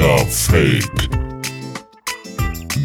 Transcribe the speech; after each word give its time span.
Digga, 0.00 0.16
Fake. 0.28 1.10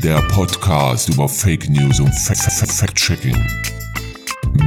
Der 0.03 0.21
Podcast 0.23 1.07
über 1.07 1.29
Fake 1.29 1.69
News 1.69 2.01
und 2.01 2.13
Fact-Checking. 2.13 3.37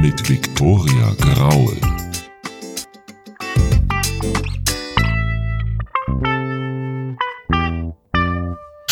Mit 0.01 0.27
Viktoria 0.27 1.13
Graul. 1.19 1.77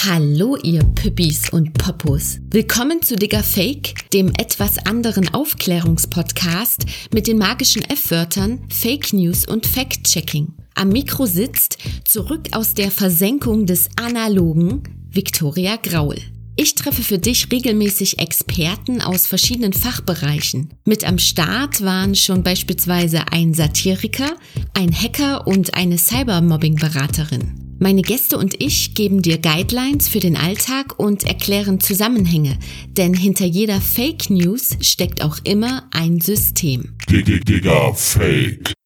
Hallo 0.06 0.58
ihr 0.58 0.84
Püppis 0.94 1.50
und 1.50 1.74
Poppos. 1.80 2.38
Willkommen 2.52 3.02
zu 3.02 3.16
Digger 3.16 3.42
Fake, 3.42 3.96
dem 4.14 4.34
etwas 4.38 4.78
anderen 4.86 5.34
Aufklärungspodcast 5.34 6.86
mit 7.12 7.26
den 7.26 7.40
magischen 7.40 7.84
F-Wörtern 7.86 8.60
Fake 8.70 9.14
News 9.14 9.48
und 9.48 9.66
Fact-Checking. 9.66 10.54
Am 10.78 10.90
Mikro 10.90 11.26
sitzt, 11.26 11.80
zurück 12.06 12.50
aus 12.52 12.76
der 12.76 12.92
Versenkung 12.92 13.66
des 13.66 13.90
Analogen, 13.96 14.84
Viktoria 15.10 15.76
Graul. 15.78 16.18
Ich 16.56 16.76
treffe 16.76 17.02
für 17.02 17.18
dich 17.18 17.52
regelmäßig 17.52 18.20
Experten 18.20 19.02
aus 19.02 19.26
verschiedenen 19.26 19.74
Fachbereichen. 19.74 20.70
Mit 20.86 21.04
am 21.04 21.18
Start 21.18 21.84
waren 21.84 22.14
schon 22.14 22.44
beispielsweise 22.44 23.24
ein 23.32 23.56
Satiriker, 23.56 24.36
ein 24.76 24.94
Hacker 24.94 25.48
und 25.48 25.74
eine 25.74 25.98
Cybermobbing-Beraterin. 25.98 27.78
Meine 27.80 28.04
Gäste 28.04 28.38
und 28.38 28.62
ich 28.62 28.94
geben 28.94 29.24
dir 29.24 29.40
Guidelines 29.40 30.08
für 30.08 30.20
den 30.20 30.38
Alltag 30.38 31.00
und 31.00 31.24
erklären 31.24 31.80
Zusammenhänge, 31.80 32.60
denn 32.98 33.16
hinter 33.16 33.46
jeder 33.46 33.82
Fake 33.82 34.30
News 34.30 34.78
steckt 34.82 35.24
auch 35.24 35.40
immer 35.44 35.90
ein 35.92 36.22
System. 36.22 36.96
Digga, 37.10 37.94
Fake. 37.94 38.78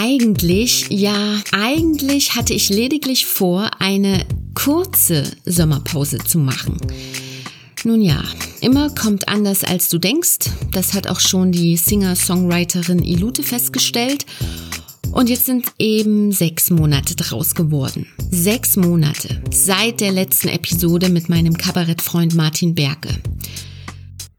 Eigentlich, 0.00 0.86
ja, 0.90 1.42
eigentlich 1.50 2.36
hatte 2.36 2.54
ich 2.54 2.68
lediglich 2.68 3.26
vor, 3.26 3.68
eine 3.80 4.24
kurze 4.54 5.24
Sommerpause 5.44 6.18
zu 6.18 6.38
machen. 6.38 6.76
Nun 7.82 8.00
ja, 8.02 8.22
immer 8.60 8.94
kommt 8.94 9.28
anders 9.28 9.64
als 9.64 9.88
du 9.88 9.98
denkst. 9.98 10.50
Das 10.70 10.94
hat 10.94 11.08
auch 11.08 11.18
schon 11.18 11.50
die 11.50 11.76
Singer-Songwriterin 11.76 13.02
Ilute 13.02 13.42
festgestellt. 13.42 14.24
Und 15.10 15.28
jetzt 15.28 15.46
sind 15.46 15.66
eben 15.80 16.30
sechs 16.30 16.70
Monate 16.70 17.16
draus 17.16 17.56
geworden. 17.56 18.06
Sechs 18.30 18.76
Monate 18.76 19.42
seit 19.50 20.00
der 20.00 20.12
letzten 20.12 20.46
Episode 20.46 21.08
mit 21.08 21.28
meinem 21.28 21.56
Kabarettfreund 21.56 22.36
Martin 22.36 22.76
Berge. 22.76 23.18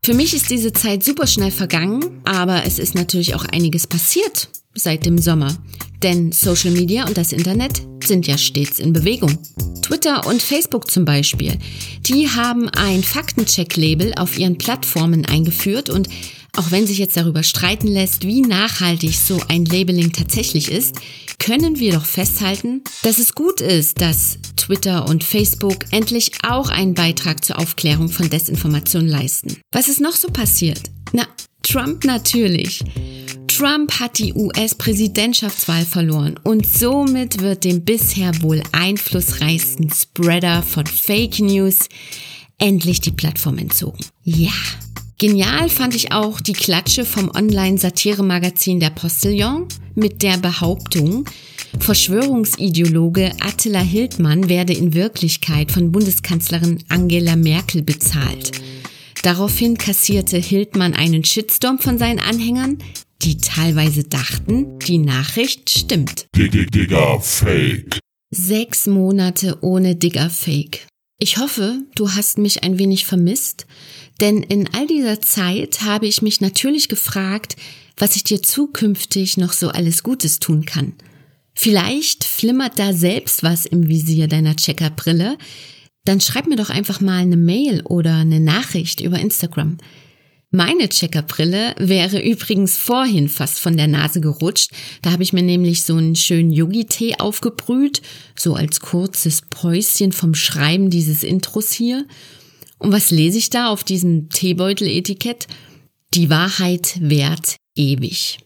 Für 0.05 0.14
mich 0.14 0.33
ist 0.33 0.50
diese 0.52 0.72
Zeit 0.72 1.03
super 1.03 1.28
schnell 1.28 1.52
vergangen, 1.52 2.22
aber 2.23 2.64
es 2.66 2.80
ist 2.80 2.95
natürlich 2.95 3.36
auch 3.36 3.44
einiges 3.44 3.88
passiert 3.88 4.48
seit 4.73 5.06
dem 5.06 5.17
Sommer. 5.17 5.56
Denn 6.02 6.31
Social 6.31 6.72
Media 6.72 7.06
und 7.06 7.17
das 7.17 7.34
Internet 7.34 7.81
sind 8.03 8.28
ja 8.28 8.38
stets 8.38 8.80
in 8.80 8.94
Bewegung. 8.94 9.38
Twitter 9.81 10.26
und 10.28 10.42
Facebook 10.42 10.89
zum 10.89 11.03
Beispiel, 11.03 11.58
die 12.02 12.30
haben 12.30 12.70
ein 12.70 13.03
Faktencheck-Label 13.03 14.14
auf 14.16 14.38
ihren 14.38 14.58
Plattformen 14.58 15.26
eingeführt 15.26 15.89
und 15.89 16.08
auch 16.58 16.72
wenn 16.72 16.88
sich 16.88 16.98
jetzt 16.98 17.16
darüber 17.16 17.44
streiten 17.44 17.88
lässt, 17.88 18.26
wie 18.26 18.42
nachhaltig 18.42 19.16
so 19.16 19.39
ein 19.48 19.66
Labeling 19.66 20.11
tatsächlich 20.11 20.72
ist, 20.72 20.95
können 21.38 21.80
wir 21.80 21.94
doch 21.94 22.06
festhalten, 22.06 22.83
dass 23.04 23.17
es 23.17 23.33
gut 23.33 23.61
ist, 23.61 24.02
dass 24.02 24.38
Twitter 24.58 25.08
und 25.08 25.23
Facebook 25.23 25.86
endlich 25.92 26.31
auch 26.48 26.70
einen 26.70 26.94
Beitrag 26.94 27.45
zur 27.45 27.59
Aufklärung 27.59 28.09
von 28.09 28.30
Desinformation 28.30 29.08
leisten. 29.08 29.58
Was 29.72 29.88
ist 29.88 30.02
noch 30.02 30.16
so 30.16 30.28
passiert? 30.30 30.81
Na, 31.14 31.28
Trump 31.64 32.04
natürlich. 32.04 32.83
Trump 33.59 33.99
hat 33.99 34.19
die 34.19 34.33
US-Präsidentschaftswahl 34.33 35.83
verloren 35.83 36.39
und 36.45 36.65
somit 36.65 37.41
wird 37.41 37.65
dem 37.65 37.83
bisher 37.83 38.41
wohl 38.41 38.63
einflussreichsten 38.71 39.91
Spreader 39.91 40.63
von 40.63 40.85
Fake 40.85 41.39
News 41.39 41.89
endlich 42.58 43.02
die 43.02 43.11
Plattform 43.11 43.58
entzogen. 43.58 43.99
Ja, 44.23 44.53
Genial 45.17 45.67
fand 45.67 45.93
ich 45.93 46.14
auch 46.14 46.39
die 46.39 46.53
Klatsche 46.53 47.03
vom 47.03 47.30
Online-Satire-Magazin 47.36 48.80
Der 48.80 48.92
Postillon 48.92 49.67
mit 49.93 50.23
der 50.23 50.37
Behauptung, 50.37 51.25
Verschwörungsideologe 51.80 53.33
Attila 53.42 53.81
Hildmann 53.81 54.48
werde 54.48 54.71
in 54.71 54.93
Wirklichkeit 54.93 55.73
von 55.73 55.92
Bundeskanzlerin 55.92 56.81
Angela 56.87 57.36
Merkel 57.36 57.81
bezahlt. 57.81 58.53
Daraufhin 59.21 59.77
kassierte 59.77 60.37
Hildmann 60.37 60.93
einen 60.93 61.25
Shitstorm 61.25 61.77
von 61.80 61.98
seinen 61.98 62.19
Anhängern, 62.19 62.77
die 63.21 63.37
teilweise 63.37 64.03
dachten, 64.03 64.80
die 64.80 64.97
Nachricht 64.97 65.69
stimmt. 65.69 66.27
Digga, 66.35 67.19
Fake. 67.19 67.99
Sechs 68.31 68.87
Monate 68.87 69.57
ohne 69.61 69.95
Digger 69.95 70.30
Fake. 70.30 70.87
Ich 71.19 71.37
hoffe, 71.37 71.80
du 71.95 72.11
hast 72.11 72.37
mich 72.37 72.63
ein 72.63 72.80
wenig 72.80 73.05
vermisst, 73.05 73.65
denn 74.21 74.41
in 74.41 74.69
all 74.73 74.87
dieser 74.87 75.19
Zeit 75.19 75.81
habe 75.81 76.07
ich 76.07 76.21
mich 76.21 76.39
natürlich 76.39 76.87
gefragt, 76.87 77.57
was 77.97 78.15
ich 78.15 78.23
dir 78.23 78.41
zukünftig 78.41 79.36
noch 79.37 79.51
so 79.51 79.69
alles 79.69 80.03
Gutes 80.03 80.39
tun 80.39 80.63
kann. 80.65 80.93
Vielleicht 81.55 82.23
flimmert 82.23 82.80
da 82.80 82.93
selbst 82.93 83.43
was 83.43 83.65
im 83.65 83.89
Visier 83.89 84.30
deiner 84.30 84.55
Checkerbrille, 84.55 85.37
dann 86.05 86.21
schreib 86.21 86.47
mir 86.47 86.55
doch 86.55 86.69
einfach 86.69 87.01
mal 87.01 87.17
eine 87.17 87.36
Mail 87.36 87.81
oder 87.81 88.15
eine 88.15 88.39
Nachricht 88.39 89.01
über 89.01 89.19
Instagram. 89.19 89.77
Meine 90.52 90.89
Checkerbrille 90.89 91.76
wäre 91.77 92.20
übrigens 92.20 92.76
vorhin 92.76 93.30
fast 93.30 93.60
von 93.60 93.77
der 93.77 93.87
Nase 93.87 94.20
gerutscht. 94.20 94.71
Da 95.04 95.11
habe 95.11 95.21
ich 95.21 95.32
mir 95.32 95.43
nämlich 95.43 95.83
so 95.83 95.95
einen 95.95 96.15
schönen 96.15 96.52
Yogi-Tee 96.52 97.17
aufgebrüht, 97.20 98.02
so 98.36 98.55
als 98.55 98.80
kurzes 98.80 99.43
Päuschen 99.52 100.11
vom 100.11 100.33
Schreiben 100.33 100.89
dieses 100.89 101.23
Intros 101.23 101.71
hier. 101.71 102.08
Und 102.80 102.92
was 102.92 103.11
lese 103.11 103.37
ich 103.37 103.52
da 103.52 103.70
auf 103.70 103.83
diesem 103.83 104.30
Teebeutel-Etikett? 104.30 105.45
Die 106.15 106.32
Wahrheit 106.32 106.98
währt 106.99 107.58
ewig. 107.76 108.39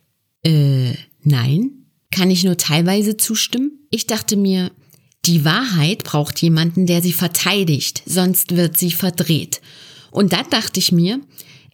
Äh, 0.43 0.91
nein? 1.23 1.85
Kann 2.11 2.29
ich 2.29 2.43
nur 2.43 2.57
teilweise 2.57 3.15
zustimmen? 3.15 3.87
Ich 3.91 4.07
dachte 4.07 4.35
mir, 4.35 4.71
die 5.25 5.45
Wahrheit 5.45 6.03
braucht 6.03 6.41
jemanden, 6.41 6.85
der 6.85 7.01
sie 7.01 7.13
verteidigt, 7.13 8.03
sonst 8.05 8.57
wird 8.57 8.77
sie 8.77 8.91
verdreht. 8.91 9.61
Und 10.11 10.33
da 10.33 10.43
dachte 10.43 10.79
ich 10.79 10.91
mir, 10.91 11.21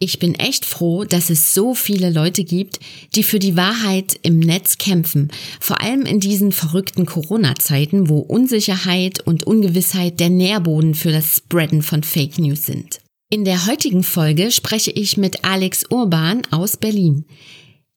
ich 0.02 0.18
bin 0.18 0.34
echt 0.34 0.64
froh, 0.64 1.04
dass 1.04 1.28
es 1.28 1.52
so 1.52 1.74
viele 1.74 2.08
Leute 2.08 2.42
gibt, 2.42 2.80
die 3.14 3.22
für 3.22 3.38
die 3.38 3.54
Wahrheit 3.54 4.18
im 4.22 4.40
Netz 4.40 4.78
kämpfen. 4.78 5.28
Vor 5.60 5.82
allem 5.82 6.06
in 6.06 6.20
diesen 6.20 6.52
verrückten 6.52 7.04
Corona-Zeiten, 7.04 8.08
wo 8.08 8.20
Unsicherheit 8.20 9.20
und 9.20 9.44
Ungewissheit 9.44 10.18
der 10.18 10.30
Nährboden 10.30 10.94
für 10.94 11.12
das 11.12 11.36
Spreaden 11.36 11.82
von 11.82 12.02
Fake 12.02 12.38
News 12.38 12.64
sind. 12.64 13.00
In 13.28 13.44
der 13.44 13.66
heutigen 13.66 14.02
Folge 14.02 14.50
spreche 14.50 14.90
ich 14.90 15.18
mit 15.18 15.44
Alex 15.44 15.84
Urban 15.90 16.42
aus 16.50 16.78
Berlin. 16.78 17.26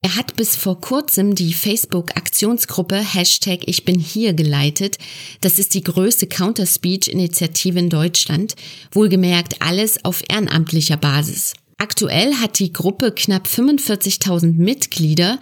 Er 0.02 0.18
hat 0.18 0.36
bis 0.36 0.58
vor 0.58 0.82
kurzem 0.82 1.34
die 1.34 1.54
Facebook-Aktionsgruppe 1.54 2.98
Hashtag 2.98 3.62
Ich 3.66 3.86
bin 3.86 3.98
hier 3.98 4.34
geleitet. 4.34 4.98
Das 5.40 5.58
ist 5.58 5.74
die 5.74 5.84
größte 5.84 6.28
Counter-Speech-Initiative 6.28 7.80
in 7.80 7.90
Deutschland. 7.90 8.56
Wohlgemerkt 8.92 9.62
alles 9.62 10.04
auf 10.04 10.22
ehrenamtlicher 10.28 10.98
Basis. 10.98 11.54
Aktuell 11.84 12.36
hat 12.36 12.60
die 12.60 12.72
Gruppe 12.72 13.12
knapp 13.12 13.46
45.000 13.46 14.54
Mitglieder. 14.54 15.38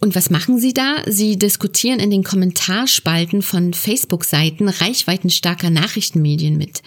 Und 0.00 0.14
was 0.14 0.30
machen 0.30 0.60
sie 0.60 0.72
da? 0.72 1.02
Sie 1.08 1.36
diskutieren 1.36 1.98
in 1.98 2.10
den 2.10 2.22
Kommentarspalten 2.22 3.42
von 3.42 3.74
Facebook-Seiten 3.74 4.68
reichweitenstarker 4.68 5.68
Nachrichtenmedien 5.68 6.56
mit. 6.56 6.82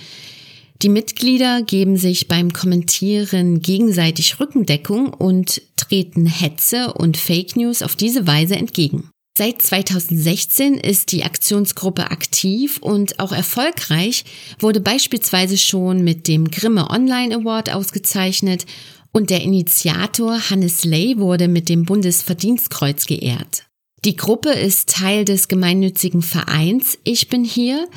Die 0.83 0.87
Mitglieder 0.87 1.63
geben 1.63 1.97
sich 1.97 2.29
beim 2.29 2.53
Kommentieren 2.53 3.59
gegenseitig 3.61 4.39
Rückendeckung 4.39 5.13
und 5.13 5.61
treten 5.75 6.25
Hetze 6.25 6.93
und 6.93 7.17
Fake 7.17 7.57
News 7.57 7.81
auf 7.81 7.97
diese 7.97 8.25
Weise 8.25 8.55
entgegen. 8.55 9.09
Seit 9.35 9.63
2016 9.63 10.75
ist 10.75 11.11
die 11.11 11.23
Aktionsgruppe 11.23 12.11
aktiv 12.11 12.77
und 12.81 13.19
auch 13.19 13.31
erfolgreich, 13.31 14.25
wurde 14.59 14.79
beispielsweise 14.79 15.57
schon 15.57 16.03
mit 16.03 16.27
dem 16.27 16.51
Grimme 16.51 16.91
Online 16.91 17.37
Award 17.37 17.71
ausgezeichnet 17.71 18.67
und 19.11 19.31
der 19.31 19.41
Initiator 19.41 20.51
Hannes 20.51 20.83
Ley 20.83 21.17
wurde 21.17 21.47
mit 21.47 21.67
dem 21.67 21.83
Bundesverdienstkreuz 21.83 23.07
geehrt. 23.07 23.63
Die 24.05 24.15
Gruppe 24.15 24.51
ist 24.51 24.89
Teil 24.89 25.25
des 25.25 25.47
gemeinnützigen 25.47 26.21
Vereins 26.21 26.99
Ich 27.03 27.29
bin 27.29 27.43
hier, 27.43 27.87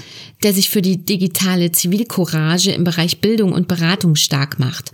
der 0.43 0.55
sich 0.55 0.71
für 0.71 0.81
die 0.81 1.05
digitale 1.05 1.71
Zivilcourage 1.71 2.71
im 2.71 2.85
Bereich 2.85 3.21
Bildung 3.21 3.53
und 3.53 3.69
Beratung 3.69 4.17
stark 4.17 4.59
macht. 4.59 4.93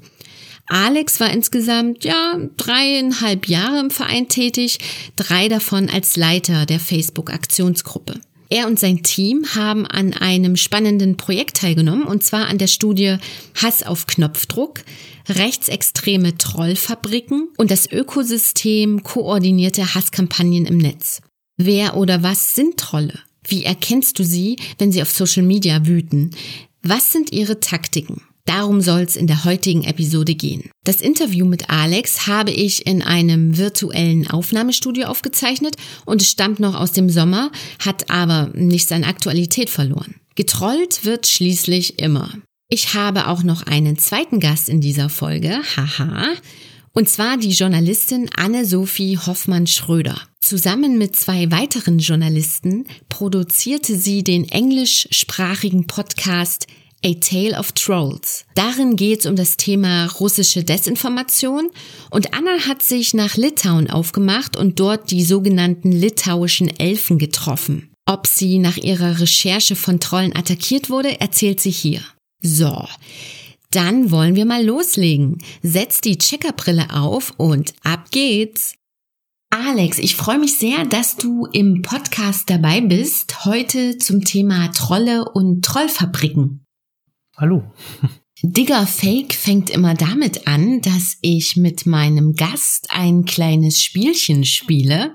Alex 0.66 1.20
war 1.20 1.30
insgesamt, 1.30 2.04
ja, 2.04 2.38
dreieinhalb 2.56 3.48
Jahre 3.48 3.80
im 3.80 3.90
Verein 3.90 4.28
tätig, 4.28 4.78
drei 5.16 5.48
davon 5.48 5.90
als 5.90 6.16
Leiter 6.16 6.66
der 6.66 6.80
Facebook-Aktionsgruppe. 6.80 8.20
Er 8.48 8.66
und 8.66 8.78
sein 8.78 9.02
Team 9.02 9.46
haben 9.54 9.86
an 9.86 10.12
einem 10.12 10.56
spannenden 10.56 11.16
Projekt 11.16 11.56
teilgenommen, 11.56 12.04
und 12.04 12.22
zwar 12.22 12.48
an 12.48 12.58
der 12.58 12.66
Studie 12.66 13.16
Hass 13.54 13.82
auf 13.82 14.06
Knopfdruck, 14.06 14.80
rechtsextreme 15.28 16.36
Trollfabriken 16.36 17.48
und 17.56 17.70
das 17.70 17.90
Ökosystem 17.90 19.02
koordinierte 19.02 19.94
Hasskampagnen 19.94 20.66
im 20.66 20.76
Netz. 20.78 21.22
Wer 21.56 21.96
oder 21.96 22.22
was 22.22 22.54
sind 22.54 22.76
Trolle? 22.76 23.18
Wie 23.46 23.64
erkennst 23.64 24.18
du 24.18 24.24
sie, 24.24 24.56
wenn 24.78 24.92
sie 24.92 25.00
auf 25.02 25.10
Social 25.10 25.42
Media 25.42 25.86
wüten? 25.86 26.32
Was 26.82 27.10
sind 27.10 27.32
ihre 27.32 27.60
Taktiken? 27.60 28.20
Darum 28.44 28.80
soll 28.80 29.02
es 29.02 29.16
in 29.16 29.26
der 29.26 29.44
heutigen 29.44 29.84
Episode 29.84 30.34
gehen. 30.34 30.70
Das 30.84 31.00
Interview 31.00 31.46
mit 31.46 31.70
Alex 31.70 32.26
habe 32.26 32.50
ich 32.50 32.86
in 32.86 33.02
einem 33.02 33.56
virtuellen 33.56 34.28
Aufnahmestudio 34.28 35.06
aufgezeichnet 35.06 35.76
und 36.06 36.20
es 36.20 36.30
stammt 36.30 36.58
noch 36.58 36.74
aus 36.74 36.92
dem 36.92 37.08
Sommer, 37.08 37.52
hat 37.78 38.10
aber 38.10 38.50
nicht 38.54 38.88
seine 38.88 39.06
Aktualität 39.06 39.70
verloren. 39.70 40.16
Getrollt 40.34 41.04
wird 41.04 41.26
schließlich 41.26 42.00
immer. 42.00 42.30
Ich 42.68 42.94
habe 42.94 43.28
auch 43.28 43.42
noch 43.42 43.62
einen 43.64 43.98
zweiten 43.98 44.40
Gast 44.40 44.68
in 44.68 44.80
dieser 44.80 45.08
Folge, 45.08 45.60
haha, 45.76 46.26
und 46.94 47.08
zwar 47.08 47.38
die 47.38 47.50
Journalistin 47.50 48.28
Anne-Sophie 48.36 49.18
Hoffmann-Schröder. 49.18 50.20
Zusammen 50.40 50.98
mit 50.98 51.16
zwei 51.16 51.50
weiteren 51.50 51.98
Journalisten 51.98 52.86
produzierte 53.08 53.96
sie 53.96 54.24
den 54.24 54.48
englischsprachigen 54.48 55.86
Podcast 55.86 56.66
A 57.04 57.14
Tale 57.14 57.58
of 57.58 57.72
Trolls. 57.72 58.44
Darin 58.54 58.96
geht 58.96 59.20
es 59.20 59.26
um 59.26 59.34
das 59.34 59.56
Thema 59.56 60.06
russische 60.06 60.62
Desinformation 60.62 61.70
und 62.10 62.32
Anna 62.32 62.66
hat 62.68 62.82
sich 62.82 63.12
nach 63.12 63.36
Litauen 63.36 63.90
aufgemacht 63.90 64.56
und 64.56 64.78
dort 64.78 65.10
die 65.10 65.24
sogenannten 65.24 65.90
litauischen 65.90 66.68
Elfen 66.78 67.18
getroffen. 67.18 67.90
Ob 68.06 68.26
sie 68.26 68.58
nach 68.58 68.76
ihrer 68.76 69.20
Recherche 69.20 69.74
von 69.74 69.98
Trollen 69.98 70.36
attackiert 70.36 70.90
wurde, 70.90 71.20
erzählt 71.20 71.60
sie 71.60 71.70
hier. 71.70 72.02
So, 72.40 72.86
dann 73.70 74.10
wollen 74.10 74.36
wir 74.36 74.44
mal 74.44 74.64
loslegen. 74.64 75.38
Setz 75.62 76.00
die 76.00 76.18
Checkerbrille 76.18 76.94
auf 76.94 77.32
und 77.36 77.74
ab 77.82 78.10
geht's. 78.10 78.74
Alex, 79.50 79.98
ich 79.98 80.16
freue 80.16 80.38
mich 80.38 80.58
sehr, 80.58 80.84
dass 80.84 81.16
du 81.16 81.46
im 81.52 81.82
Podcast 81.82 82.48
dabei 82.48 82.80
bist, 82.80 83.44
heute 83.44 83.98
zum 83.98 84.24
Thema 84.24 84.68
Trolle 84.68 85.24
und 85.30 85.64
Trollfabriken. 85.64 86.64
Hallo. 87.42 87.64
Digger 88.44 88.86
Fake 88.86 89.34
fängt 89.34 89.68
immer 89.68 89.94
damit 89.94 90.46
an, 90.46 90.80
dass 90.80 91.16
ich 91.22 91.56
mit 91.56 91.86
meinem 91.86 92.34
Gast 92.34 92.86
ein 92.90 93.24
kleines 93.24 93.80
Spielchen 93.80 94.44
spiele. 94.44 95.12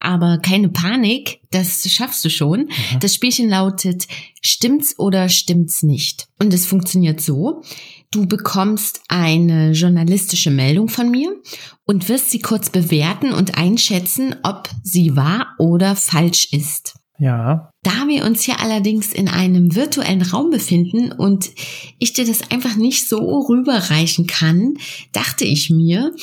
Aber 0.00 0.38
keine 0.38 0.70
Panik, 0.70 1.40
das 1.50 1.86
schaffst 1.92 2.24
du 2.24 2.30
schon. 2.30 2.60
Mhm. 2.60 3.00
Das 3.00 3.14
Spielchen 3.14 3.50
lautet, 3.50 4.06
stimmt's 4.40 4.98
oder 4.98 5.28
stimmt's 5.28 5.82
nicht? 5.82 6.28
Und 6.38 6.54
es 6.54 6.64
funktioniert 6.64 7.20
so. 7.20 7.62
Du 8.10 8.26
bekommst 8.26 9.02
eine 9.08 9.72
journalistische 9.72 10.50
Meldung 10.50 10.88
von 10.88 11.10
mir 11.10 11.30
und 11.84 12.08
wirst 12.08 12.30
sie 12.30 12.40
kurz 12.40 12.70
bewerten 12.70 13.32
und 13.32 13.58
einschätzen, 13.58 14.34
ob 14.44 14.70
sie 14.82 15.14
wahr 15.14 15.48
oder 15.58 15.94
falsch 15.94 16.48
ist. 16.52 16.94
Ja. 17.18 17.70
Da 17.82 18.08
wir 18.08 18.24
uns 18.24 18.42
hier 18.42 18.60
allerdings 18.60 19.12
in 19.12 19.28
einem 19.28 19.74
virtuellen 19.74 20.22
Raum 20.22 20.50
befinden 20.50 21.12
und 21.12 21.50
ich 21.98 22.12
dir 22.12 22.26
das 22.26 22.50
einfach 22.50 22.76
nicht 22.76 23.08
so 23.08 23.40
rüberreichen 23.48 24.26
kann, 24.26 24.74
dachte 25.12 25.44
ich 25.44 25.70
mir, 25.70 26.14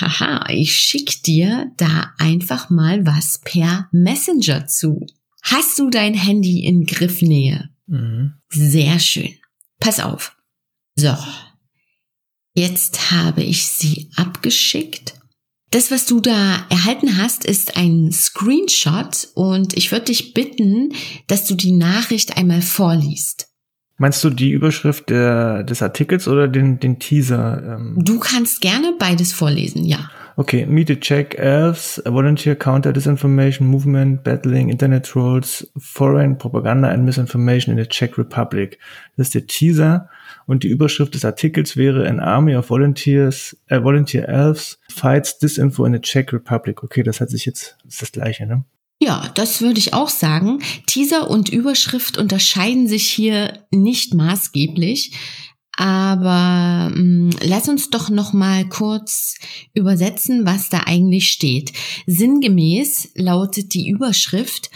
haha, 0.00 0.48
ich 0.50 0.76
schick 0.76 1.22
dir 1.22 1.70
da 1.76 2.12
einfach 2.18 2.70
mal 2.70 3.06
was 3.06 3.40
per 3.44 3.88
Messenger 3.92 4.66
zu. 4.66 5.06
Hast 5.42 5.78
du 5.78 5.90
dein 5.90 6.14
Handy 6.14 6.64
in 6.64 6.84
Griffnähe? 6.84 7.70
Mhm. 7.86 8.34
Sehr 8.48 8.98
schön. 8.98 9.34
Pass 9.78 10.00
auf. 10.00 10.36
So. 10.96 11.16
Jetzt 12.54 13.12
habe 13.12 13.42
ich 13.42 13.66
sie 13.66 14.10
abgeschickt 14.16 15.19
das, 15.70 15.90
was 15.90 16.06
du 16.06 16.20
da 16.20 16.66
erhalten 16.68 17.16
hast, 17.16 17.44
ist 17.44 17.76
ein 17.76 18.10
Screenshot 18.12 19.28
und 19.34 19.76
ich 19.76 19.92
würde 19.92 20.06
dich 20.06 20.34
bitten, 20.34 20.92
dass 21.28 21.46
du 21.46 21.54
die 21.54 21.72
Nachricht 21.72 22.36
einmal 22.36 22.60
vorliest. 22.60 23.48
Meinst 23.96 24.24
du 24.24 24.30
die 24.30 24.50
Überschrift 24.50 25.10
der, 25.10 25.62
des 25.62 25.82
Artikels 25.82 26.26
oder 26.26 26.48
den, 26.48 26.80
den 26.80 26.98
Teaser? 26.98 27.76
Ähm? 27.76 27.96
Du 27.98 28.18
kannst 28.18 28.62
gerne 28.62 28.94
beides 28.98 29.32
vorlesen, 29.32 29.84
ja. 29.84 30.10
Okay, 30.36 30.64
Meet 30.64 30.88
the 30.88 30.96
Czech 30.96 31.34
Elves, 31.36 32.00
a 32.06 32.10
volunteer 32.10 32.56
counter 32.56 32.94
disinformation 32.94 33.68
movement 33.68 34.24
battling 34.24 34.70
internet 34.70 35.04
trolls, 35.04 35.70
foreign 35.76 36.38
propaganda 36.38 36.88
and 36.88 37.04
misinformation 37.04 37.76
in 37.76 37.84
the 37.84 37.88
Czech 37.88 38.16
Republic. 38.16 38.78
Das 39.18 39.26
ist 39.26 39.34
der 39.34 39.46
Teaser 39.46 40.08
und 40.46 40.62
die 40.62 40.68
Überschrift 40.68 41.14
des 41.14 41.24
Artikels 41.24 41.76
wäre 41.76 42.08
An 42.08 42.20
Army 42.20 42.56
of 42.56 42.70
Volunteers, 42.70 43.56
äh, 43.66 43.82
Volunteer 43.82 44.28
Elves 44.28 44.78
fights 44.88 45.38
disinfo 45.38 45.84
in 45.84 45.92
the 45.92 46.00
Czech 46.00 46.32
Republic. 46.32 46.82
Okay, 46.82 47.02
das 47.02 47.20
hat 47.20 47.30
sich 47.30 47.46
jetzt, 47.46 47.76
ist 47.86 48.02
das 48.02 48.12
gleiche, 48.12 48.46
ne? 48.46 48.64
Ja, 49.02 49.30
das 49.34 49.62
würde 49.62 49.78
ich 49.78 49.94
auch 49.94 50.10
sagen. 50.10 50.58
Teaser 50.86 51.30
und 51.30 51.48
Überschrift 51.48 52.18
unterscheiden 52.18 52.86
sich 52.86 53.06
hier 53.08 53.64
nicht 53.70 54.12
maßgeblich. 54.12 55.12
Aber 55.76 56.90
mh, 56.90 56.94
hm, 56.94 57.30
lass 57.42 57.68
uns 57.68 57.88
doch 57.88 58.10
noch 58.10 58.34
mal 58.34 58.68
kurz 58.68 59.36
übersetzen, 59.72 60.44
was 60.44 60.68
da 60.68 60.82
eigentlich 60.84 61.30
steht. 61.30 61.72
Sinngemäß 62.06 63.12
lautet 63.14 63.72
die 63.72 63.88
Überschrift 63.88 64.70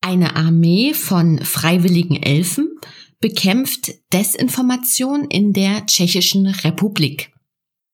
eine 0.00 0.36
Armee 0.36 0.94
von 0.94 1.38
freiwilligen 1.40 2.22
Elfen 2.22 2.78
bekämpft 3.20 3.92
Desinformation 4.12 5.24
in 5.24 5.52
der 5.52 5.86
Tschechischen 5.86 6.46
Republik. 6.46 7.32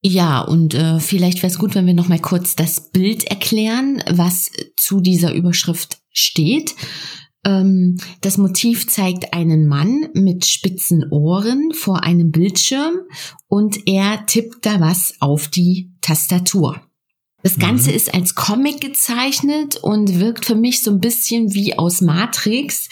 Ja, 0.02 0.42
und 0.42 0.74
äh, 0.74 1.00
vielleicht 1.00 1.38
wäre 1.38 1.46
es 1.46 1.58
gut, 1.58 1.74
wenn 1.74 1.86
wir 1.86 1.94
noch 1.94 2.08
mal 2.08 2.18
kurz 2.18 2.56
das 2.56 2.90
Bild 2.90 3.24
erklären, 3.24 4.02
was 4.10 4.50
zu 4.76 5.00
dieser 5.00 5.32
Überschrift 5.32 5.96
steht. 6.10 6.74
Ähm, 7.46 7.96
das 8.20 8.36
Motiv 8.36 8.86
zeigt 8.86 9.32
einen 9.32 9.66
Mann 9.66 10.08
mit 10.12 10.44
spitzen 10.44 11.10
Ohren 11.10 11.72
vor 11.72 12.02
einem 12.02 12.32
Bildschirm 12.32 13.00
und 13.48 13.86
er 13.86 14.26
tippt 14.26 14.66
da 14.66 14.78
was 14.78 15.14
auf 15.20 15.48
die 15.48 15.90
Tastatur. 16.02 16.82
Das 17.44 17.58
Ganze 17.58 17.90
mhm. 17.90 17.96
ist 17.96 18.14
als 18.14 18.34
Comic 18.34 18.80
gezeichnet 18.80 19.76
und 19.76 20.18
wirkt 20.18 20.46
für 20.46 20.54
mich 20.54 20.82
so 20.82 20.90
ein 20.90 21.00
bisschen 21.00 21.52
wie 21.52 21.78
aus 21.78 22.00
Matrix, 22.00 22.88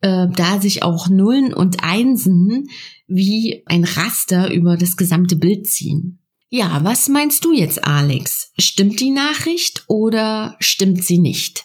äh, 0.00 0.28
da 0.28 0.60
sich 0.60 0.84
auch 0.84 1.08
Nullen 1.08 1.52
und 1.52 1.82
Einsen 1.82 2.68
wie 3.08 3.64
ein 3.66 3.82
Raster 3.82 4.52
über 4.52 4.76
das 4.76 4.96
gesamte 4.96 5.34
Bild 5.34 5.66
ziehen. 5.66 6.20
Ja, 6.48 6.84
was 6.84 7.08
meinst 7.08 7.44
du 7.44 7.52
jetzt, 7.52 7.82
Alex? 7.82 8.52
Stimmt 8.56 9.00
die 9.00 9.10
Nachricht 9.10 9.82
oder 9.88 10.54
stimmt 10.60 11.04
sie 11.04 11.18
nicht? 11.18 11.64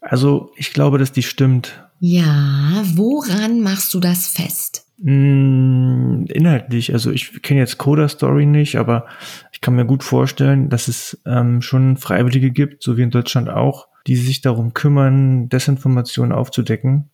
Also, 0.00 0.52
ich 0.56 0.72
glaube, 0.72 0.96
dass 0.96 1.12
die 1.12 1.22
stimmt. 1.22 1.84
Ja, 1.98 2.82
woran 2.94 3.60
machst 3.60 3.92
du 3.92 4.00
das 4.00 4.28
fest? 4.28 4.86
Mm, 5.02 6.24
inhaltlich, 6.28 6.92
also 6.92 7.10
ich 7.10 7.42
kenne 7.42 7.60
jetzt 7.60 7.78
Coda 7.78 8.08
Story 8.08 8.46
nicht, 8.46 8.76
aber 8.76 9.06
ich 9.52 9.60
kann 9.60 9.74
mir 9.74 9.86
gut 9.86 10.04
vorstellen, 10.04 10.68
dass 10.68 10.88
es 10.88 11.20
ähm, 11.26 11.62
schon 11.62 11.96
Freiwillige 11.96 12.50
gibt, 12.50 12.82
so 12.82 12.96
wie 12.96 13.02
in 13.02 13.10
Deutschland 13.10 13.48
auch, 13.48 13.88
die 14.06 14.16
sich 14.16 14.40
darum 14.42 14.74
kümmern, 14.74 15.48
Desinformationen 15.48 16.32
aufzudecken 16.32 17.10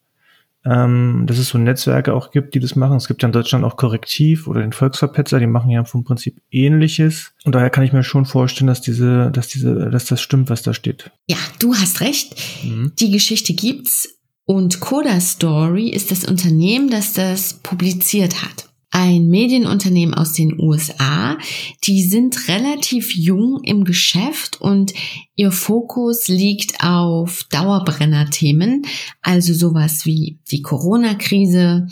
ähm, 0.66 1.24
dass 1.26 1.38
es 1.38 1.48
so 1.48 1.58
Netzwerke 1.58 2.12
auch 2.12 2.32
gibt, 2.32 2.54
die 2.54 2.60
das 2.60 2.74
machen. 2.74 2.96
Es 2.96 3.06
gibt 3.06 3.22
ja 3.22 3.28
in 3.28 3.32
Deutschland 3.32 3.64
auch 3.64 3.76
Korrektiv 3.76 4.48
oder 4.48 4.60
den 4.60 4.72
Volksverpetzer, 4.72 5.38
die 5.38 5.46
machen 5.46 5.70
ja 5.70 5.84
vom 5.84 6.02
Prinzip 6.02 6.42
ähnliches. 6.50 7.32
Und 7.44 7.54
daher 7.54 7.70
kann 7.70 7.84
ich 7.84 7.92
mir 7.92 8.02
schon 8.02 8.26
vorstellen, 8.26 8.66
dass 8.66 8.80
diese, 8.80 9.30
dass 9.30 9.46
diese, 9.46 9.90
dass 9.90 10.06
das 10.06 10.20
stimmt, 10.20 10.50
was 10.50 10.62
da 10.62 10.74
steht. 10.74 11.12
Ja, 11.28 11.36
du 11.60 11.74
hast 11.74 12.00
recht. 12.00 12.36
Mhm. 12.64 12.92
Die 12.98 13.12
Geschichte 13.12 13.54
gibt's. 13.54 14.15
Und 14.46 14.80
Coda 14.80 15.20
Story 15.20 15.90
ist 15.90 16.10
das 16.10 16.24
Unternehmen, 16.24 16.88
das 16.88 17.12
das 17.12 17.54
publiziert 17.54 18.42
hat 18.42 18.66
ein 18.96 19.26
Medienunternehmen 19.26 20.14
aus 20.14 20.32
den 20.32 20.58
USA. 20.58 21.36
Die 21.84 22.02
sind 22.02 22.48
relativ 22.48 23.14
jung 23.14 23.60
im 23.62 23.84
Geschäft 23.84 24.58
und 24.58 24.94
ihr 25.34 25.52
Fokus 25.52 26.28
liegt 26.28 26.82
auf 26.82 27.44
Dauerbrenner-Themen, 27.50 28.86
also 29.20 29.52
sowas 29.52 30.06
wie 30.06 30.38
die 30.50 30.62
Corona-Krise 30.62 31.88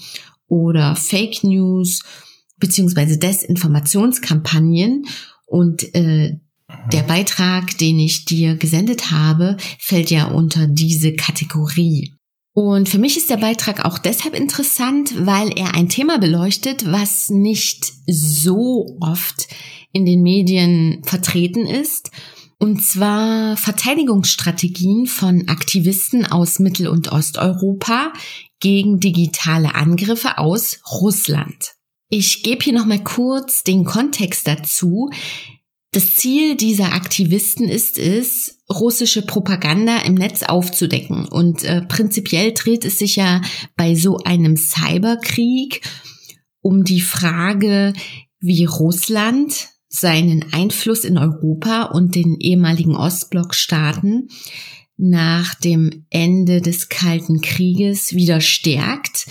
oder 0.49 0.96
Fake 0.96 1.44
News 1.44 2.00
beziehungsweise 2.58 3.18
Desinformationskampagnen. 3.18 5.04
Und 5.44 5.94
äh, 5.94 6.38
der 6.90 7.02
Beitrag, 7.02 7.76
den 7.76 7.99
ich 7.99 8.25
dir 8.25 8.56
gesendet 8.56 9.11
habe, 9.11 9.58
fällt 9.78 10.11
ja 10.11 10.28
unter 10.28 10.66
diese 10.66 11.12
Kategorie. 11.12 12.14
Und 12.54 12.88
für 12.88 12.99
mich 12.99 13.16
ist 13.16 13.30
der 13.30 13.37
Beitrag 13.37 13.84
auch 13.84 13.99
deshalb 13.99 14.34
interessant, 14.34 15.26
weil 15.26 15.50
er 15.58 15.75
ein 15.75 15.88
Thema 15.88 16.18
beleuchtet, 16.18 16.90
was 16.90 17.28
nicht 17.28 17.92
so 18.06 18.96
oft 19.00 19.49
in 19.92 20.06
den 20.06 20.23
Medien 20.23 21.02
vertreten 21.04 21.66
ist. 21.66 22.11
Und 22.61 22.84
zwar 22.84 23.56
Verteidigungsstrategien 23.56 25.06
von 25.06 25.49
Aktivisten 25.49 26.26
aus 26.26 26.61
Mittel- 26.61 26.87
und 26.87 27.11
Osteuropa 27.11 28.12
gegen 28.61 29.00
digitale 29.00 29.75
Angriffe 29.75 30.38
aus 30.38 30.78
Russland. 31.02 31.75
Ich 32.08 32.44
gebe 32.44 32.62
hier 32.62 32.73
nochmal 32.73 33.02
kurz 33.02 33.64
den 33.64 33.84
Kontext 33.84 34.46
dazu. 34.46 35.11
Das 35.90 36.14
Ziel 36.14 36.56
dieser 36.56 36.92
Aktivisten 36.92 37.68
ist 37.68 37.99
es, 37.99 38.53
russische 38.71 39.23
Propaganda 39.23 39.99
im 39.99 40.14
Netz 40.14 40.42
aufzudecken. 40.42 41.26
Und 41.26 41.64
äh, 41.64 41.83
prinzipiell 41.83 42.52
dreht 42.52 42.85
es 42.85 42.99
sich 42.99 43.16
ja 43.16 43.42
bei 43.76 43.94
so 43.94 44.18
einem 44.18 44.56
Cyberkrieg 44.56 45.83
um 46.61 46.85
die 46.85 47.02
Frage, 47.02 47.92
wie 48.40 48.64
Russland 48.64 49.68
seinen 49.88 50.52
Einfluss 50.52 51.04
in 51.04 51.18
Europa 51.18 51.85
und 51.85 52.14
den 52.14 52.37
ehemaligen 52.40 52.97
Ostblockstaaten 52.97 54.28
nach 54.97 55.54
dem 55.56 56.06
Ende 56.11 56.61
des 56.61 56.88
Kalten 56.88 57.40
Krieges 57.40 58.14
wieder 58.14 58.40
stärkt 58.40 59.26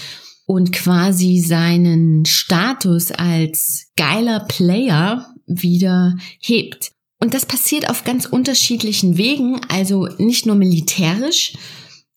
und 0.45 0.71
quasi 0.71 1.39
seinen 1.39 2.25
Status 2.25 3.11
als 3.11 3.91
geiler 3.95 4.41
Player 4.41 5.33
wieder 5.45 6.15
hebt. 6.39 6.92
Und 7.23 7.33
das 7.33 7.45
passiert 7.45 7.89
auf 7.89 8.03
ganz 8.03 8.25
unterschiedlichen 8.25 9.17
Wegen, 9.17 9.61
also 9.69 10.09
nicht 10.17 10.45
nur 10.45 10.57
militärisch 10.57 11.53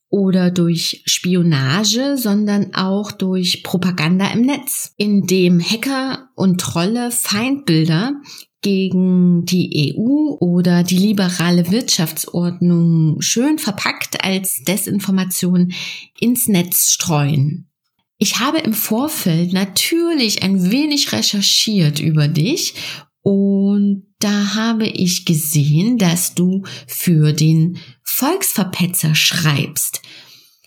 oder 0.09 0.51
durch 0.51 1.05
Spionage, 1.07 2.17
sondern 2.17 2.75
auch 2.75 3.13
durch 3.13 3.63
Propaganda 3.63 4.27
im 4.33 4.41
Netz, 4.41 4.95
indem 4.97 5.61
Hacker 5.61 6.31
und 6.35 6.61
Trolle 6.61 7.13
Feindbilder 7.13 8.15
gegen 8.63 9.45
die 9.45 9.95
EU 9.97 10.39
oder 10.41 10.83
die 10.83 10.99
liberale 10.99 11.71
Wirtschaftsordnung 11.71 13.21
schön 13.21 13.61
verpackt 13.61 14.25
als 14.25 14.65
Desinformation 14.67 15.73
ins 16.19 16.49
Netz 16.49 16.91
streuen. 16.91 17.71
Ich 18.19 18.41
habe 18.41 18.59
im 18.59 18.73
Vorfeld 18.73 19.53
natürlich 19.53 20.43
ein 20.43 20.73
wenig 20.73 21.13
recherchiert 21.13 22.01
über 22.01 22.27
dich 22.27 22.75
und 23.23 24.07
da 24.27 24.57
habe 24.57 24.87
ich 24.89 25.25
gesehen, 25.25 25.99
dass 25.99 26.35
du 26.35 26.65
für 26.89 27.33
den 27.33 27.79
Volksverpetzer 28.03 29.15
schreibst. 29.15 30.03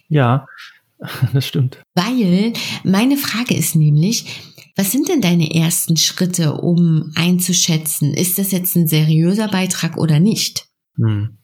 Ja, 0.07 0.47
das 1.33 1.45
stimmt. 1.45 1.81
Weil 1.93 2.53
meine 2.85 3.17
Frage 3.17 3.53
ist 3.55 3.75
nämlich, 3.75 4.25
was 4.77 4.93
sind 4.93 5.09
denn 5.09 5.19
deine 5.19 5.53
ersten 5.53 5.97
Schritte, 5.97 6.53
um 6.53 7.11
einzuschätzen, 7.15 8.13
ist 8.13 8.39
das 8.39 8.53
jetzt 8.53 8.77
ein 8.77 8.87
seriöser 8.87 9.49
Beitrag 9.49 9.97
oder 9.97 10.21
nicht? 10.21 10.67
Hm. 10.95 11.37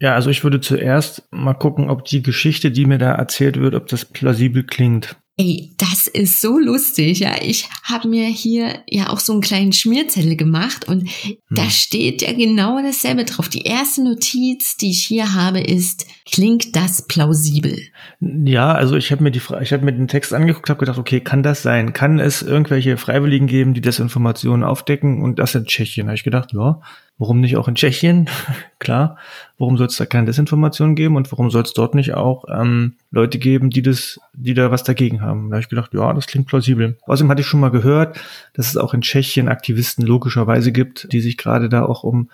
Ja, 0.00 0.14
also 0.14 0.28
ich 0.30 0.42
würde 0.42 0.60
zuerst 0.60 1.22
mal 1.30 1.54
gucken, 1.54 1.88
ob 1.88 2.04
die 2.04 2.22
Geschichte, 2.22 2.72
die 2.72 2.84
mir 2.84 2.98
da 2.98 3.12
erzählt 3.12 3.60
wird, 3.60 3.76
ob 3.76 3.86
das 3.86 4.04
plausibel 4.04 4.64
klingt. 4.64 5.16
Ey, 5.38 5.74
das 5.76 6.06
ist 6.06 6.40
so 6.40 6.58
lustig, 6.58 7.18
ja. 7.18 7.34
Ich 7.42 7.68
habe 7.82 8.08
mir 8.08 8.24
hier 8.24 8.82
ja 8.88 9.10
auch 9.10 9.20
so 9.20 9.34
einen 9.34 9.42
kleinen 9.42 9.74
Schmierzettel 9.74 10.34
gemacht 10.34 10.88
und 10.88 11.10
hm. 11.10 11.36
da 11.50 11.68
steht 11.68 12.22
ja 12.22 12.32
genau 12.32 12.80
dasselbe 12.80 13.26
drauf. 13.26 13.50
Die 13.50 13.64
erste 13.64 14.02
Notiz, 14.02 14.78
die 14.78 14.92
ich 14.92 15.04
hier 15.04 15.34
habe, 15.34 15.60
ist, 15.60 16.06
klingt 16.24 16.74
das 16.74 17.06
plausibel? 17.06 17.78
Ja, 18.20 18.72
also 18.72 18.96
ich 18.96 19.12
habe 19.12 19.22
mir 19.22 19.30
die 19.30 19.42
ich 19.60 19.72
habe 19.74 19.84
mir 19.84 19.92
den 19.92 20.08
Text 20.08 20.32
angeguckt, 20.32 20.70
habe 20.70 20.80
gedacht, 20.80 20.98
okay, 20.98 21.20
kann 21.20 21.42
das 21.42 21.60
sein? 21.60 21.92
Kann 21.92 22.18
es 22.18 22.40
irgendwelche 22.40 22.96
Freiwilligen 22.96 23.46
geben, 23.46 23.74
die 23.74 23.82
Desinformationen 23.82 24.64
aufdecken 24.64 25.22
und 25.22 25.38
das 25.38 25.54
in 25.54 25.66
Tschechien? 25.66 26.06
Da 26.06 26.12
habe 26.12 26.16
ich 26.16 26.24
gedacht, 26.24 26.54
ja, 26.54 26.80
Warum 27.18 27.40
nicht 27.40 27.56
auch 27.56 27.66
in 27.66 27.74
Tschechien? 27.74 28.28
Klar. 28.78 29.16
Warum 29.58 29.78
soll 29.78 29.86
es 29.86 29.96
da 29.96 30.04
keine 30.04 30.26
Desinformation 30.26 30.94
geben 30.94 31.16
und 31.16 31.32
warum 31.32 31.50
soll 31.50 31.62
es 31.62 31.72
dort 31.72 31.94
nicht 31.94 32.12
auch 32.12 32.44
ähm, 32.52 32.94
Leute 33.10 33.38
geben, 33.38 33.70
die 33.70 33.80
das, 33.80 34.20
die 34.34 34.52
da 34.52 34.70
was 34.70 34.84
dagegen 34.84 35.22
haben? 35.22 35.48
Da 35.48 35.54
habe 35.54 35.62
ich 35.62 35.70
gedacht, 35.70 35.94
ja, 35.94 36.12
das 36.12 36.26
klingt 36.26 36.46
plausibel. 36.46 36.98
Außerdem 37.06 37.30
hatte 37.30 37.40
ich 37.40 37.46
schon 37.46 37.60
mal 37.60 37.70
gehört, 37.70 38.20
dass 38.52 38.68
es 38.68 38.76
auch 38.76 38.92
in 38.92 39.00
Tschechien 39.00 39.48
Aktivisten 39.48 40.04
logischerweise 40.04 40.72
gibt, 40.72 41.10
die 41.12 41.20
sich 41.20 41.38
gerade 41.38 41.70
da 41.70 41.86
auch 41.86 42.02
um 42.02 42.28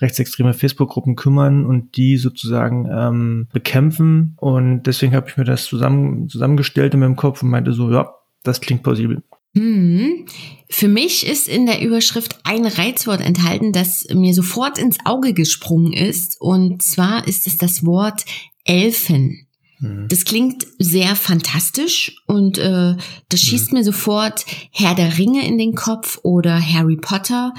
rechtsextreme 0.00 0.54
Facebook-Gruppen 0.54 1.14
kümmern 1.14 1.66
und 1.66 1.96
die 1.96 2.16
sozusagen 2.16 2.88
ähm, 2.90 3.48
bekämpfen. 3.52 4.36
Und 4.40 4.84
deswegen 4.84 5.14
habe 5.14 5.28
ich 5.28 5.36
mir 5.36 5.44
das 5.44 5.64
zusammen 5.64 6.28
zusammengestellt 6.28 6.94
in 6.94 7.00
meinem 7.00 7.16
Kopf 7.16 7.42
und 7.42 7.50
meinte 7.50 7.72
so, 7.72 7.90
ja, 7.90 8.14
das 8.42 8.60
klingt 8.60 8.82
plausibel. 8.82 9.22
Hm. 9.54 10.26
Für 10.70 10.88
mich 10.88 11.26
ist 11.26 11.48
in 11.48 11.66
der 11.66 11.82
Überschrift 11.82 12.38
ein 12.44 12.64
Reizwort 12.64 13.20
enthalten, 13.20 13.72
das 13.72 14.06
mir 14.12 14.32
sofort 14.32 14.78
ins 14.78 14.98
Auge 15.04 15.34
gesprungen 15.34 15.92
ist. 15.92 16.40
Und 16.40 16.82
zwar 16.82 17.28
ist 17.28 17.46
es 17.46 17.58
das 17.58 17.84
Wort 17.84 18.24
Elfen. 18.64 19.46
Hm. 19.78 20.06
Das 20.08 20.24
klingt 20.24 20.66
sehr 20.78 21.14
fantastisch 21.16 22.16
und 22.26 22.56
äh, 22.56 22.96
das 23.28 23.40
hm. 23.40 23.48
schießt 23.48 23.70
hm. 23.70 23.78
mir 23.78 23.84
sofort 23.84 24.46
Herr 24.70 24.94
der 24.94 25.18
Ringe 25.18 25.46
in 25.46 25.58
den 25.58 25.74
Kopf 25.74 26.18
oder 26.22 26.58
Harry 26.60 26.96
Potter. 26.96 27.52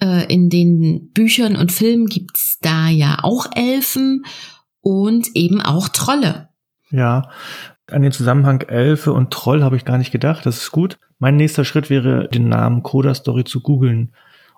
Äh, 0.00 0.32
in 0.32 0.48
den 0.48 1.10
Büchern 1.12 1.56
und 1.56 1.72
Filmen 1.72 2.06
gibt's 2.06 2.58
da 2.60 2.88
ja 2.88 3.18
auch 3.22 3.46
Elfen 3.54 4.24
und 4.80 5.28
eben 5.34 5.60
auch 5.60 5.88
Trolle. 5.88 6.48
Ja, 6.90 7.30
an 7.90 8.02
den 8.02 8.12
Zusammenhang 8.12 8.60
Elfe 8.62 9.12
und 9.12 9.32
Troll 9.32 9.62
habe 9.62 9.76
ich 9.76 9.84
gar 9.84 9.98
nicht 9.98 10.12
gedacht. 10.12 10.46
Das 10.46 10.58
ist 10.58 10.72
gut. 10.72 10.98
Mein 11.22 11.36
nächster 11.36 11.64
Schritt 11.64 11.88
wäre, 11.88 12.28
den 12.28 12.48
Namen 12.48 12.82
Coda 12.82 13.14
Story 13.14 13.44
zu 13.44 13.60
googeln 13.60 14.10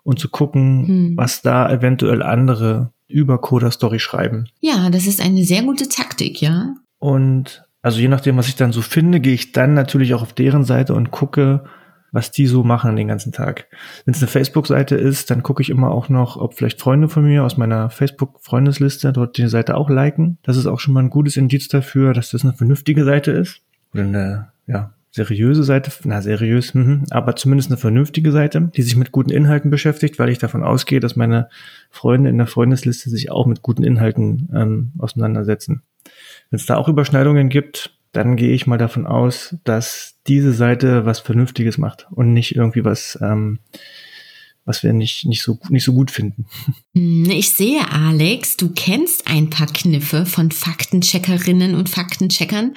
und 0.02 0.18
zu 0.18 0.30
gucken, 0.30 0.88
hm. 0.88 1.12
was 1.14 1.42
da 1.42 1.70
eventuell 1.70 2.22
andere 2.22 2.90
über 3.06 3.36
Coda 3.36 3.70
Story 3.70 3.98
schreiben. 3.98 4.46
Ja, 4.60 4.88
das 4.88 5.06
ist 5.06 5.20
eine 5.20 5.44
sehr 5.44 5.62
gute 5.62 5.90
Taktik, 5.90 6.40
ja. 6.40 6.74
Und 6.98 7.68
also 7.82 8.00
je 8.00 8.08
nachdem, 8.08 8.38
was 8.38 8.48
ich 8.48 8.56
dann 8.56 8.72
so 8.72 8.80
finde, 8.80 9.20
gehe 9.20 9.34
ich 9.34 9.52
dann 9.52 9.74
natürlich 9.74 10.14
auch 10.14 10.22
auf 10.22 10.32
deren 10.32 10.64
Seite 10.64 10.94
und 10.94 11.10
gucke, 11.10 11.64
was 12.12 12.30
die 12.30 12.46
so 12.46 12.64
machen 12.64 12.96
den 12.96 13.08
ganzen 13.08 13.32
Tag. 13.32 13.66
Wenn 14.06 14.14
es 14.14 14.22
eine 14.22 14.28
Facebook-Seite 14.28 14.94
ist, 14.94 15.30
dann 15.30 15.42
gucke 15.42 15.60
ich 15.60 15.68
immer 15.68 15.90
auch 15.90 16.08
noch, 16.08 16.38
ob 16.38 16.54
vielleicht 16.54 16.80
Freunde 16.80 17.10
von 17.10 17.24
mir 17.24 17.44
aus 17.44 17.58
meiner 17.58 17.90
Facebook-Freundesliste 17.90 19.12
dort 19.12 19.36
die 19.36 19.48
Seite 19.48 19.76
auch 19.76 19.90
liken. 19.90 20.38
Das 20.42 20.56
ist 20.56 20.64
auch 20.64 20.80
schon 20.80 20.94
mal 20.94 21.02
ein 21.02 21.10
gutes 21.10 21.36
Indiz 21.36 21.68
dafür, 21.68 22.14
dass 22.14 22.30
das 22.30 22.42
eine 22.42 22.54
vernünftige 22.54 23.04
Seite 23.04 23.32
ist. 23.32 23.60
Oder 23.92 24.04
eine, 24.04 24.48
ja, 24.66 24.94
seriöse 25.14 25.62
Seite, 25.62 25.92
na 26.02 26.20
seriös, 26.20 26.74
mh, 26.74 27.04
aber 27.10 27.36
zumindest 27.36 27.70
eine 27.70 27.78
vernünftige 27.78 28.32
Seite, 28.32 28.72
die 28.74 28.82
sich 28.82 28.96
mit 28.96 29.12
guten 29.12 29.30
Inhalten 29.30 29.70
beschäftigt, 29.70 30.18
weil 30.18 30.28
ich 30.28 30.38
davon 30.38 30.64
ausgehe, 30.64 30.98
dass 30.98 31.14
meine 31.14 31.48
Freunde 31.88 32.30
in 32.30 32.36
der 32.36 32.48
Freundesliste 32.48 33.08
sich 33.10 33.30
auch 33.30 33.46
mit 33.46 33.62
guten 33.62 33.84
Inhalten 33.84 34.48
ähm, 34.52 34.92
auseinandersetzen. 34.98 35.82
Wenn 36.50 36.58
es 36.58 36.66
da 36.66 36.76
auch 36.76 36.88
Überschneidungen 36.88 37.48
gibt, 37.48 37.96
dann 38.10 38.34
gehe 38.34 38.52
ich 38.54 38.66
mal 38.66 38.76
davon 38.76 39.06
aus, 39.06 39.54
dass 39.62 40.16
diese 40.26 40.52
Seite 40.52 41.06
was 41.06 41.20
Vernünftiges 41.20 41.78
macht 41.78 42.08
und 42.10 42.32
nicht 42.32 42.56
irgendwie 42.56 42.84
was, 42.84 43.16
ähm, 43.22 43.60
was 44.64 44.82
wir 44.82 44.92
nicht, 44.92 45.26
nicht, 45.26 45.42
so, 45.42 45.60
nicht 45.68 45.84
so 45.84 45.92
gut 45.92 46.10
finden. 46.10 46.46
Hm, 46.96 47.30
ich 47.30 47.50
sehe, 47.50 47.88
Alex, 47.88 48.56
du 48.56 48.70
kennst 48.70 49.28
ein 49.28 49.48
paar 49.48 49.68
Kniffe 49.68 50.26
von 50.26 50.50
Faktencheckerinnen 50.50 51.76
und 51.76 51.88
Faktencheckern. 51.88 52.74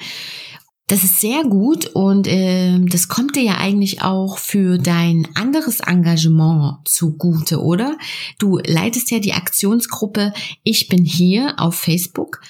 Das 0.88 1.04
ist 1.04 1.20
sehr 1.20 1.44
gut 1.44 1.86
und 1.94 2.26
äh, 2.26 2.78
das 2.80 3.08
kommt 3.08 3.36
dir 3.36 3.42
ja 3.42 3.58
eigentlich 3.58 4.00
auch 4.00 4.38
für 4.38 4.78
dein 4.78 5.28
anderes 5.34 5.80
Engagement 5.80 6.88
zugute, 6.88 7.60
oder? 7.60 7.98
Du 8.38 8.58
leitest 8.64 9.10
ja 9.10 9.18
die 9.18 9.34
Aktionsgruppe 9.34 10.32
Ich 10.62 10.88
bin 10.88 11.04
hier 11.04 11.56
auf 11.58 11.74
Facebook, 11.74 12.40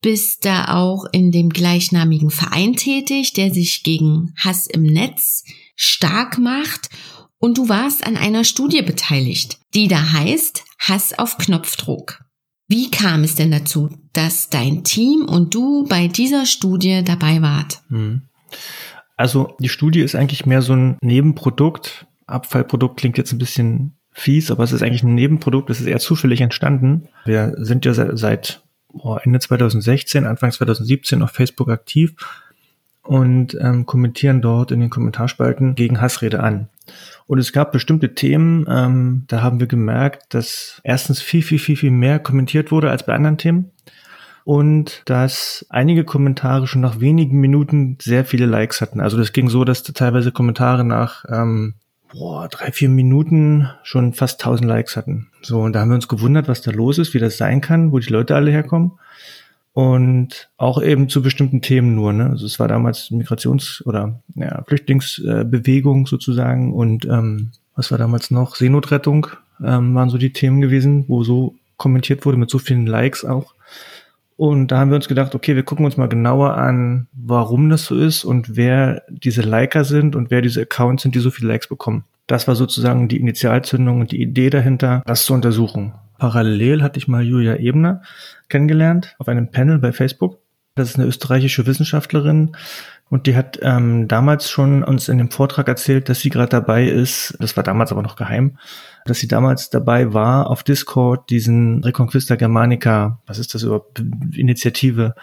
bist 0.00 0.44
da 0.44 0.74
auch 0.76 1.04
in 1.12 1.30
dem 1.30 1.50
gleichnamigen 1.50 2.30
Verein 2.30 2.74
tätig, 2.74 3.32
der 3.34 3.54
sich 3.54 3.84
gegen 3.84 4.34
Hass 4.36 4.66
im 4.66 4.82
Netz 4.82 5.44
stark 5.76 6.36
macht 6.36 6.90
und 7.38 7.58
du 7.58 7.68
warst 7.68 8.04
an 8.04 8.16
einer 8.16 8.42
Studie 8.42 8.82
beteiligt, 8.82 9.60
die 9.74 9.86
da 9.86 10.14
heißt 10.14 10.64
Hass 10.80 11.16
auf 11.16 11.38
Knopfdruck. 11.38 12.24
Wie 12.68 12.90
kam 12.90 13.24
es 13.24 13.34
denn 13.34 13.50
dazu, 13.50 13.88
dass 14.12 14.50
dein 14.50 14.84
Team 14.84 15.24
und 15.24 15.54
du 15.54 15.86
bei 15.88 16.06
dieser 16.06 16.44
Studie 16.44 17.02
dabei 17.02 17.40
wart? 17.40 17.80
Hm. 17.88 18.22
Also 19.16 19.56
die 19.58 19.70
Studie 19.70 20.00
ist 20.00 20.14
eigentlich 20.14 20.44
mehr 20.44 20.60
so 20.60 20.74
ein 20.74 20.98
Nebenprodukt. 21.00 22.06
Abfallprodukt 22.26 22.98
klingt 22.98 23.16
jetzt 23.16 23.32
ein 23.32 23.38
bisschen 23.38 23.94
fies, 24.12 24.50
aber 24.50 24.64
es 24.64 24.72
ist 24.72 24.82
eigentlich 24.82 25.02
ein 25.02 25.14
Nebenprodukt. 25.14 25.70
Es 25.70 25.80
ist 25.80 25.86
eher 25.86 25.98
zufällig 25.98 26.42
entstanden. 26.42 27.08
Wir 27.24 27.54
sind 27.56 27.86
ja 27.86 27.94
seit 27.94 28.62
Ende 29.22 29.38
2016, 29.38 30.26
Anfang 30.26 30.52
2017 30.52 31.22
auf 31.22 31.30
Facebook 31.30 31.70
aktiv 31.70 32.14
und 33.02 33.56
ähm, 33.60 33.86
kommentieren 33.86 34.42
dort 34.42 34.72
in 34.72 34.80
den 34.80 34.90
Kommentarspalten 34.90 35.74
gegen 35.74 36.00
Hassrede 36.02 36.40
an. 36.42 36.68
Und 37.26 37.38
es 37.38 37.52
gab 37.52 37.72
bestimmte 37.72 38.14
Themen, 38.14 38.66
ähm, 38.68 39.24
da 39.28 39.42
haben 39.42 39.60
wir 39.60 39.66
gemerkt, 39.66 40.34
dass 40.34 40.80
erstens 40.84 41.20
viel, 41.20 41.42
viel, 41.42 41.58
viel, 41.58 41.76
viel 41.76 41.90
mehr 41.90 42.18
kommentiert 42.18 42.70
wurde 42.70 42.90
als 42.90 43.04
bei 43.04 43.14
anderen 43.14 43.38
Themen 43.38 43.70
und 44.44 45.02
dass 45.04 45.66
einige 45.68 46.04
Kommentare 46.04 46.66
schon 46.66 46.80
nach 46.80 47.00
wenigen 47.00 47.38
Minuten 47.38 47.98
sehr 48.00 48.24
viele 48.24 48.46
Likes 48.46 48.80
hatten. 48.80 49.00
Also 49.00 49.18
das 49.18 49.32
ging 49.32 49.50
so, 49.50 49.64
dass 49.64 49.82
teilweise 49.82 50.32
Kommentare 50.32 50.84
nach 50.84 51.24
ähm, 51.28 51.74
boah, 52.12 52.48
drei, 52.48 52.72
vier 52.72 52.88
Minuten 52.88 53.68
schon 53.82 54.14
fast 54.14 54.40
1000 54.40 54.66
Likes 54.66 54.96
hatten. 54.96 55.28
So, 55.42 55.60
und 55.60 55.74
da 55.74 55.80
haben 55.80 55.90
wir 55.90 55.96
uns 55.96 56.08
gewundert, 56.08 56.48
was 56.48 56.62
da 56.62 56.70
los 56.70 56.98
ist, 56.98 57.12
wie 57.12 57.18
das 57.18 57.36
sein 57.36 57.60
kann, 57.60 57.92
wo 57.92 57.98
die 57.98 58.12
Leute 58.12 58.34
alle 58.34 58.50
herkommen 58.50 58.92
und 59.78 60.50
auch 60.56 60.82
eben 60.82 61.08
zu 61.08 61.22
bestimmten 61.22 61.62
Themen 61.62 61.94
nur. 61.94 62.12
Ne? 62.12 62.30
Also 62.30 62.46
es 62.46 62.58
war 62.58 62.66
damals 62.66 63.12
Migrations- 63.12 63.80
oder 63.86 64.20
ja, 64.34 64.64
Flüchtlingsbewegung 64.66 66.08
sozusagen 66.08 66.72
und 66.72 67.04
ähm, 67.04 67.52
was 67.76 67.92
war 67.92 67.98
damals 67.98 68.32
noch? 68.32 68.56
Seenotrettung 68.56 69.28
ähm, 69.64 69.94
waren 69.94 70.10
so 70.10 70.18
die 70.18 70.32
Themen 70.32 70.60
gewesen, 70.60 71.04
wo 71.06 71.22
so 71.22 71.54
kommentiert 71.76 72.26
wurde 72.26 72.38
mit 72.38 72.50
so 72.50 72.58
vielen 72.58 72.88
Likes 72.88 73.24
auch. 73.24 73.54
Und 74.36 74.72
da 74.72 74.80
haben 74.80 74.90
wir 74.90 74.96
uns 74.96 75.06
gedacht, 75.06 75.36
okay, 75.36 75.54
wir 75.54 75.62
gucken 75.62 75.84
uns 75.84 75.96
mal 75.96 76.08
genauer 76.08 76.56
an, 76.56 77.06
warum 77.12 77.70
das 77.70 77.84
so 77.84 77.94
ist 77.94 78.24
und 78.24 78.56
wer 78.56 79.04
diese 79.08 79.42
Liker 79.42 79.84
sind 79.84 80.16
und 80.16 80.32
wer 80.32 80.42
diese 80.42 80.62
Accounts 80.62 81.04
sind, 81.04 81.14
die 81.14 81.20
so 81.20 81.30
viele 81.30 81.52
Likes 81.52 81.68
bekommen. 81.68 82.02
Das 82.26 82.48
war 82.48 82.56
sozusagen 82.56 83.06
die 83.06 83.20
Initialzündung 83.20 84.00
und 84.00 84.10
die 84.10 84.22
Idee 84.22 84.50
dahinter, 84.50 85.04
das 85.06 85.24
zu 85.24 85.34
untersuchen. 85.34 85.92
Parallel 86.18 86.82
hatte 86.82 86.98
ich 86.98 87.08
mal 87.08 87.22
Julia 87.22 87.56
Ebner 87.56 88.02
kennengelernt 88.48 89.14
auf 89.18 89.28
einem 89.28 89.50
Panel 89.50 89.78
bei 89.78 89.92
Facebook. 89.92 90.38
Das 90.74 90.90
ist 90.90 90.96
eine 90.96 91.06
österreichische 91.06 91.66
Wissenschaftlerin 91.66 92.52
und 93.10 93.26
die 93.26 93.34
hat 93.34 93.58
ähm, 93.62 94.06
damals 94.06 94.50
schon 94.50 94.84
uns 94.84 95.08
in 95.08 95.18
dem 95.18 95.30
Vortrag 95.30 95.66
erzählt, 95.66 96.08
dass 96.08 96.20
sie 96.20 96.28
gerade 96.28 96.50
dabei 96.50 96.86
ist, 96.86 97.36
das 97.40 97.56
war 97.56 97.64
damals 97.64 97.90
aber 97.90 98.02
noch 98.02 98.16
geheim, 98.16 98.58
dass 99.06 99.18
sie 99.18 99.28
damals 99.28 99.70
dabei 99.70 100.12
war, 100.12 100.50
auf 100.50 100.62
Discord 100.62 101.30
diesen 101.30 101.82
Reconquista 101.82 102.36
Germanica, 102.36 103.20
was 103.26 103.38
ist 103.38 103.54
das 103.54 103.62
überhaupt, 103.62 104.00
Initiative 104.34 105.14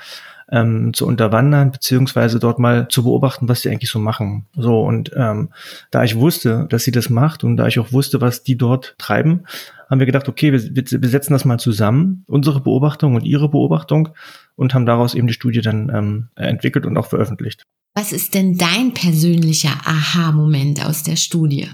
ähm, 0.51 0.93
zu 0.93 1.07
unterwandern, 1.07 1.71
beziehungsweise 1.71 2.39
dort 2.39 2.59
mal 2.59 2.87
zu 2.87 3.03
beobachten, 3.03 3.49
was 3.49 3.61
die 3.61 3.69
eigentlich 3.69 3.89
so 3.89 3.99
machen. 3.99 4.45
So, 4.55 4.81
und 4.81 5.11
ähm, 5.15 5.49
da 5.91 6.03
ich 6.03 6.15
wusste, 6.15 6.67
dass 6.69 6.83
sie 6.83 6.91
das 6.91 7.09
macht 7.09 7.43
und 7.43 7.57
da 7.57 7.67
ich 7.67 7.79
auch 7.79 7.91
wusste, 7.91 8.21
was 8.21 8.43
die 8.43 8.57
dort 8.57 8.95
treiben, 8.97 9.45
haben 9.89 9.99
wir 9.99 10.05
gedacht, 10.05 10.27
okay, 10.27 10.51
wir, 10.51 10.61
wir 10.63 11.09
setzen 11.09 11.33
das 11.33 11.45
mal 11.45 11.59
zusammen, 11.59 12.23
unsere 12.27 12.61
Beobachtung 12.61 13.15
und 13.15 13.23
ihre 13.23 13.49
Beobachtung, 13.49 14.09
und 14.55 14.73
haben 14.73 14.85
daraus 14.85 15.15
eben 15.15 15.27
die 15.27 15.33
Studie 15.33 15.61
dann 15.61 15.91
ähm, 15.93 16.29
entwickelt 16.35 16.85
und 16.85 16.97
auch 16.97 17.07
veröffentlicht. 17.07 17.65
Was 17.93 18.11
ist 18.11 18.33
denn 18.33 18.57
dein 18.57 18.93
persönlicher 18.93 19.73
Aha-Moment 19.85 20.85
aus 20.85 21.03
der 21.03 21.15
Studie? 21.15 21.67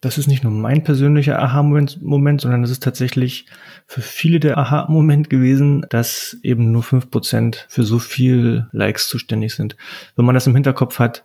Das 0.00 0.16
ist 0.16 0.28
nicht 0.28 0.44
nur 0.44 0.52
mein 0.52 0.84
persönlicher 0.84 1.40
Aha-Moment, 1.42 2.00
Moment, 2.02 2.40
sondern 2.40 2.62
es 2.62 2.70
ist 2.70 2.82
tatsächlich 2.82 3.46
für 3.86 4.00
viele 4.00 4.38
der 4.38 4.56
Aha-Moment 4.56 5.28
gewesen, 5.28 5.84
dass 5.90 6.36
eben 6.42 6.70
nur 6.70 6.84
fünf 6.84 7.10
Prozent 7.10 7.66
für 7.68 7.82
so 7.82 7.98
viel 7.98 8.68
Likes 8.70 9.08
zuständig 9.08 9.54
sind. 9.54 9.76
Wenn 10.14 10.24
man 10.24 10.34
das 10.34 10.46
im 10.46 10.54
Hinterkopf 10.54 11.00
hat, 11.00 11.24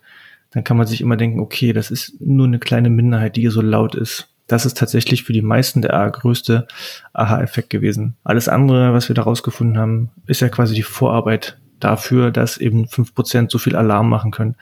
dann 0.50 0.64
kann 0.64 0.76
man 0.76 0.86
sich 0.86 1.00
immer 1.00 1.16
denken, 1.16 1.40
okay, 1.40 1.72
das 1.72 1.90
ist 1.90 2.20
nur 2.20 2.46
eine 2.46 2.58
kleine 2.58 2.90
Minderheit, 2.90 3.36
die 3.36 3.42
hier 3.42 3.50
so 3.52 3.60
laut 3.60 3.94
ist. 3.94 4.28
Das 4.46 4.66
ist 4.66 4.76
tatsächlich 4.76 5.24
für 5.24 5.32
die 5.32 5.42
meisten 5.42 5.80
der 5.80 6.10
größte 6.10 6.66
Aha-Effekt 7.12 7.70
gewesen. 7.70 8.16
Alles 8.24 8.48
andere, 8.48 8.92
was 8.92 9.08
wir 9.08 9.14
da 9.14 9.22
rausgefunden 9.22 9.78
haben, 9.78 10.10
ist 10.26 10.40
ja 10.40 10.48
quasi 10.48 10.74
die 10.74 10.82
Vorarbeit 10.82 11.58
dafür, 11.80 12.30
dass 12.30 12.58
eben 12.58 12.88
fünf 12.88 13.14
Prozent 13.14 13.50
so 13.50 13.58
viel 13.58 13.76
Alarm 13.76 14.08
machen 14.08 14.32
können. 14.32 14.56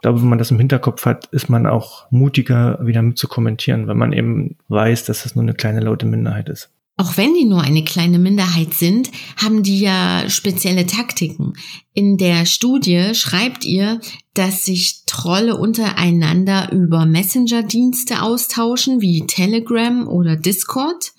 Ich 0.00 0.02
glaube, 0.02 0.22
wenn 0.22 0.30
man 0.30 0.38
das 0.38 0.50
im 0.50 0.58
Hinterkopf 0.58 1.04
hat, 1.04 1.26
ist 1.26 1.50
man 1.50 1.66
auch 1.66 2.10
mutiger, 2.10 2.78
wieder 2.80 3.02
mit 3.02 3.18
zu 3.18 3.28
kommentieren, 3.28 3.86
weil 3.86 3.96
man 3.96 4.14
eben 4.14 4.56
weiß, 4.68 5.04
dass 5.04 5.24
das 5.24 5.34
nur 5.34 5.42
eine 5.42 5.52
kleine 5.52 5.80
laute 5.80 6.06
Minderheit 6.06 6.48
ist. 6.48 6.70
Auch 6.96 7.18
wenn 7.18 7.34
die 7.34 7.44
nur 7.44 7.60
eine 7.60 7.84
kleine 7.84 8.18
Minderheit 8.18 8.72
sind, 8.72 9.10
haben 9.36 9.62
die 9.62 9.80
ja 9.80 10.24
spezielle 10.28 10.86
Taktiken. 10.86 11.52
In 11.92 12.16
der 12.16 12.46
Studie 12.46 13.10
schreibt 13.12 13.66
ihr, 13.66 14.00
dass 14.32 14.64
sich 14.64 15.02
Trolle 15.04 15.58
untereinander 15.58 16.72
über 16.72 17.04
Messenger-Dienste 17.04 18.22
austauschen, 18.22 19.02
wie 19.02 19.26
Telegram 19.26 20.08
oder 20.08 20.36
Discord, 20.36 21.12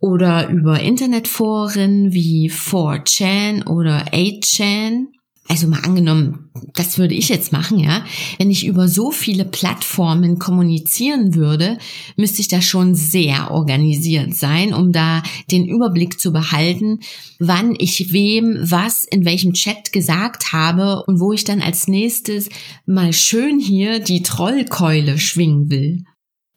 oder 0.00 0.48
über 0.48 0.78
Internetforen 0.78 2.12
wie 2.12 2.52
4chan 2.52 3.66
oder 3.66 4.12
8chan 4.12 5.06
also 5.48 5.66
mal 5.66 5.80
angenommen, 5.80 6.50
das 6.74 6.98
würde 6.98 7.14
ich 7.14 7.30
jetzt 7.30 7.52
machen, 7.52 7.78
ja. 7.78 8.04
Wenn 8.38 8.50
ich 8.50 8.66
über 8.66 8.86
so 8.86 9.10
viele 9.10 9.46
Plattformen 9.46 10.38
kommunizieren 10.38 11.34
würde, 11.34 11.78
müsste 12.16 12.42
ich 12.42 12.48
da 12.48 12.60
schon 12.60 12.94
sehr 12.94 13.50
organisiert 13.50 14.34
sein, 14.34 14.74
um 14.74 14.92
da 14.92 15.22
den 15.50 15.66
Überblick 15.66 16.20
zu 16.20 16.32
behalten, 16.32 17.00
wann 17.38 17.74
ich 17.78 18.12
wem 18.12 18.58
was 18.60 19.04
in 19.04 19.24
welchem 19.24 19.54
Chat 19.54 19.92
gesagt 19.92 20.52
habe 20.52 21.02
und 21.06 21.18
wo 21.18 21.32
ich 21.32 21.44
dann 21.44 21.62
als 21.62 21.88
nächstes 21.88 22.50
mal 22.84 23.14
schön 23.14 23.58
hier 23.58 24.00
die 24.00 24.22
Trollkeule 24.22 25.18
schwingen 25.18 25.70
will. 25.70 26.04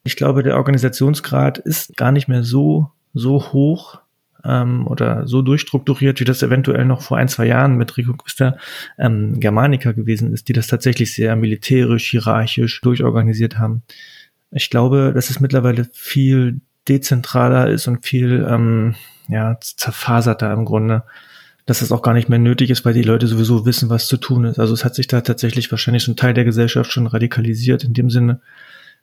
Ich 0.04 0.16
glaube, 0.16 0.42
der 0.42 0.56
Organisationsgrad 0.56 1.58
ist 1.58 1.96
gar 1.96 2.12
nicht 2.12 2.28
mehr 2.28 2.42
so, 2.42 2.88
so 3.14 3.52
hoch, 3.52 4.01
ähm, 4.44 4.86
oder 4.86 5.26
so 5.26 5.42
durchstrukturiert, 5.42 6.20
wie 6.20 6.24
das 6.24 6.42
eventuell 6.42 6.84
noch 6.84 7.02
vor 7.02 7.18
ein, 7.18 7.28
zwei 7.28 7.46
Jahren 7.46 7.76
mit 7.76 7.96
Reconquista 7.96 8.56
ähm, 8.98 9.40
Germanica 9.40 9.92
gewesen 9.92 10.32
ist, 10.32 10.48
die 10.48 10.52
das 10.52 10.66
tatsächlich 10.66 11.14
sehr 11.14 11.36
militärisch, 11.36 12.10
hierarchisch 12.10 12.80
durchorganisiert 12.80 13.58
haben. 13.58 13.82
Ich 14.50 14.70
glaube, 14.70 15.12
dass 15.14 15.30
es 15.30 15.40
mittlerweile 15.40 15.88
viel 15.92 16.60
dezentraler 16.88 17.70
ist 17.70 17.86
und 17.86 18.04
viel 18.04 18.46
ähm, 18.48 18.94
ja, 19.28 19.58
zerfaserter 19.60 20.52
im 20.52 20.64
Grunde, 20.64 21.04
dass 21.64 21.80
es 21.80 21.92
auch 21.92 22.02
gar 22.02 22.12
nicht 22.12 22.28
mehr 22.28 22.40
nötig 22.40 22.70
ist, 22.70 22.84
weil 22.84 22.94
die 22.94 23.02
Leute 23.02 23.28
sowieso 23.28 23.64
wissen, 23.64 23.88
was 23.88 24.08
zu 24.08 24.16
tun 24.16 24.44
ist. 24.44 24.58
Also 24.58 24.74
es 24.74 24.84
hat 24.84 24.94
sich 24.94 25.06
da 25.06 25.20
tatsächlich 25.20 25.70
wahrscheinlich 25.70 26.02
so 26.02 26.12
ein 26.12 26.16
Teil 26.16 26.34
der 26.34 26.44
Gesellschaft 26.44 26.90
schon 26.90 27.06
radikalisiert 27.06 27.84
in 27.84 27.94
dem 27.94 28.10
Sinne, 28.10 28.40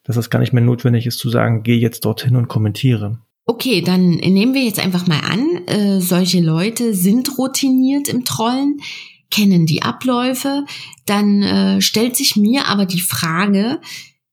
dass 0.04 0.18
es 0.18 0.30
gar 0.30 0.40
nicht 0.40 0.54
mehr 0.54 0.64
notwendig 0.64 1.08
ist 1.08 1.20
zu 1.20 1.30
sagen, 1.30 1.64
geh 1.64 1.78
jetzt 1.78 2.04
dorthin 2.06 2.36
und 2.36 2.48
kommentiere. 2.48 3.20
Okay, 3.50 3.82
dann 3.82 4.12
nehmen 4.12 4.54
wir 4.54 4.62
jetzt 4.62 4.78
einfach 4.78 5.08
mal 5.08 5.22
an, 5.22 5.66
äh, 5.66 6.02
solche 6.02 6.40
Leute 6.40 6.94
sind 6.94 7.40
routiniert 7.40 8.08
im 8.08 8.24
Trollen, 8.24 8.80
kennen 9.32 9.66
die 9.66 9.82
Abläufe. 9.82 10.66
Dann 11.08 11.42
äh, 11.42 11.82
stellt 11.82 12.16
sich 12.16 12.36
mir 12.36 12.68
aber 12.68 12.86
die 12.86 13.02
Frage, 13.02 13.82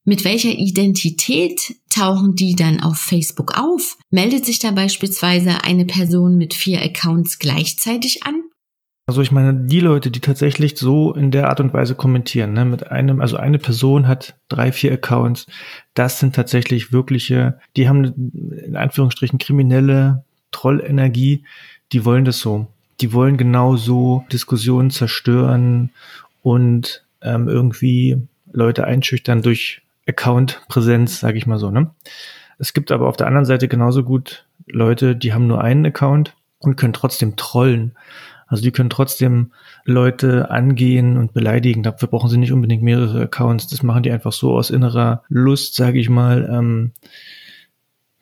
mit 0.05 0.25
welcher 0.25 0.51
Identität 0.51 1.77
tauchen 1.89 2.35
die 2.35 2.57
dann 2.57 2.83
auf 2.83 2.99
Facebook 2.99 3.57
auf? 3.59 3.97
Meldet 4.11 4.45
sich 4.45 4.59
da 4.59 4.71
beispielsweise 4.71 5.65
eine 5.65 5.87
Person 5.87 6.37
mit 6.37 6.53
vier 6.53 6.83
Accounts 6.83 7.39
gleichzeitig 7.39 8.23
an? 8.25 8.43
Also 9.09 9.23
ich 9.23 9.31
meine, 9.31 9.55
die 9.55 9.79
Leute, 9.79 10.11
die 10.11 10.21
tatsächlich 10.21 10.77
so 10.77 11.15
in 11.15 11.31
der 11.31 11.49
Art 11.49 11.61
und 11.61 11.73
Weise 11.73 11.95
kommentieren, 11.95 12.53
ne, 12.55 12.65
mit 12.65 12.91
einem, 12.91 13.21
also 13.21 13.37
eine 13.37 13.61
Person 13.61 14.09
hat 14.09 14.35
drei, 14.49 14.73
vier 14.73 14.93
Accounts, 14.93 15.47
das 15.95 16.19
sind 16.19 16.35
tatsächlich 16.35 16.93
wirkliche, 16.93 17.61
die 17.77 17.89
haben 17.89 18.33
in 18.67 18.75
Anführungsstrichen 18.75 19.39
kriminelle 19.39 20.25
Trollenergie, 20.51 21.45
die 21.93 22.05
wollen 22.05 22.25
das 22.25 22.41
so. 22.41 22.67
Die 23.01 23.13
wollen 23.13 23.37
genau 23.37 23.77
so 23.77 24.25
Diskussionen 24.33 24.91
zerstören 24.91 25.91
und 26.43 27.05
ähm, 27.23 27.49
irgendwie 27.49 28.17
Leute 28.51 28.85
einschüchtern 28.85 29.43
durch 29.43 29.83
Account-Präsenz, 30.09 31.21
sage 31.21 31.39
ich 31.39 31.47
mal 31.47 31.59
so. 31.59 31.71
Ne? 31.71 31.91
Es 32.59 32.73
gibt 32.73 32.91
aber 32.91 33.09
auf 33.09 33.17
der 33.17 33.29
anderen 33.29 33.45
Seite 33.45 33.69
genauso 33.69 34.03
gut 34.03 34.47
Leute, 34.67 35.15
die 35.15 35.33
haben 35.33 35.47
nur 35.47 35.63
einen 35.63 35.87
Account 35.87 36.35
und 36.59 36.77
können 36.77 36.93
trotzdem 36.93 37.37
trollen. 37.37 37.93
Also 38.47 38.63
die 38.63 38.71
können 38.71 38.91
trotzdem 38.91 39.53
Leute 39.85 40.51
angehen 40.51 41.17
und 41.17 41.33
beleidigen. 41.33 41.83
Dafür 41.83 42.09
brauchen 42.09 42.31
sie 42.31 42.39
nicht 42.39 42.53
unbedingt 42.53 42.83
mehrere 42.83 43.23
Accounts. 43.23 43.67
Das 43.67 43.83
machen 43.83 44.03
die 44.03 44.13
einfach 44.13 44.33
so 44.33 44.55
aus 44.55 44.71
innerer 44.71 45.23
Lust, 45.29 45.75
sage 45.75 45.99
ich 45.99 46.09
mal. 46.09 46.49
Ähm, 46.51 46.93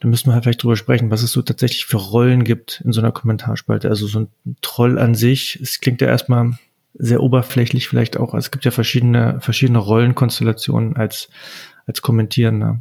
da 0.01 0.09
müssen 0.09 0.29
wir 0.29 0.35
halt 0.35 0.45
vielleicht 0.45 0.63
drüber 0.63 0.77
sprechen, 0.77 1.11
was 1.11 1.23
es 1.23 1.33
so 1.33 1.43
tatsächlich 1.43 1.85
für 1.87 1.97
Rollen 1.97 2.45
gibt 2.45 2.83
in 2.85 2.93
so 2.93 3.01
einer 3.01 3.13
Kommentarspalte. 3.13 3.89
Also 3.89 4.07
so 4.07 4.21
ein 4.21 4.29
Troll 4.61 4.99
an 4.99 5.15
sich, 5.15 5.59
es 5.63 5.81
klingt 5.81 6.01
ja 6.01 6.09
erstmal 6.09 6.59
sehr 6.95 7.23
oberflächlich 7.23 7.89
vielleicht 7.89 8.17
auch. 8.17 8.35
Also 8.35 8.47
es 8.47 8.51
gibt 8.51 8.65
ja 8.65 8.71
verschiedene, 8.71 9.39
verschiedene 9.41 9.79
Rollenkonstellationen 9.79 10.97
als, 10.97 11.29
als 11.87 12.03
Kommentierender. 12.03 12.81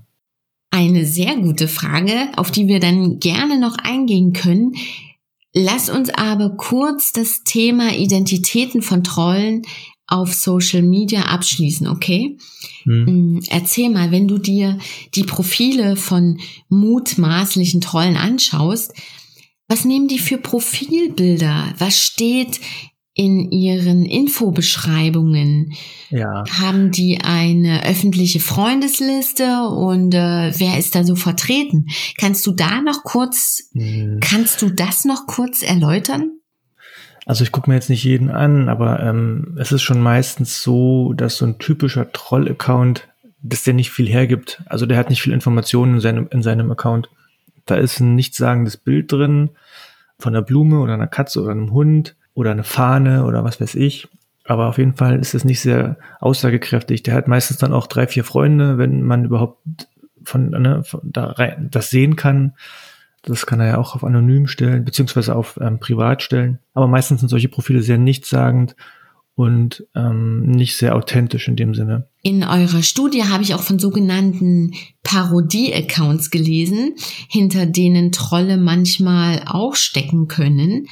Eine 0.69 1.05
sehr 1.05 1.35
gute 1.35 1.67
Frage, 1.67 2.13
auf 2.35 2.51
die 2.51 2.67
wir 2.67 2.79
dann 2.79 3.19
gerne 3.19 3.59
noch 3.59 3.77
eingehen 3.77 4.33
können, 4.33 4.73
Lass 5.53 5.89
uns 5.89 6.09
aber 6.09 6.51
kurz 6.57 7.11
das 7.11 7.43
Thema 7.43 7.93
Identitäten 7.93 8.81
von 8.81 9.03
Trollen 9.03 9.61
auf 10.07 10.33
Social 10.33 10.81
Media 10.81 11.23
abschließen, 11.23 11.87
okay? 11.87 12.37
Hm. 12.83 13.39
Erzähl 13.47 13.89
mal, 13.89 14.11
wenn 14.11 14.27
du 14.27 14.37
dir 14.37 14.77
die 15.15 15.23
Profile 15.23 15.95
von 15.95 16.39
mutmaßlichen 16.69 17.81
Trollen 17.81 18.17
anschaust, 18.17 18.93
was 19.67 19.85
nehmen 19.85 20.07
die 20.07 20.19
für 20.19 20.37
Profilbilder? 20.37 21.73
Was 21.77 21.99
steht 21.99 22.59
in 23.15 23.51
ihren 23.51 24.05
Infobeschreibungen 24.05 25.73
ja. 26.09 26.43
haben 26.49 26.91
die 26.91 27.19
eine 27.21 27.85
öffentliche 27.85 28.39
Freundesliste 28.39 29.67
und 29.67 30.15
äh, 30.15 30.51
wer 30.57 30.79
ist 30.79 30.95
da 30.95 31.03
so 31.03 31.15
vertreten? 31.15 31.87
Kannst 32.17 32.47
du 32.47 32.53
da 32.53 32.81
noch 32.81 33.03
kurz, 33.03 33.69
hm. 33.73 34.19
kannst 34.19 34.61
du 34.63 34.69
das 34.69 35.05
noch 35.05 35.27
kurz 35.27 35.61
erläutern? 35.61 36.31
Also 37.25 37.43
ich 37.43 37.51
gucke 37.51 37.69
mir 37.69 37.75
jetzt 37.75 37.89
nicht 37.89 38.03
jeden 38.03 38.29
an, 38.31 38.67
aber 38.67 38.99
ähm, 39.01 39.57
es 39.59 39.71
ist 39.71 39.83
schon 39.83 40.01
meistens 40.01 40.61
so, 40.61 41.13
dass 41.13 41.37
so 41.37 41.45
ein 41.45 41.59
typischer 41.59 42.11
Troll-Account, 42.11 43.07
dass 43.41 43.63
der 43.63 43.75
nicht 43.75 43.91
viel 43.91 44.09
hergibt. 44.09 44.61
Also 44.65 44.85
der 44.85 44.97
hat 44.97 45.09
nicht 45.09 45.21
viel 45.21 45.33
Informationen 45.33 45.95
in 45.95 45.99
seinem, 46.01 46.27
in 46.31 46.41
seinem 46.41 46.71
Account. 46.71 47.09
Da 47.65 47.75
ist 47.75 47.99
ein 47.99 48.15
nichtssagendes 48.15 48.75
Bild 48.75 49.11
drin 49.11 49.51
von 50.19 50.35
einer 50.35 50.43
Blume 50.43 50.79
oder 50.79 50.95
einer 50.95 51.07
Katze 51.07 51.41
oder 51.41 51.51
einem 51.51 51.71
Hund 51.71 52.15
oder 52.33 52.51
eine 52.51 52.63
Fahne 52.63 53.25
oder 53.25 53.43
was 53.43 53.61
weiß 53.61 53.75
ich. 53.75 54.07
Aber 54.45 54.67
auf 54.67 54.77
jeden 54.77 54.95
Fall 54.95 55.19
ist 55.19 55.33
es 55.33 55.45
nicht 55.45 55.61
sehr 55.61 55.97
aussagekräftig. 56.19 57.03
Der 57.03 57.13
hat 57.13 57.27
meistens 57.27 57.57
dann 57.57 57.73
auch 57.73 57.87
drei, 57.87 58.07
vier 58.07 58.23
Freunde, 58.23 58.77
wenn 58.77 59.01
man 59.03 59.25
überhaupt 59.25 59.57
von, 60.23 60.49
ne, 60.49 60.83
von 60.83 61.01
da 61.03 61.31
rein, 61.31 61.69
das 61.71 61.89
sehen 61.89 62.15
kann. 62.15 62.53
Das 63.21 63.45
kann 63.45 63.61
er 63.61 63.67
ja 63.67 63.77
auch 63.77 63.95
auf 63.95 64.03
anonym 64.03 64.47
stellen, 64.47 64.83
beziehungsweise 64.83 65.35
auf 65.35 65.57
ähm, 65.61 65.79
privat 65.79 66.21
stellen. 66.21 66.59
Aber 66.73 66.87
meistens 66.87 67.21
sind 67.21 67.29
solche 67.29 67.47
Profile 67.47 67.81
sehr 67.81 67.97
nichtssagend 67.97 68.75
und 69.35 69.85
ähm, 69.95 70.43
nicht 70.43 70.75
sehr 70.75 70.95
authentisch 70.95 71.47
in 71.47 71.55
dem 71.55 71.73
Sinne. 71.73 72.07
In 72.21 72.43
eurer 72.43 72.83
Studie 72.83 73.23
habe 73.23 73.43
ich 73.43 73.55
auch 73.55 73.63
von 73.63 73.79
sogenannten 73.79 74.73
Parodie-Accounts 75.03 76.29
gelesen, 76.29 76.95
hinter 77.29 77.65
denen 77.65 78.11
Trolle 78.11 78.57
manchmal 78.57 79.43
auch 79.47 79.75
stecken 79.75 80.27
können. 80.27 80.87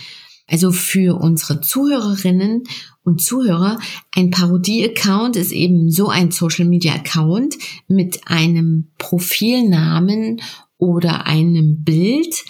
Also 0.51 0.71
für 0.71 1.15
unsere 1.15 1.61
Zuhörerinnen 1.61 2.63
und 3.03 3.21
Zuhörer, 3.21 3.79
ein 4.13 4.31
Parodie-Account 4.31 5.37
ist 5.37 5.53
eben 5.53 5.89
so 5.89 6.09
ein 6.09 6.31
Social-Media-Account 6.31 7.55
mit 7.87 8.27
einem 8.27 8.91
Profilnamen 8.97 10.41
oder 10.77 11.25
einem 11.25 11.83
Bild, 11.83 12.43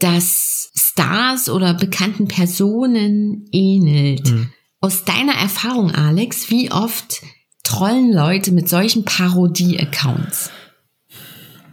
das 0.00 0.72
Stars 0.74 1.48
oder 1.48 1.72
bekannten 1.72 2.26
Personen 2.26 3.46
ähnelt. 3.52 4.30
Mhm. 4.30 4.50
Aus 4.80 5.04
deiner 5.04 5.34
Erfahrung, 5.34 5.92
Alex, 5.92 6.50
wie 6.50 6.72
oft 6.72 7.22
trollen 7.62 8.12
Leute 8.12 8.50
mit 8.50 8.68
solchen 8.68 9.04
Parodie-Accounts? 9.04 10.50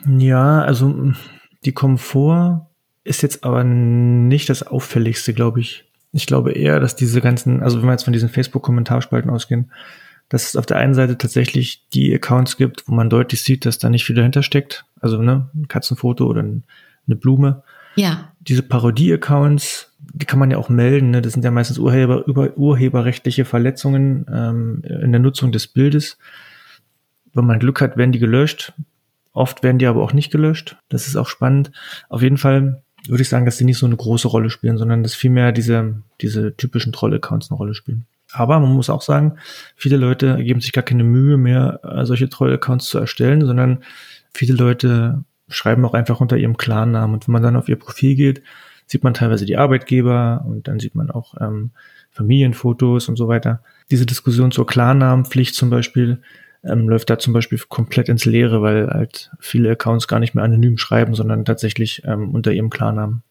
Ja, 0.05 0.61
also 0.61 1.13
die 1.65 1.71
kommen 1.71 1.97
vor, 1.97 2.72
ist 3.03 3.21
jetzt 3.21 3.43
aber 3.43 3.63
nicht 3.63 4.49
das 4.49 4.63
auffälligste, 4.63 5.33
glaube 5.33 5.59
ich. 5.59 5.85
Ich 6.11 6.25
glaube 6.25 6.51
eher, 6.51 6.79
dass 6.79 6.95
diese 6.95 7.21
ganzen, 7.21 7.63
also 7.63 7.79
wenn 7.79 7.87
wir 7.87 7.91
jetzt 7.91 8.03
von 8.03 8.13
diesen 8.13 8.29
Facebook-Kommentarspalten 8.29 9.31
ausgehen, 9.31 9.71
dass 10.29 10.47
es 10.47 10.55
auf 10.55 10.65
der 10.65 10.77
einen 10.77 10.93
Seite 10.93 11.17
tatsächlich 11.17 11.87
die 11.93 12.13
Accounts 12.13 12.57
gibt, 12.57 12.87
wo 12.87 12.93
man 12.93 13.09
deutlich 13.09 13.41
sieht, 13.41 13.65
dass 13.65 13.77
da 13.77 13.89
nicht 13.89 14.05
viel 14.05 14.15
dahinter 14.15 14.43
steckt. 14.43 14.85
Also 15.01 15.21
ne, 15.21 15.49
ein 15.53 15.67
Katzenfoto 15.67 16.25
oder 16.25 16.41
eine 16.41 17.15
Blume. 17.15 17.63
Ja. 17.95 18.31
Diese 18.39 18.63
Parodie-Accounts, 18.63 19.95
die 19.99 20.25
kann 20.25 20.39
man 20.39 20.51
ja 20.51 20.57
auch 20.57 20.69
melden. 20.69 21.11
Ne? 21.11 21.21
Das 21.21 21.33
sind 21.33 21.43
ja 21.43 21.51
meistens 21.51 21.77
Urheber, 21.77 22.25
über, 22.25 22.55
urheberrechtliche 22.57 23.45
Verletzungen 23.45 24.25
ähm, 24.31 24.83
in 24.83 25.11
der 25.11 25.21
Nutzung 25.21 25.51
des 25.51 25.67
Bildes. 25.67 26.17
Wenn 27.33 27.45
man 27.45 27.59
Glück 27.59 27.81
hat, 27.81 27.97
werden 27.97 28.11
die 28.11 28.19
gelöscht. 28.19 28.73
Oft 29.33 29.63
werden 29.63 29.79
die 29.79 29.87
aber 29.87 30.03
auch 30.03 30.13
nicht 30.13 30.31
gelöscht. 30.31 30.77
Das 30.89 31.07
ist 31.07 31.15
auch 31.15 31.27
spannend. 31.27 31.71
Auf 32.07 32.21
jeden 32.21 32.37
Fall 32.37 32.82
würde 33.07 33.21
ich 33.21 33.29
sagen, 33.29 33.45
dass 33.45 33.57
die 33.57 33.65
nicht 33.65 33.77
so 33.77 33.85
eine 33.85 33.97
große 33.97 34.27
Rolle 34.27 34.49
spielen, 34.49 34.77
sondern 34.77 35.03
dass 35.03 35.13
vielmehr 35.13 35.51
diese, 35.51 36.01
diese 36.21 36.55
typischen 36.55 36.93
Troll-Accounts 36.93 37.51
eine 37.51 37.57
Rolle 37.57 37.73
spielen. 37.73 38.05
Aber 38.31 38.59
man 38.59 38.73
muss 38.73 38.89
auch 38.89 39.01
sagen, 39.01 39.37
viele 39.75 39.97
Leute 39.97 40.43
geben 40.43 40.61
sich 40.61 40.71
gar 40.71 40.83
keine 40.83 41.03
Mühe 41.03 41.37
mehr, 41.37 41.79
äh, 41.83 42.05
solche 42.05 42.29
Troll-Accounts 42.29 42.87
zu 42.87 42.97
erstellen, 42.97 43.45
sondern 43.45 43.83
viele 44.33 44.53
Leute 44.55 45.23
schreiben 45.49 45.85
auch 45.85 45.93
einfach 45.93 46.19
unter 46.19 46.37
ihrem 46.37 46.57
Klarnamen. 46.57 47.13
Und 47.13 47.27
wenn 47.27 47.33
man 47.33 47.43
dann 47.43 47.55
auf 47.55 47.69
ihr 47.69 47.77
Profil 47.77 48.15
geht, 48.15 48.41
sieht 48.87 49.03
man 49.03 49.13
teilweise 49.13 49.45
die 49.45 49.57
Arbeitgeber 49.57 50.43
und 50.47 50.67
dann 50.67 50.79
sieht 50.79 50.95
man 50.95 51.11
auch 51.11 51.35
ähm, 51.39 51.71
Familienfotos 52.11 53.09
und 53.09 53.17
so 53.17 53.27
weiter. 53.27 53.61
Diese 53.91 54.05
Diskussion 54.05 54.51
zur 54.51 54.65
Klarnamenpflicht 54.65 55.55
zum 55.55 55.69
Beispiel 55.69 56.21
ähm, 56.63 56.89
läuft 56.89 57.09
da 57.09 57.19
zum 57.19 57.33
Beispiel 57.33 57.59
komplett 57.69 58.09
ins 58.09 58.25
Leere, 58.25 58.61
weil 58.61 58.87
halt 58.87 59.31
viele 59.39 59.71
Accounts 59.71 60.07
gar 60.07 60.19
nicht 60.19 60.35
mehr 60.35 60.43
anonym 60.43 60.77
schreiben, 60.77 61.15
sondern 61.15 61.45
tatsächlich 61.45 62.03
ähm, 62.05 62.33
unter 62.33 62.51
ihrem 62.51 62.69
Klarnamen. 62.69 63.23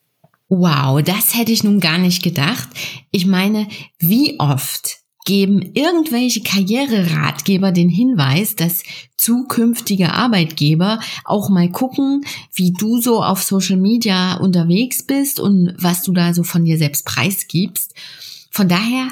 Wow, 0.49 1.03
das 1.03 1.37
hätte 1.37 1.53
ich 1.53 1.65
nun 1.65 1.81
gar 1.81 1.99
nicht 1.99 2.23
gedacht. 2.23 2.69
Ich 3.11 3.27
meine, 3.27 3.69
wie 3.99 4.39
oft 4.39 5.03
geben 5.25 5.71
irgendwelche 5.75 6.43
Karriereratgeber 6.43 7.73
den 7.73 7.89
Hinweis, 7.89 8.57
dass 8.57 8.83
zukünftige 9.17 10.13
Arbeitgeber 10.13 11.01
auch 11.25 11.49
mal 11.49 11.71
gucken, 11.71 12.25
wie 12.55 12.73
du 12.73 13.01
so 13.01 13.23
auf 13.23 13.43
Social 13.43 13.77
Media 13.77 14.35
unterwegs 14.35 15.05
bist 15.05 15.39
und 15.39 15.75
was 15.79 16.03
du 16.03 16.13
da 16.13 16.35
so 16.35 16.43
von 16.43 16.65
dir 16.65 16.77
selbst 16.77 17.07
preisgibst. 17.07 17.95
Von 18.51 18.69
daher 18.69 19.09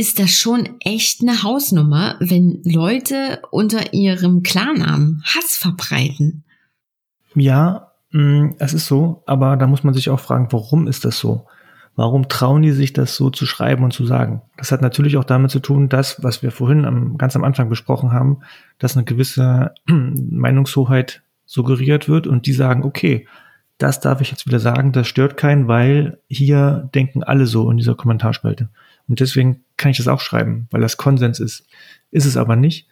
ist 0.00 0.18
das 0.18 0.30
schon 0.30 0.66
echt 0.80 1.20
eine 1.20 1.42
Hausnummer, 1.42 2.16
wenn 2.20 2.62
Leute 2.64 3.42
unter 3.50 3.92
ihrem 3.92 4.42
Klarnamen 4.42 5.22
Hass 5.26 5.56
verbreiten. 5.56 6.42
Ja, 7.34 7.92
mm, 8.10 8.52
es 8.58 8.72
ist 8.72 8.86
so, 8.86 9.22
aber 9.26 9.58
da 9.58 9.66
muss 9.66 9.84
man 9.84 9.92
sich 9.92 10.08
auch 10.08 10.18
fragen, 10.18 10.48
warum 10.52 10.88
ist 10.88 11.04
das 11.04 11.18
so? 11.18 11.44
Warum 11.96 12.28
trauen 12.28 12.62
die 12.62 12.72
sich 12.72 12.94
das 12.94 13.14
so 13.14 13.28
zu 13.28 13.44
schreiben 13.44 13.84
und 13.84 13.92
zu 13.92 14.06
sagen? 14.06 14.40
Das 14.56 14.72
hat 14.72 14.80
natürlich 14.80 15.18
auch 15.18 15.24
damit 15.24 15.50
zu 15.50 15.60
tun, 15.60 15.90
dass, 15.90 16.22
was 16.24 16.42
wir 16.42 16.50
vorhin 16.50 16.86
am, 16.86 17.18
ganz 17.18 17.36
am 17.36 17.44
Anfang 17.44 17.68
besprochen 17.68 18.10
haben, 18.10 18.38
dass 18.78 18.96
eine 18.96 19.04
gewisse 19.04 19.74
Meinungshoheit 19.86 21.20
suggeriert 21.44 22.08
wird 22.08 22.26
und 22.26 22.46
die 22.46 22.54
sagen, 22.54 22.84
okay, 22.84 23.26
das 23.76 24.00
darf 24.00 24.22
ich 24.22 24.30
jetzt 24.30 24.46
wieder 24.46 24.60
sagen, 24.60 24.92
das 24.92 25.08
stört 25.08 25.36
keinen, 25.36 25.68
weil 25.68 26.20
hier 26.26 26.88
denken 26.94 27.22
alle 27.22 27.44
so 27.44 27.70
in 27.70 27.76
dieser 27.76 27.96
Kommentarspalte. 27.96 28.70
Und 29.08 29.20
deswegen 29.20 29.64
kann 29.80 29.90
ich 29.90 29.96
das 29.96 30.08
auch 30.08 30.20
schreiben, 30.20 30.68
weil 30.70 30.80
das 30.80 30.96
Konsens 30.96 31.40
ist. 31.40 31.64
Ist 32.12 32.26
es 32.26 32.36
aber 32.36 32.54
nicht. 32.54 32.86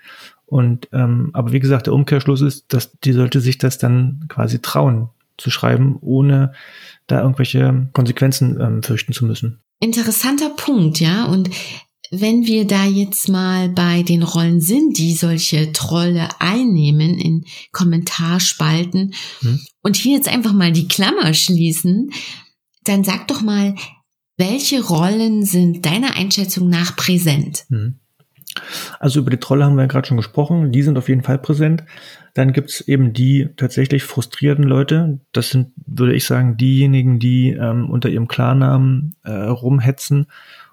Und 0.47 0.89
ähm, 0.93 1.31
aber 1.35 1.53
wie 1.53 1.61
gesagt, 1.61 1.87
der 1.87 1.93
Umkehrschluss 1.93 2.41
ist, 2.41 2.73
dass 2.73 2.99
die 3.05 3.13
sollte 3.13 3.41
sich 3.41 3.59
das 3.59 3.79
dann 3.79 4.25
quasi 4.29 4.61
trauen 4.61 5.11
zu 5.37 5.51
schreiben, 5.51 5.99
ohne 6.01 6.53
da 7.07 7.21
irgendwelche 7.21 7.89
Konsequenzen 7.93 8.59
ähm, 8.61 8.83
fürchten 8.83 9.13
zu 9.13 9.27
müssen. 9.27 9.61
Interessanter 9.81 10.51
Punkt, 10.57 10.99
ja. 11.01 11.27
Und 11.27 11.51
wenn 12.11 12.47
wir 12.47 12.67
da 12.67 12.87
jetzt 12.87 13.29
mal 13.29 13.69
bei 13.69 14.03
den 14.03 14.23
Rollen 14.23 14.61
sind, 14.61 14.97
die 14.97 15.15
solche 15.15 15.73
Trolle 15.73 16.29
einnehmen 16.39 17.19
in 17.19 17.45
Kommentarspalten 17.73 19.13
hm. 19.41 19.61
und 19.83 19.97
hier 19.97 20.17
jetzt 20.17 20.29
einfach 20.29 20.55
mal 20.55 20.73
die 20.73 20.89
Klammer 20.89 21.35
schließen, 21.35 22.11
dann 22.85 23.05
sag 23.05 23.29
doch 23.29 23.43
mal, 23.43 23.75
welche 24.39 24.83
Rollen 24.83 25.45
sind 25.45 25.85
deiner 25.85 26.17
Einschätzung 26.17 26.69
nach 26.71 26.97
präsent? 26.97 27.67
Hm. 27.69 27.97
Also 28.99 29.21
über 29.21 29.31
die 29.31 29.39
Trolle 29.39 29.65
haben 29.65 29.77
wir 29.77 29.83
ja 29.83 29.89
gerade 29.89 30.09
schon 30.09 30.17
gesprochen, 30.17 30.73
die 30.73 30.83
sind 30.83 30.97
auf 30.97 31.09
jeden 31.09 31.23
Fall 31.23 31.39
präsent. 31.39 31.85
Dann 32.35 32.53
gibt's 32.53 32.81
eben 32.81 33.13
die 33.13 33.49
tatsächlich 33.57 34.05
frustrierten 34.05 34.65
Leute. 34.65 35.21
Das 35.33 35.51
sind, 35.51 35.73
würde 35.87 36.15
ich 36.15 36.25
sagen, 36.25 36.57
diejenigen, 36.57 37.19
die 37.19 37.51
ähm, 37.51 37.91
unter 37.91 38.09
ihrem 38.09 38.29
Klarnamen 38.29 39.17
äh, 39.25 39.33
rumhetzen 39.33 40.27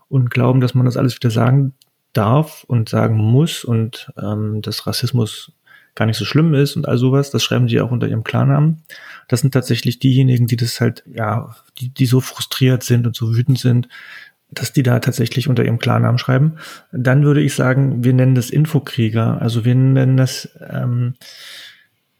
und 0.07 0.31
glauben, 0.31 0.61
dass 0.61 0.73
man 0.73 0.85
das 0.85 0.97
alles 0.97 1.15
wieder 1.15 1.31
sagen 1.31 1.73
darf 2.13 2.63
und 2.67 2.89
sagen 2.89 3.17
muss 3.17 3.63
und 3.63 4.11
ähm, 4.21 4.61
dass 4.61 4.87
Rassismus 4.87 5.51
gar 5.95 6.05
nicht 6.05 6.17
so 6.17 6.25
schlimm 6.25 6.53
ist 6.53 6.75
und 6.75 6.87
all 6.87 6.97
sowas. 6.97 7.31
Das 7.31 7.43
schreiben 7.43 7.67
die 7.67 7.79
auch 7.81 7.91
unter 7.91 8.07
ihrem 8.07 8.23
Klarnamen. 8.23 8.83
Das 9.27 9.41
sind 9.41 9.53
tatsächlich 9.53 9.99
diejenigen, 9.99 10.45
die 10.45 10.57
das 10.57 10.79
halt, 10.81 11.03
ja, 11.11 11.55
die, 11.79 11.89
die 11.89 12.05
so 12.05 12.19
frustriert 12.19 12.83
sind 12.83 13.07
und 13.07 13.15
so 13.15 13.35
wütend 13.35 13.57
sind, 13.57 13.87
dass 14.51 14.73
die 14.73 14.83
da 14.83 14.99
tatsächlich 14.99 15.47
unter 15.47 15.63
ihrem 15.63 15.79
Klarnamen 15.79 16.17
schreiben. 16.17 16.57
Dann 16.91 17.23
würde 17.23 17.41
ich 17.41 17.55
sagen, 17.55 18.03
wir 18.03 18.13
nennen 18.13 18.35
das 18.35 18.49
Infokrieger. 18.49 19.41
Also 19.41 19.65
wir 19.65 19.75
nennen 19.75 20.17
das, 20.17 20.49
ähm, 20.69 21.15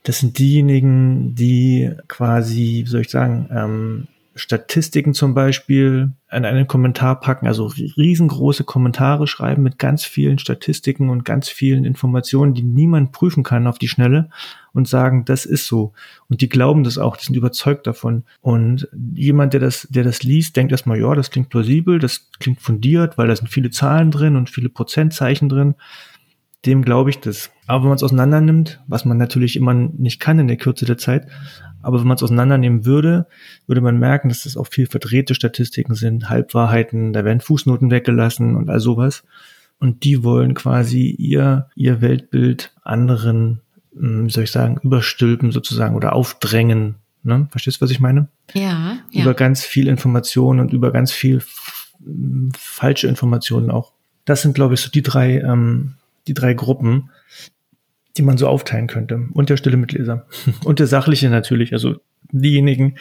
das 0.04 0.20
sind 0.20 0.40
diejenigen, 0.40 1.36
die 1.36 1.92
quasi, 2.08 2.84
wie 2.86 2.90
soll 2.90 3.02
ich 3.02 3.10
sagen, 3.10 3.50
ähm, 3.52 4.08
Statistiken 4.38 5.14
zum 5.14 5.34
Beispiel 5.34 6.12
an 6.28 6.44
einen 6.44 6.68
Kommentar 6.68 7.22
packen, 7.22 7.48
also 7.48 7.68
riesengroße 7.68 8.66
Kommentare 8.66 9.28
schreiben 9.28 9.64
mit 9.64 9.80
ganz 9.80 10.04
vielen 10.04 10.40
Statistiken 10.40 11.10
und 11.10 11.24
ganz 11.24 11.48
vielen 11.48 11.86
Informationen, 11.86 12.54
die 12.54 12.64
niemand 12.64 13.14
prüfen 13.14 13.44
kann 13.44 13.66
auf 13.66 13.80
die 13.80 13.88
Schnelle 13.88 14.30
und 14.74 14.90
sagen, 14.90 15.24
das 15.24 15.46
ist 15.46 15.68
so. 15.68 15.94
Und 16.28 16.42
die 16.42 16.50
glauben 16.50 16.84
das 16.84 16.98
auch, 16.98 17.16
die 17.16 17.24
sind 17.24 17.38
überzeugt 17.38 17.88
davon. 17.88 18.26
Und 18.42 18.90
jemand, 19.14 19.54
der 19.54 19.62
das, 19.62 19.88
der 19.90 20.04
das 20.04 20.22
liest, 20.24 20.58
denkt 20.58 20.74
erstmal, 20.74 21.00
ja, 21.00 21.16
das 21.16 21.32
klingt 21.32 21.48
plausibel, 21.48 21.98
das 21.98 22.30
klingt 22.40 22.60
fundiert, 22.60 23.18
weil 23.18 23.30
da 23.30 23.36
sind 23.38 23.48
viele 23.48 23.70
Zahlen 23.70 24.12
drin 24.12 24.36
und 24.36 24.50
viele 24.50 24.68
Prozentzeichen 24.68 25.48
drin. 25.48 25.76
Dem 26.66 26.82
glaube 26.82 27.10
ich 27.10 27.20
das. 27.20 27.52
Aber 27.68 27.84
wenn 27.84 27.90
man 27.90 27.96
es 27.96 28.04
auseinander 28.04 28.42
nimmt, 28.42 28.82
was 28.88 29.06
man 29.06 29.18
natürlich 29.18 29.56
immer 29.56 29.74
nicht 29.74 30.20
kann 30.20 30.40
in 30.40 30.48
der 30.48 30.58
Kürze 30.58 30.86
der 30.86 30.98
Zeit, 30.98 31.28
aber 31.86 32.00
wenn 32.00 32.08
man 32.08 32.16
es 32.16 32.24
auseinandernehmen 32.24 32.84
würde, 32.86 33.28
würde 33.68 33.82
man 33.82 34.00
merken, 34.00 34.30
dass 34.30 34.44
das 34.44 34.58
auch 34.58 34.68
viel 34.68 34.88
verdrehte 34.88 35.36
Statistiken 35.36 35.94
sind, 35.94 36.30
Halbwahrheiten, 36.30 37.14
da 37.14 37.24
werden 37.24 37.42
Fußnoten 37.42 37.92
weggelassen 37.92 38.56
und 38.56 38.72
all 38.72 38.80
sowas. 38.80 39.24
Und 39.80 40.04
die 40.04 40.24
wollen 40.24 40.56
quasi 40.56 41.10
ihr, 41.10 41.70
ihr 41.76 42.02
Weltbild 42.02 42.74
anderen, 42.82 43.62
hm, 43.96 44.26
wie 44.26 44.32
soll 44.32 44.46
ich 44.46 44.52
sagen, 44.52 44.80
überstülpen 44.82 45.52
sozusagen 45.52 45.96
oder 45.96 46.14
aufdrängen. 46.14 46.96
Ne? 47.22 47.48
Verstehst 47.52 47.78
du, 47.78 47.82
was 47.84 47.92
ich 47.92 48.00
meine? 48.00 48.30
Ja, 48.54 48.98
ja. 49.12 49.22
Über 49.22 49.36
ganz 49.36 49.64
viel 49.64 49.88
Information 49.88 50.60
und 50.60 50.74
über 50.74 50.92
ganz 50.92 51.12
viel 51.12 51.44
falsche 52.58 53.08
Informationen 53.08 53.70
auch. 53.70 53.94
Das 54.26 54.42
sind, 54.42 54.56
glaube 54.56 54.74
ich, 54.74 54.80
so 54.80 54.90
die 54.90 55.04
drei, 55.04 55.40
ähm, 55.40 55.96
die 56.28 56.34
drei 56.34 56.56
Gruppen, 56.56 57.12
die 58.18 58.22
man 58.22 58.38
so 58.38 58.48
aufteilen 58.48 58.88
könnte. 58.88 59.28
Und 59.34 59.50
der 59.50 59.58
stille 59.58 59.78
Mitleser. 59.78 60.28
Und 60.64 60.80
der 60.80 60.88
sachliche 60.88 61.30
natürlich, 61.30 61.74
also 61.74 61.96
diejenigen, 62.32 62.98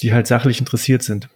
die 0.00 0.12
halt 0.12 0.26
sachlich 0.26 0.60
interessiert 0.60 1.02
sind. 1.02 1.28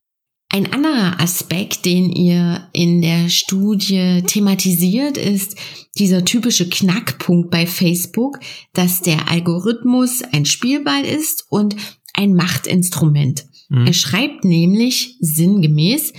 Ein 0.50 0.72
anderer 0.72 1.20
Aspekt, 1.20 1.84
den 1.84 2.10
ihr 2.10 2.68
in 2.72 3.02
der 3.02 3.28
Studie 3.28 4.22
thematisiert, 4.24 5.16
ist 5.16 5.56
dieser 5.98 6.24
typische 6.24 6.68
Knackpunkt 6.68 7.50
bei 7.50 7.66
Facebook, 7.66 8.38
dass 8.72 9.00
der 9.00 9.30
Algorithmus 9.30 10.22
ein 10.32 10.44
Spielball 10.44 11.04
ist 11.04 11.46
und 11.48 11.74
ein 12.12 12.34
Machtinstrument. 12.34 13.46
Mhm. 13.68 13.86
Er 13.86 13.92
schreibt 13.94 14.44
nämlich 14.44 15.16
sinngemäß, 15.20 16.12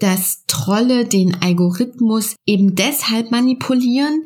dass 0.00 0.44
Trolle 0.46 1.06
den 1.06 1.40
Algorithmus 1.40 2.36
eben 2.46 2.74
deshalb 2.74 3.30
manipulieren, 3.30 4.24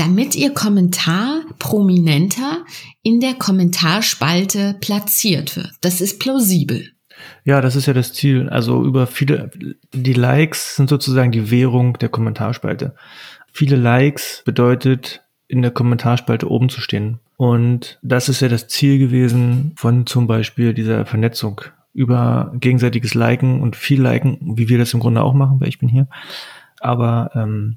damit 0.00 0.34
ihr 0.34 0.54
Kommentar 0.54 1.42
prominenter 1.58 2.64
in 3.02 3.20
der 3.20 3.34
Kommentarspalte 3.34 4.74
platziert 4.80 5.56
wird. 5.56 5.72
Das 5.82 6.00
ist 6.00 6.18
plausibel. 6.18 6.88
Ja, 7.44 7.60
das 7.60 7.76
ist 7.76 7.84
ja 7.84 7.92
das 7.92 8.14
Ziel. 8.14 8.48
Also 8.48 8.82
über 8.82 9.06
viele, 9.06 9.50
die 9.92 10.14
Likes 10.14 10.76
sind 10.76 10.88
sozusagen 10.88 11.32
die 11.32 11.50
Währung 11.50 11.98
der 11.98 12.08
Kommentarspalte. 12.08 12.94
Viele 13.52 13.76
Likes 13.76 14.40
bedeutet, 14.46 15.22
in 15.48 15.60
der 15.60 15.70
Kommentarspalte 15.70 16.50
oben 16.50 16.70
zu 16.70 16.80
stehen. 16.80 17.18
Und 17.36 17.98
das 18.00 18.30
ist 18.30 18.40
ja 18.40 18.48
das 18.48 18.68
Ziel 18.68 18.98
gewesen 18.98 19.72
von 19.76 20.06
zum 20.06 20.26
Beispiel 20.26 20.72
dieser 20.72 21.04
Vernetzung 21.04 21.60
über 21.92 22.52
gegenseitiges 22.54 23.12
Liken 23.12 23.60
und 23.60 23.76
viel 23.76 24.00
Liken, 24.00 24.38
wie 24.56 24.70
wir 24.70 24.78
das 24.78 24.94
im 24.94 25.00
Grunde 25.00 25.22
auch 25.22 25.34
machen, 25.34 25.60
weil 25.60 25.68
ich 25.68 25.78
bin 25.78 25.90
hier. 25.90 26.06
Aber 26.78 27.32
ähm, 27.34 27.76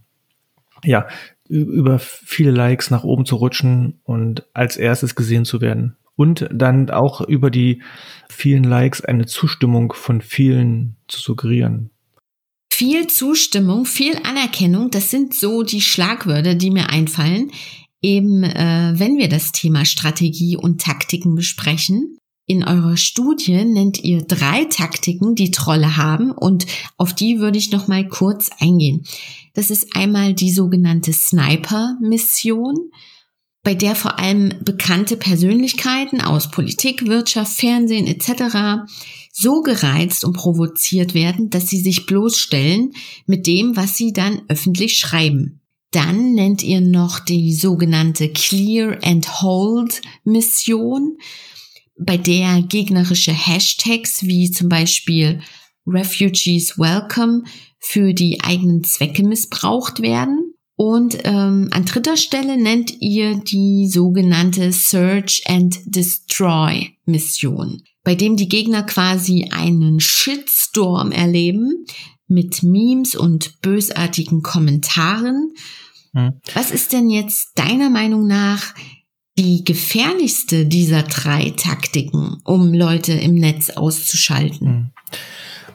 ja, 0.86 1.07
über 1.47 1.99
viele 1.99 2.51
Likes 2.51 2.89
nach 2.89 3.03
oben 3.03 3.25
zu 3.25 3.36
rutschen 3.36 3.99
und 4.03 4.43
als 4.53 4.77
erstes 4.77 5.15
gesehen 5.15 5.45
zu 5.45 5.62
werden. 5.62 5.97
Und 6.15 6.47
dann 6.51 6.89
auch 6.89 7.21
über 7.21 7.49
die 7.49 7.82
vielen 8.29 8.63
Likes 8.63 9.01
eine 9.03 9.25
Zustimmung 9.25 9.93
von 9.93 10.21
vielen 10.21 10.97
zu 11.08 11.19
suggerieren. 11.19 11.89
Viel 12.71 13.08
Zustimmung, 13.08 13.86
viel 13.86 14.17
Anerkennung, 14.23 14.89
das 14.89 15.12
sind 15.12 15.34
so 15.34 15.63
die 15.63 15.82
Schlagwörter, 15.82 16.56
die 16.56 16.71
mir 16.71 16.89
einfallen, 16.89 17.51
eben 18.01 18.43
äh, 18.43 18.93
wenn 18.95 19.17
wir 19.17 19.29
das 19.29 19.51
Thema 19.51 19.86
Strategie 19.86 20.58
und 20.58 20.82
Taktiken 20.82 21.36
besprechen. 21.36 22.17
In 22.45 22.65
eurer 22.65 22.97
Studie 22.97 23.63
nennt 23.63 24.03
ihr 24.03 24.21
drei 24.23 24.65
Taktiken, 24.65 25.34
die 25.34 25.51
Trolle 25.51 25.95
haben 25.95 26.32
und 26.32 26.65
auf 26.97 27.13
die 27.13 27.39
würde 27.39 27.58
ich 27.58 27.71
noch 27.71 27.88
mal 27.88 28.06
kurz 28.08 28.49
eingehen. 28.60 29.06
Das 29.53 29.69
ist 29.69 29.95
einmal 29.95 30.34
die 30.34 30.51
sogenannte 30.51 31.13
Sniper-Mission, 31.13 32.75
bei 33.63 33.75
der 33.75 33.95
vor 33.95 34.19
allem 34.19 34.53
bekannte 34.62 35.15
Persönlichkeiten 35.15 36.19
aus 36.19 36.51
Politik, 36.51 37.08
Wirtschaft, 37.08 37.53
Fernsehen 37.53 38.08
etc. 38.08 38.84
so 39.32 39.62
gereizt 39.62 40.25
und 40.25 40.34
provoziert 40.34 41.13
werden, 41.13 41.49
dass 41.49 41.69
sie 41.69 41.79
sich 41.79 42.06
bloßstellen 42.06 42.91
mit 43.25 43.47
dem, 43.47 43.77
was 43.77 43.95
sie 43.95 44.12
dann 44.12 44.41
öffentlich 44.49 44.97
schreiben. 44.97 45.62
Dann 45.91 46.34
nennt 46.34 46.62
ihr 46.62 46.82
noch 46.82 47.19
die 47.19 47.53
sogenannte 47.53 48.27
Clear 48.29 48.97
and 49.01 49.41
Hold 49.41 50.01
Mission 50.25 51.17
bei 51.97 52.17
der 52.17 52.62
gegnerische 52.63 53.32
Hashtags 53.32 54.23
wie 54.23 54.51
zum 54.51 54.69
Beispiel 54.69 55.41
Refugees 55.86 56.77
Welcome 56.77 57.43
für 57.79 58.13
die 58.13 58.41
eigenen 58.41 58.84
Zwecke 58.84 59.23
missbraucht 59.23 60.01
werden. 60.01 60.53
Und 60.75 61.19
ähm, 61.23 61.69
an 61.71 61.86
dritter 61.86 62.17
Stelle 62.17 62.58
nennt 62.58 62.93
ihr 62.99 63.36
die 63.36 63.88
sogenannte 63.88 64.71
Search 64.71 65.43
and 65.45 65.77
Destroy 65.86 66.89
Mission, 67.06 67.84
bei 68.03 68.15
dem 68.15 68.38
die 68.38 68.49
Gegner 68.49 68.84
quasi 68.84 69.49
einen 69.51 69.99
Shitstorm 69.99 71.12
erleben 71.12 71.86
mit 72.27 72.63
Memes 72.63 73.15
und 73.15 73.62
bösartigen 73.62 74.41
Kommentaren. 74.41 75.53
Hm. 76.13 76.34
Was 76.56 76.71
ist 76.71 76.91
denn 76.91 77.10
jetzt 77.10 77.51
deiner 77.56 77.89
Meinung 77.89 78.25
nach 78.25 78.73
die 79.37 79.63
gefährlichste 79.63 80.65
dieser 80.65 81.03
drei 81.03 81.53
Taktiken, 81.57 82.41
um 82.43 82.73
Leute 82.73 83.13
im 83.13 83.35
Netz 83.35 83.71
auszuschalten? 83.71 84.67
Hm. 84.67 84.89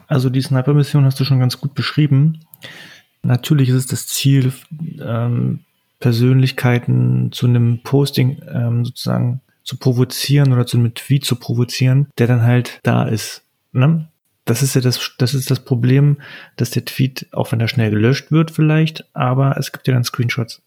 Also 0.07 0.29
die 0.29 0.41
Sniper-Mission 0.41 1.05
hast 1.05 1.19
du 1.19 1.23
schon 1.23 1.39
ganz 1.39 1.59
gut 1.59 1.75
beschrieben. 1.75 2.39
Natürlich 3.21 3.69
ist 3.69 3.75
es 3.75 3.87
das 3.87 4.07
Ziel, 4.07 4.51
ähm, 4.99 5.59
Persönlichkeiten 5.99 7.31
zu 7.31 7.45
einem 7.45 7.83
Posting 7.83 8.41
ähm, 8.51 8.85
sozusagen 8.85 9.41
zu 9.63 9.77
provozieren 9.77 10.53
oder 10.53 10.65
zu 10.65 10.77
einem 10.77 10.95
Tweet 10.95 11.25
zu 11.25 11.35
provozieren, 11.35 12.07
der 12.17 12.27
dann 12.27 12.41
halt 12.41 12.79
da 12.83 13.03
ist. 13.03 13.43
Ne? 13.71 14.07
Das 14.45 14.63
ist 14.63 14.73
ja 14.73 14.81
das, 14.81 15.11
das 15.19 15.35
ist 15.35 15.51
das 15.51 15.63
Problem, 15.63 16.17
dass 16.55 16.71
der 16.71 16.85
Tweet, 16.85 17.27
auch 17.33 17.51
wenn 17.51 17.59
er 17.59 17.67
schnell 17.67 17.91
gelöscht 17.91 18.31
wird 18.31 18.49
vielleicht, 18.49 19.05
aber 19.13 19.57
es 19.57 19.71
gibt 19.71 19.87
ja 19.87 19.93
dann 19.93 20.03
Screenshots. 20.03 20.63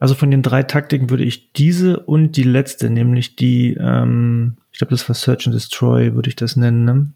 Also 0.00 0.14
von 0.14 0.30
den 0.30 0.42
drei 0.42 0.62
Taktiken 0.62 1.10
würde 1.10 1.24
ich 1.24 1.52
diese 1.52 2.00
und 2.00 2.32
die 2.32 2.42
letzte, 2.42 2.88
nämlich 2.90 3.36
die, 3.36 3.74
ähm, 3.74 4.56
ich 4.72 4.78
glaube, 4.78 4.92
das 4.92 5.08
war 5.08 5.14
Search 5.14 5.46
and 5.46 5.54
Destroy, 5.54 6.14
würde 6.14 6.30
ich 6.30 6.36
das 6.36 6.56
nennen, 6.56 6.84
ne? 6.84 7.12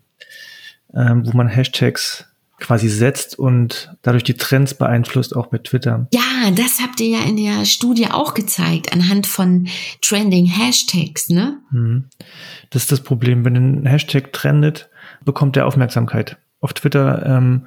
ähm, 0.94 1.26
wo 1.26 1.36
man 1.36 1.48
Hashtags 1.48 2.26
quasi 2.60 2.88
setzt 2.88 3.38
und 3.38 3.94
dadurch 4.02 4.22
die 4.22 4.34
Trends 4.34 4.74
beeinflusst, 4.74 5.34
auch 5.34 5.46
bei 5.46 5.58
Twitter. 5.58 6.06
Ja, 6.12 6.50
das 6.54 6.80
habt 6.80 7.00
ihr 7.00 7.08
ja 7.08 7.24
in 7.24 7.36
der 7.36 7.64
Studie 7.64 8.08
auch 8.10 8.34
gezeigt, 8.34 8.92
anhand 8.92 9.26
von 9.26 9.66
trending 10.02 10.46
Hashtags, 10.46 11.30
ne? 11.30 11.58
Mhm. 11.70 12.04
Das 12.70 12.82
ist 12.82 12.92
das 12.92 13.00
Problem. 13.00 13.44
Wenn 13.44 13.56
ein 13.56 13.86
Hashtag 13.86 14.32
trendet, 14.32 14.88
bekommt 15.24 15.56
er 15.56 15.66
Aufmerksamkeit. 15.66 16.36
Auf 16.60 16.74
Twitter 16.74 17.24
ähm, 17.26 17.66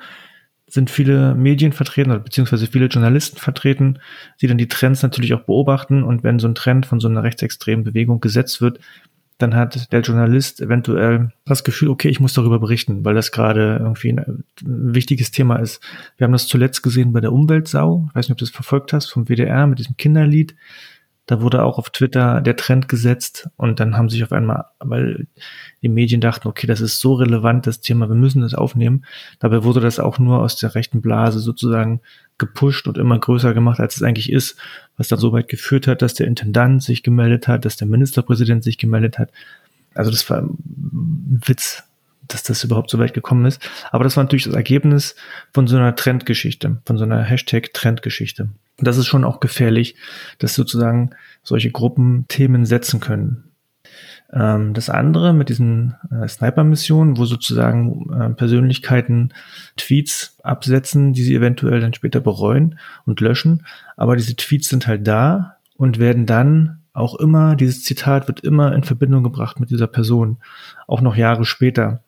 sind 0.67 0.89
viele 0.89 1.33
Medien 1.33 1.71
vertreten, 1.71 2.21
beziehungsweise 2.23 2.67
viele 2.67 2.87
Journalisten 2.87 3.37
vertreten, 3.37 3.99
die 4.41 4.47
dann 4.47 4.57
die 4.57 4.67
Trends 4.67 5.01
natürlich 5.01 5.33
auch 5.33 5.41
beobachten. 5.41 6.03
Und 6.03 6.23
wenn 6.23 6.39
so 6.39 6.47
ein 6.47 6.55
Trend 6.55 6.85
von 6.85 6.99
so 6.99 7.07
einer 7.07 7.23
rechtsextremen 7.23 7.85
Bewegung 7.85 8.19
gesetzt 8.19 8.61
wird, 8.61 8.79
dann 9.37 9.55
hat 9.55 9.91
der 9.91 10.01
Journalist 10.01 10.61
eventuell 10.61 11.31
das 11.45 11.63
Gefühl, 11.63 11.89
okay, 11.89 12.09
ich 12.09 12.19
muss 12.19 12.33
darüber 12.33 12.59
berichten, 12.59 13.05
weil 13.05 13.13
das 13.13 13.31
gerade 13.31 13.77
irgendwie 13.79 14.11
ein, 14.11 14.43
wichtiges 14.63 15.31
Thema 15.31 15.57
ist. 15.57 15.81
Wir 16.17 16.25
haben 16.25 16.31
das 16.31 16.47
zuletzt 16.47 16.81
gesehen 16.81 17.13
bei 17.13 17.21
der 17.21 17.31
Umweltsau. 17.31 18.07
Ich 18.09 18.15
weiß 18.15 18.25
nicht, 18.25 18.33
ob 18.33 18.37
du 18.39 18.45
das 18.45 18.53
verfolgt 18.53 18.93
hast, 18.93 19.11
vom 19.11 19.27
WDR 19.27 19.67
mit 19.67 19.79
diesem 19.79 19.95
Kinderlied. 19.95 20.55
Da 21.27 21.41
wurde 21.41 21.63
auch 21.63 21.77
auf 21.77 21.89
Twitter 21.89 22.39
der 22.39 22.55
Trend 22.55 22.87
gesetzt 22.87 23.49
und 23.57 23.81
dann 23.81 23.97
haben 23.97 24.09
sich 24.09 24.23
auf 24.23 24.31
einmal, 24.31 24.65
weil 24.79 25.27
die 25.81 25.89
Medien 25.89 26.21
dachten, 26.21 26.47
okay, 26.47 26.67
das 26.67 26.79
ist 26.79 26.99
so 26.99 27.15
relevant, 27.15 27.67
das 27.67 27.81
Thema, 27.81 28.07
wir 28.07 28.15
müssen 28.15 28.41
das 28.41 28.53
aufnehmen. 28.53 29.05
Dabei 29.39 29.65
wurde 29.65 29.81
das 29.81 29.99
auch 29.99 30.19
nur 30.19 30.39
aus 30.39 30.55
der 30.55 30.73
rechten 30.73 31.01
Blase 31.01 31.39
sozusagen 31.39 31.99
gepusht 32.37 32.87
und 32.87 32.97
immer 32.97 33.19
größer 33.19 33.53
gemacht, 33.53 33.81
als 33.81 33.97
es 33.97 34.03
eigentlich 34.03 34.31
ist, 34.31 34.57
was 34.95 35.09
dann 35.09 35.19
so 35.19 35.33
weit 35.33 35.49
geführt 35.49 35.85
hat, 35.87 36.01
dass 36.01 36.13
der 36.13 36.27
Intendant 36.27 36.81
sich 36.81 37.03
gemeldet 37.03 37.49
hat, 37.49 37.65
dass 37.65 37.75
der 37.75 37.87
Ministerpräsident 37.87 38.63
sich 38.63 38.77
gemeldet 38.77 39.19
hat. 39.19 39.29
Also 39.93 40.11
das 40.11 40.29
war 40.29 40.37
ein 40.37 40.57
Witz, 41.45 41.83
dass 42.27 42.43
das 42.43 42.63
überhaupt 42.63 42.89
so 42.89 42.99
weit 42.99 43.13
gekommen 43.13 43.45
ist. 43.45 43.61
Aber 43.91 44.03
das 44.03 44.17
war 44.17 44.23
natürlich 44.23 44.45
das 44.45 44.55
Ergebnis 44.55 45.15
von 45.53 45.67
so 45.67 45.77
einer 45.77 45.95
Trendgeschichte, 45.95 46.77
von 46.85 46.97
so 46.97 47.03
einer 47.03 47.23
Hashtag-Trendgeschichte. 47.23 48.43
Und 48.43 48.87
das 48.87 48.97
ist 48.97 49.07
schon 49.07 49.23
auch 49.23 49.39
gefährlich, 49.39 49.95
dass 50.39 50.53
sozusagen 50.53 51.11
solche 51.43 51.71
Gruppen 51.71 52.25
Themen 52.27 52.65
setzen 52.65 52.99
können. 52.99 53.43
Ähm, 54.31 54.73
das 54.73 54.89
andere 54.89 55.33
mit 55.33 55.49
diesen 55.49 55.95
äh, 56.11 56.27
Sniper-Missionen, 56.27 57.17
wo 57.17 57.25
sozusagen 57.25 58.11
äh, 58.13 58.29
Persönlichkeiten 58.31 59.33
Tweets 59.77 60.37
absetzen, 60.43 61.13
die 61.13 61.23
sie 61.23 61.35
eventuell 61.35 61.79
dann 61.79 61.93
später 61.93 62.19
bereuen 62.19 62.77
und 63.05 63.21
löschen. 63.21 63.65
Aber 63.95 64.15
diese 64.15 64.35
Tweets 64.35 64.69
sind 64.69 64.87
halt 64.87 65.07
da 65.07 65.57
und 65.77 65.99
werden 65.99 66.25
dann 66.25 66.79
auch 66.93 67.15
immer, 67.15 67.55
dieses 67.55 67.83
Zitat 67.83 68.27
wird 68.27 68.39
immer 68.41 68.73
in 68.73 68.83
Verbindung 68.83 69.23
gebracht 69.23 69.59
mit 69.59 69.69
dieser 69.69 69.87
Person, 69.87 70.37
auch 70.87 71.01
noch 71.01 71.15
Jahre 71.15 71.45
später. 71.45 72.01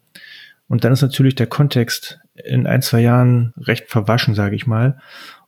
Und 0.69 0.86
dann 0.86 0.93
ist 0.93 1.01
natürlich 1.01 1.36
der 1.36 1.47
Kontext 1.47 2.19
in 2.36 2.65
ein, 2.65 2.82
zwei 2.82 3.01
Jahren 3.01 3.53
recht 3.58 3.89
verwaschen, 3.89 4.36
sage 4.36 4.55
ich 4.55 4.65
mal 4.65 4.97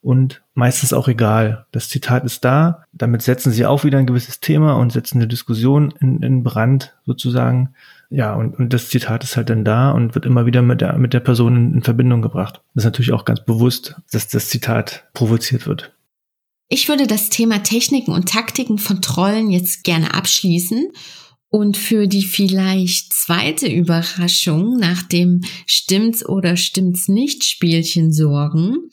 und 0.01 0.41
meistens 0.55 0.93
auch 0.93 1.07
egal. 1.07 1.65
Das 1.71 1.89
Zitat 1.89 2.25
ist 2.25 2.43
da, 2.43 2.83
damit 2.91 3.21
setzen 3.21 3.51
sie 3.51 3.65
auch 3.65 3.83
wieder 3.83 3.99
ein 3.99 4.07
gewisses 4.07 4.39
Thema 4.39 4.73
und 4.73 4.91
setzen 4.91 5.19
eine 5.19 5.27
Diskussion 5.27 5.93
in, 5.99 6.21
in 6.23 6.43
Brand 6.43 6.95
sozusagen. 7.05 7.73
Ja, 8.09 8.33
und, 8.33 8.57
und 8.57 8.73
das 8.73 8.89
Zitat 8.89 9.23
ist 9.23 9.37
halt 9.37 9.49
dann 9.49 9.63
da 9.63 9.91
und 9.91 10.15
wird 10.15 10.25
immer 10.25 10.45
wieder 10.45 10.61
mit 10.61 10.81
der, 10.81 10.97
mit 10.97 11.13
der 11.13 11.19
Person 11.19 11.55
in, 11.55 11.73
in 11.75 11.83
Verbindung 11.83 12.21
gebracht. 12.21 12.61
Das 12.73 12.83
ist 12.83 12.85
natürlich 12.85 13.13
auch 13.13 13.25
ganz 13.25 13.45
bewusst, 13.45 13.95
dass 14.11 14.27
das 14.27 14.49
Zitat 14.49 15.05
provoziert 15.13 15.67
wird. 15.67 15.93
Ich 16.67 16.89
würde 16.89 17.05
das 17.05 17.29
Thema 17.29 17.61
Techniken 17.63 18.11
und 18.11 18.29
Taktiken 18.29 18.79
von 18.79 19.01
Trollen 19.01 19.51
jetzt 19.51 19.83
gerne 19.83 20.13
abschließen 20.13 20.91
und 21.51 21.75
für 21.77 22.07
die 22.07 22.23
vielleicht 22.23 23.13
zweite 23.13 23.67
Überraschung 23.67 24.77
nach 24.77 25.03
dem 25.03 25.41
Stimmt's 25.67 26.25
oder 26.25 26.55
Stimmt's 26.55 27.09
nicht 27.09 27.43
Spielchen 27.43 28.11
sorgen. 28.11 28.89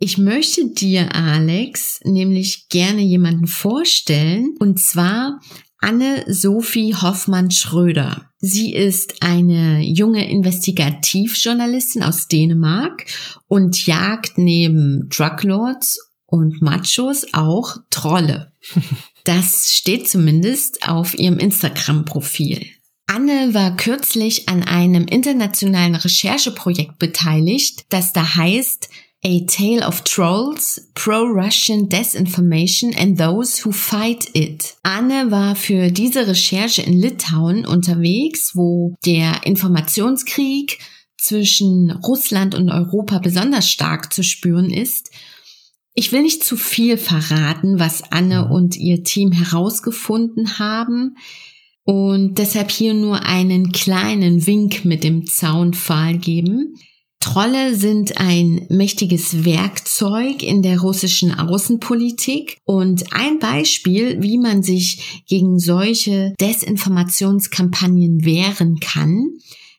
Ich 0.00 0.16
möchte 0.16 0.70
dir, 0.70 1.14
Alex, 1.14 2.00
nämlich 2.04 2.68
gerne 2.68 3.02
jemanden 3.02 3.46
vorstellen, 3.46 4.54
und 4.58 4.80
zwar 4.80 5.40
Anne-Sophie 5.80 6.94
Hoffmann-Schröder. 6.94 8.30
Sie 8.38 8.74
ist 8.74 9.16
eine 9.20 9.82
junge 9.82 10.28
Investigativjournalistin 10.30 12.02
aus 12.02 12.28
Dänemark 12.28 13.04
und 13.46 13.86
jagt 13.86 14.38
neben 14.38 15.08
Druglords 15.10 15.98
und 16.26 16.62
Machos 16.62 17.26
auch 17.32 17.76
Trolle. 17.90 18.52
Das 19.28 19.74
steht 19.74 20.08
zumindest 20.08 20.88
auf 20.88 21.18
ihrem 21.18 21.38
Instagram-Profil. 21.38 22.64
Anne 23.08 23.52
war 23.52 23.76
kürzlich 23.76 24.48
an 24.48 24.62
einem 24.62 25.04
internationalen 25.06 25.96
Rechercheprojekt 25.96 26.98
beteiligt, 26.98 27.84
das 27.90 28.14
da 28.14 28.36
heißt 28.36 28.88
A 29.26 29.40
Tale 29.46 29.86
of 29.86 30.00
Trolls, 30.04 30.88
Pro-Russian 30.94 31.90
Disinformation 31.90 32.94
and 32.96 33.18
Those 33.18 33.62
Who 33.66 33.72
Fight 33.72 34.30
It. 34.32 34.76
Anne 34.82 35.30
war 35.30 35.56
für 35.56 35.90
diese 35.90 36.26
Recherche 36.26 36.80
in 36.80 36.98
Litauen 36.98 37.66
unterwegs, 37.66 38.52
wo 38.54 38.96
der 39.04 39.44
Informationskrieg 39.44 40.78
zwischen 41.18 41.90
Russland 41.90 42.54
und 42.54 42.70
Europa 42.70 43.18
besonders 43.18 43.68
stark 43.68 44.10
zu 44.10 44.24
spüren 44.24 44.70
ist. 44.70 45.10
Ich 46.00 46.12
will 46.12 46.22
nicht 46.22 46.44
zu 46.44 46.56
viel 46.56 46.96
verraten, 46.96 47.80
was 47.80 48.12
Anne 48.12 48.44
mhm. 48.44 48.52
und 48.52 48.76
ihr 48.76 49.02
Team 49.02 49.32
herausgefunden 49.32 50.60
haben 50.60 51.16
und 51.82 52.38
deshalb 52.38 52.70
hier 52.70 52.94
nur 52.94 53.24
einen 53.24 53.72
kleinen 53.72 54.46
Wink 54.46 54.84
mit 54.84 55.02
dem 55.02 55.26
Zaunpfahl 55.26 56.16
geben. 56.16 56.76
Trolle 57.18 57.74
sind 57.74 58.20
ein 58.20 58.64
mächtiges 58.68 59.44
Werkzeug 59.44 60.44
in 60.44 60.62
der 60.62 60.78
russischen 60.78 61.34
Außenpolitik 61.34 62.58
und 62.64 63.12
ein 63.12 63.40
Beispiel, 63.40 64.22
wie 64.22 64.38
man 64.38 64.62
sich 64.62 65.24
gegen 65.26 65.58
solche 65.58 66.32
Desinformationskampagnen 66.40 68.24
wehren 68.24 68.78
kann, 68.78 69.30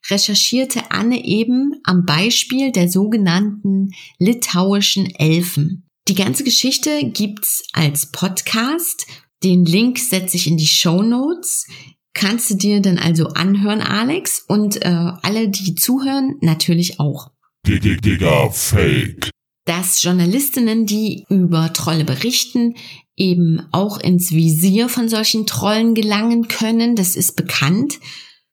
recherchierte 0.10 0.92
Anne 0.92 1.24
eben 1.24 1.76
am 1.86 2.04
Beispiel 2.04 2.74
der 2.74 2.90
sogenannten 2.90 3.92
litauischen 4.18 5.06
Elfen. 5.16 5.86
Die 6.10 6.16
ganze 6.16 6.44
Geschichte 6.44 7.04
gibt's 7.04 7.62
als 7.72 8.08
Podcast. 8.08 9.06
Den 9.44 9.64
Link 9.64 10.00
setze 10.00 10.38
ich 10.38 10.48
in 10.48 10.58
die 10.58 10.66
Show 10.66 11.04
Notes. 11.04 11.68
Kannst 12.16 12.50
du 12.50 12.56
dir 12.56 12.82
dann 12.82 12.98
also 12.98 13.28
anhören, 13.28 13.82
Alex? 13.82 14.44
Und 14.48 14.84
äh, 14.84 14.90
alle, 14.90 15.50
die 15.50 15.76
zuhören, 15.76 16.38
natürlich 16.42 17.00
auch. 17.00 17.30
Digga, 17.68 18.50
Fake. 18.50 19.30
Dass 19.66 20.02
Journalistinnen, 20.02 20.88
die 20.88 21.28
über 21.30 21.74
Trolle 21.74 22.06
berichten, 22.06 22.74
eben 23.16 23.68
auch 23.72 24.00
ins 24.00 24.32
Visier 24.32 24.90
von 24.90 25.10
solchen 25.10 25.46
Trollen 25.46 25.94
gelangen 25.94 26.48
können, 26.48 26.96
das 26.96 27.16
ist 27.16 27.36
bekannt. 27.36 28.00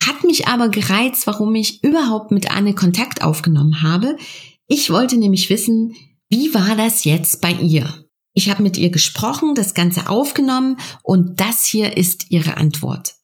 Hat 0.06 0.24
mich 0.24 0.46
aber 0.46 0.68
gereizt, 0.68 1.26
warum 1.26 1.54
ich 1.54 1.82
überhaupt 1.82 2.32
mit 2.32 2.50
Anne 2.50 2.74
Kontakt 2.74 3.22
aufgenommen 3.22 3.82
habe. 3.82 4.18
Ich 4.66 4.90
wollte 4.90 5.16
nämlich 5.16 5.48
wissen, 5.48 5.96
wie 6.28 6.54
war 6.54 6.76
das 6.76 7.04
jetzt 7.04 7.40
bei 7.40 7.52
ihr? 7.52 8.06
Ich 8.32 8.50
habe 8.50 8.62
mit 8.62 8.76
ihr 8.76 8.90
gesprochen, 8.90 9.54
das 9.54 9.74
Ganze 9.74 10.08
aufgenommen 10.08 10.78
und 11.02 11.40
das 11.40 11.64
hier 11.64 11.96
ist 11.96 12.30
ihre 12.30 12.56
Antwort. 12.56 13.15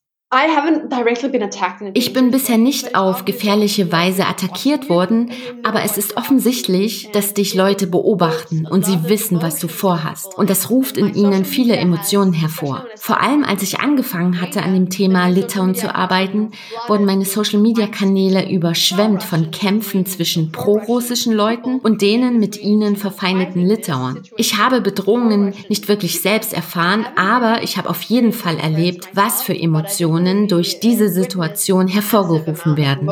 Ich 1.93 2.15
bin 2.15 2.31
bisher 2.31 2.57
nicht 2.57 2.95
auf 2.95 3.27
gefährliche 3.27 3.93
Weise 3.93 4.27
attackiert 4.27 4.89
worden, 4.89 5.31
aber 5.63 5.83
es 5.83 5.99
ist 5.99 6.17
offensichtlich, 6.17 7.11
dass 7.13 7.35
dich 7.35 7.55
Leute 7.55 7.87
beobachten 7.87 8.67
und 8.67 8.87
sie 8.87 9.11
wissen, 9.11 9.43
was 9.43 9.59
du 9.59 9.69
vorhast. 9.69 10.35
Und 10.39 10.49
das 10.49 10.71
ruft 10.71 10.97
in 10.97 11.13
ihnen 11.13 11.45
viele 11.45 11.77
Emotionen 11.77 12.33
hervor. 12.33 12.87
Vor 12.97 13.21
allem 13.21 13.45
als 13.45 13.63
ich 13.63 13.81
angefangen 13.81 14.41
hatte, 14.41 14.63
an 14.63 14.73
dem 14.73 14.89
Thema 14.89 15.29
Litauen 15.29 15.75
zu 15.75 15.95
arbeiten, 15.95 16.53
wurden 16.89 17.05
meine 17.05 17.27
Social-Media-Kanäle 17.27 18.51
überschwemmt 18.51 19.23
von 19.23 19.51
Kämpfen 19.51 20.07
zwischen 20.07 20.51
pro-russischen 20.51 21.35
Leuten 21.35 21.79
und 21.81 22.01
denen 22.01 22.41
mit 22.41 22.59
ihnen 22.59 22.97
verfeindeten 22.97 23.67
Litauern. 23.67 24.23
Ich 24.39 24.57
habe 24.57 24.81
Bedrohungen 24.81 25.53
nicht 25.69 25.89
wirklich 25.89 26.23
selbst 26.23 26.55
erfahren, 26.55 27.05
aber 27.17 27.63
ich 27.63 27.77
habe 27.77 27.91
auf 27.91 28.01
jeden 28.05 28.33
Fall 28.33 28.57
erlebt, 28.57 29.11
was 29.13 29.43
für 29.43 29.55
Emotionen 29.55 30.22
Emotionen 30.23 30.49
durch 30.49 30.81
diese 30.81 31.09
Situation 31.09 31.89
hervorgerufen 31.89 32.77
werden. 32.77 33.07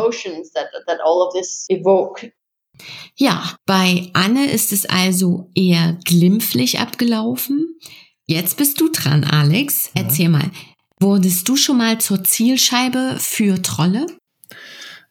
Ja, 3.17 3.57
bei 3.67 4.11
Anne 4.15 4.51
ist 4.51 4.73
es 4.73 4.87
also 4.87 5.51
eher 5.55 5.99
glimpflich 6.05 6.79
abgelaufen. 6.79 7.79
Jetzt 8.27 8.57
bist 8.57 8.81
du 8.81 8.89
dran, 8.91 9.25
Alex. 9.25 9.91
Erzähl 9.95 10.27
ja. 10.27 10.31
mal, 10.31 10.51
wurdest 10.99 11.49
du 11.49 11.57
schon 11.57 11.79
mal 11.79 11.99
zur 11.99 12.25
Zielscheibe 12.25 13.17
für 13.19 13.61
Trolle? 13.61 14.07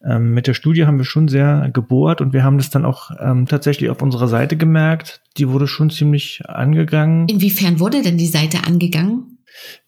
Ähm, 0.03 0.33
mit 0.33 0.47
der 0.47 0.53
Studie 0.53 0.85
haben 0.85 0.97
wir 0.97 1.05
schon 1.05 1.27
sehr 1.27 1.69
gebohrt 1.73 2.21
und 2.21 2.31
wir 2.31 2.43
haben 2.43 2.57
das 2.57 2.69
dann 2.69 2.85
auch 2.85 3.12
ähm, 3.19 3.45
tatsächlich 3.45 3.89
auf 3.89 4.01
unserer 4.01 4.29
Seite 4.29 4.55
gemerkt. 4.55 5.21
Die 5.38 5.49
wurde 5.49 5.67
schon 5.67 5.89
ziemlich 5.89 6.41
angegangen. 6.47 7.27
Inwiefern 7.27 7.79
wurde 7.79 8.01
denn 8.01 8.17
die 8.17 8.27
Seite 8.27 8.65
angegangen? 8.65 9.38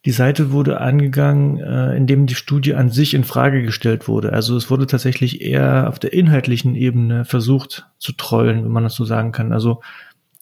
Die 0.06 0.12
Seite 0.12 0.52
wurde 0.52 0.82
angegangen, 0.82 1.60
äh, 1.60 1.96
indem 1.96 2.26
die 2.26 2.36
Studie 2.36 2.76
an 2.76 2.90
sich 2.90 3.14
in 3.14 3.24
Frage 3.24 3.62
gestellt 3.62 4.08
wurde. 4.08 4.34
Also 4.34 4.58
es 4.58 4.70
wurde 4.70 4.88
tatsächlich 4.88 5.42
eher 5.42 5.88
auf 5.88 6.00
der 6.00 6.14
inhaltlichen 6.14 6.76
Ebene 6.76 7.26
versucht 7.26 7.88
zu 7.98 8.14
trollen, 8.14 8.64
wenn 8.64 8.72
man 8.72 8.84
das 8.84 8.96
so 8.96 9.06
sagen 9.06 9.32
kann. 9.32 9.54
Also 9.54 9.82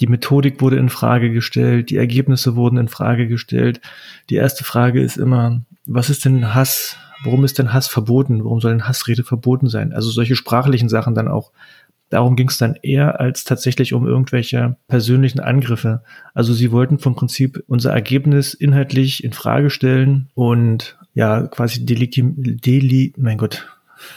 die 0.02 0.08
Methodik 0.08 0.62
wurde 0.62 0.78
in 0.78 0.90
Frage 0.90 1.32
gestellt, 1.32 1.90
die 1.90 1.98
Ergebnisse 1.98 2.56
wurden 2.56 2.78
in 2.78 2.88
Frage 2.88 3.28
gestellt. 3.28 3.82
Die 4.30 4.36
erste 4.36 4.64
Frage 4.64 5.02
ist 5.02 5.18
immer, 5.18 5.62
was 5.86 6.10
ist 6.10 6.26
denn 6.26 6.54
Hass? 6.54 6.96
Warum 7.26 7.44
ist 7.44 7.60
denn 7.60 7.74
Hass 7.74 7.88
verboten? 7.88 8.46
Warum 8.46 8.62
soll 8.62 8.72
denn 8.72 8.88
Hassrede 8.88 9.24
verboten 9.24 9.68
sein? 9.68 9.92
Also 9.92 10.10
solche 10.10 10.38
sprachlichen 10.38 10.88
Sachen 10.88 11.16
dann 11.16 11.28
auch 11.28 11.52
Darum 12.10 12.36
ging 12.36 12.50
es 12.50 12.58
dann 12.58 12.76
eher 12.82 13.20
als 13.20 13.44
tatsächlich 13.44 13.94
um 13.94 14.08
irgendwelche 14.08 14.78
persönlichen 14.88 15.40
Angriffe. 15.40 16.02
Also 16.34 16.54
sie 16.54 16.72
wollten 16.72 16.98
vom 16.98 17.16
Prinzip 17.16 17.64
unser 17.68 17.92
Ergebnis 17.92 18.54
inhaltlich 18.54 19.24
in 19.24 19.34
Frage 19.34 19.70
stellen 19.70 20.30
und 20.34 20.98
ja, 21.14 21.48
quasi 21.48 21.86
delegitim, 21.86 22.36
deli, 22.62 23.14
mein 23.18 23.38
Gott, 23.38 23.68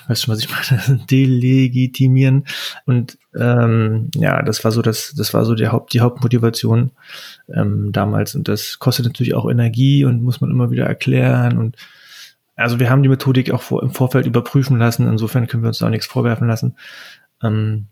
weißt 0.08 0.26
du, 0.26 0.32
was 0.32 0.40
ich 0.40 0.48
meine? 0.50 1.04
Delegitimieren. 1.10 2.44
Und 2.86 3.18
ähm, 3.38 4.10
ja, 4.14 4.42
das 4.42 4.64
war 4.64 4.72
so 4.72 4.82
das, 4.82 5.14
das 5.16 5.34
war 5.34 5.44
so 5.44 5.54
die 5.54 5.68
Haupt, 5.68 5.92
die 5.92 6.00
Hauptmotivation 6.00 6.92
ähm, 7.52 7.92
damals. 7.92 8.34
Und 8.34 8.48
das 8.48 8.78
kostet 8.78 9.06
natürlich 9.06 9.34
auch 9.34 9.50
Energie 9.50 10.04
und 10.04 10.22
muss 10.22 10.40
man 10.40 10.50
immer 10.50 10.70
wieder 10.70 10.86
erklären. 10.86 11.58
Und 11.58 11.76
also 12.56 12.78
wir 12.78 12.90
haben 12.90 13.02
die 13.02 13.08
Methodik 13.08 13.50
auch 13.50 13.62
vor, 13.62 13.82
im 13.82 13.90
Vorfeld 13.90 14.26
überprüfen 14.26 14.78
lassen. 14.78 15.08
Insofern 15.08 15.46
können 15.46 15.62
wir 15.62 15.68
uns 15.68 15.78
da 15.78 15.86
auch 15.86 15.90
nichts 15.90 16.06
vorwerfen 16.06 16.46
lassen. 16.46 16.76
Ähm, 17.42 17.86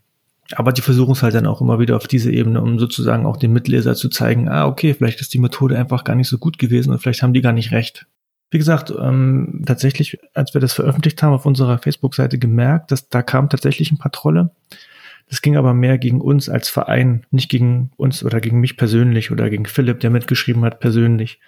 aber 0.55 0.73
die 0.73 0.81
versuchen 0.81 1.13
es 1.13 1.23
halt 1.23 1.35
dann 1.35 1.47
auch 1.47 1.61
immer 1.61 1.79
wieder 1.79 1.95
auf 1.95 2.07
diese 2.07 2.31
Ebene, 2.31 2.61
um 2.61 2.77
sozusagen 2.79 3.25
auch 3.25 3.37
dem 3.37 3.53
Mitleser 3.53 3.95
zu 3.95 4.09
zeigen, 4.09 4.49
ah, 4.49 4.67
okay, 4.67 4.93
vielleicht 4.93 5.21
ist 5.21 5.33
die 5.33 5.39
Methode 5.39 5.77
einfach 5.77 6.03
gar 6.03 6.15
nicht 6.15 6.27
so 6.27 6.37
gut 6.37 6.57
gewesen 6.57 6.91
und 6.91 6.99
vielleicht 6.99 7.23
haben 7.23 7.33
die 7.33 7.41
gar 7.41 7.53
nicht 7.53 7.71
recht. 7.71 8.07
Wie 8.49 8.57
gesagt, 8.57 8.93
ähm, 8.99 9.63
tatsächlich, 9.65 10.19
als 10.33 10.53
wir 10.53 10.59
das 10.59 10.73
veröffentlicht 10.73 11.23
haben 11.23 11.33
auf 11.33 11.45
unserer 11.45 11.77
Facebook-Seite 11.77 12.37
gemerkt, 12.37 12.91
dass 12.91 13.07
da 13.07 13.21
kamen 13.21 13.47
tatsächlich 13.47 13.91
ein 13.91 13.97
paar 13.97 14.11
Trolle. 14.11 14.51
Das 15.31 15.41
ging 15.41 15.55
aber 15.55 15.73
mehr 15.73 15.97
gegen 15.97 16.19
uns 16.19 16.49
als 16.49 16.67
Verein, 16.67 17.25
nicht 17.31 17.49
gegen 17.49 17.91
uns 17.95 18.21
oder 18.21 18.41
gegen 18.41 18.59
mich 18.59 18.75
persönlich 18.75 19.31
oder 19.31 19.49
gegen 19.49 19.65
Philipp, 19.65 20.01
der 20.01 20.09
mitgeschrieben 20.09 20.65
hat, 20.65 20.81
persönlich. 20.81 21.39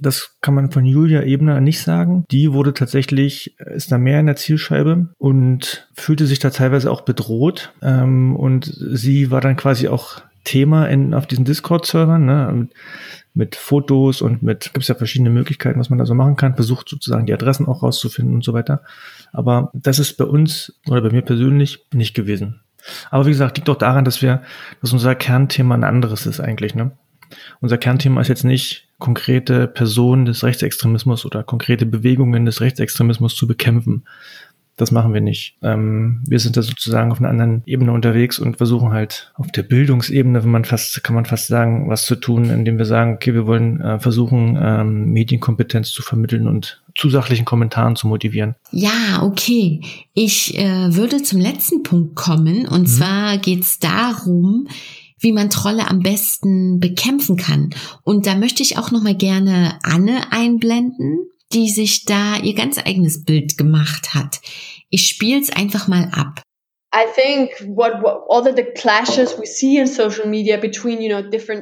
Das 0.00 0.38
kann 0.40 0.54
man 0.54 0.70
von 0.70 0.86
Julia 0.86 1.22
Ebner 1.22 1.60
nicht 1.60 1.82
sagen. 1.82 2.24
Die 2.30 2.54
wurde 2.54 2.72
tatsächlich, 2.72 3.58
ist 3.60 3.92
da 3.92 3.98
mehr 3.98 4.20
in 4.20 4.26
der 4.26 4.36
Zielscheibe 4.36 5.10
und 5.18 5.86
fühlte 5.94 6.26
sich 6.26 6.38
da 6.38 6.48
teilweise 6.48 6.90
auch 6.90 7.02
bedroht. 7.02 7.74
Ähm, 7.82 8.34
und 8.34 8.64
sie 8.64 9.30
war 9.30 9.42
dann 9.42 9.56
quasi 9.56 9.88
auch 9.88 10.22
Thema 10.44 10.86
in, 10.86 11.12
auf 11.12 11.26
diesen 11.26 11.44
Discord-Servern, 11.44 12.24
ne, 12.24 12.50
mit, 12.54 12.70
mit 13.34 13.56
Fotos 13.56 14.22
und 14.22 14.42
mit, 14.42 14.72
gibt 14.72 14.84
es 14.84 14.88
ja 14.88 14.94
verschiedene 14.94 15.28
Möglichkeiten, 15.28 15.78
was 15.78 15.90
man 15.90 15.98
da 15.98 16.06
so 16.06 16.14
machen 16.14 16.36
kann, 16.36 16.54
versucht 16.54 16.88
sozusagen 16.88 17.26
die 17.26 17.34
Adressen 17.34 17.66
auch 17.66 17.82
rauszufinden 17.82 18.34
und 18.34 18.44
so 18.44 18.54
weiter. 18.54 18.80
Aber 19.34 19.70
das 19.74 19.98
ist 19.98 20.16
bei 20.16 20.24
uns 20.24 20.80
oder 20.88 21.02
bei 21.02 21.10
mir 21.10 21.20
persönlich 21.20 21.84
nicht 21.92 22.14
gewesen. 22.14 22.60
Aber 23.10 23.26
wie 23.26 23.30
gesagt, 23.30 23.56
liegt 23.56 23.68
doch 23.68 23.76
daran, 23.76 24.04
dass 24.04 24.22
wir, 24.22 24.42
dass 24.80 24.92
unser 24.92 25.14
Kernthema 25.14 25.74
ein 25.74 25.84
anderes 25.84 26.26
ist 26.26 26.40
eigentlich, 26.40 26.74
ne? 26.74 26.92
Unser 27.60 27.78
Kernthema 27.78 28.20
ist 28.20 28.28
jetzt 28.28 28.44
nicht 28.44 28.88
konkrete 28.98 29.66
Personen 29.66 30.26
des 30.26 30.44
Rechtsextremismus 30.44 31.26
oder 31.26 31.42
konkrete 31.42 31.84
Bewegungen 31.84 32.46
des 32.46 32.60
Rechtsextremismus 32.60 33.34
zu 33.34 33.46
bekämpfen. 33.46 34.04
Das 34.76 34.92
machen 34.92 35.14
wir 35.14 35.22
nicht. 35.22 35.56
Ähm, 35.62 36.22
wir 36.28 36.38
sind 36.38 36.56
da 36.56 36.62
sozusagen 36.62 37.10
auf 37.10 37.18
einer 37.18 37.30
anderen 37.30 37.62
Ebene 37.64 37.92
unterwegs 37.92 38.38
und 38.38 38.58
versuchen 38.58 38.92
halt 38.92 39.32
auf 39.34 39.50
der 39.50 39.62
Bildungsebene, 39.62 40.44
wenn 40.44 40.50
man 40.50 40.66
fast, 40.66 41.02
kann 41.02 41.16
man 41.16 41.24
fast 41.24 41.46
sagen, 41.46 41.88
was 41.88 42.04
zu 42.04 42.14
tun, 42.14 42.50
indem 42.50 42.76
wir 42.76 42.84
sagen, 42.84 43.14
okay, 43.14 43.32
wir 43.32 43.46
wollen 43.46 43.80
äh, 43.80 43.98
versuchen, 43.98 44.58
ähm, 44.60 45.12
Medienkompetenz 45.12 45.90
zu 45.90 46.02
vermitteln 46.02 46.46
und 46.46 46.82
zu 46.96 47.10
sachlichen 47.10 47.44
Kommentaren 47.44 47.94
zu 47.94 48.06
motivieren. 48.06 48.54
Ja, 48.72 49.22
okay. 49.22 49.82
Ich 50.14 50.58
äh, 50.58 50.94
würde 50.94 51.22
zum 51.22 51.40
letzten 51.40 51.82
Punkt 51.82 52.16
kommen 52.16 52.66
und 52.66 52.82
mhm. 52.82 52.86
zwar 52.86 53.38
geht 53.38 53.62
es 53.62 53.78
darum, 53.78 54.66
wie 55.18 55.32
man 55.32 55.50
Trolle 55.50 55.88
am 55.88 56.00
besten 56.00 56.80
bekämpfen 56.80 57.36
kann. 57.36 57.70
Und 58.02 58.26
da 58.26 58.34
möchte 58.34 58.62
ich 58.62 58.78
auch 58.78 58.90
noch 58.90 59.02
mal 59.02 59.14
gerne 59.14 59.78
Anne 59.82 60.32
einblenden, 60.32 61.18
die 61.52 61.68
sich 61.70 62.04
da 62.04 62.36
ihr 62.36 62.54
ganz 62.54 62.78
eigenes 62.78 63.24
Bild 63.24 63.56
gemacht 63.56 64.14
hat. 64.14 64.40
Ich 64.90 65.08
spiele 65.08 65.40
es 65.40 65.50
einfach 65.50 65.88
mal 65.88 66.10
ab. 66.12 66.42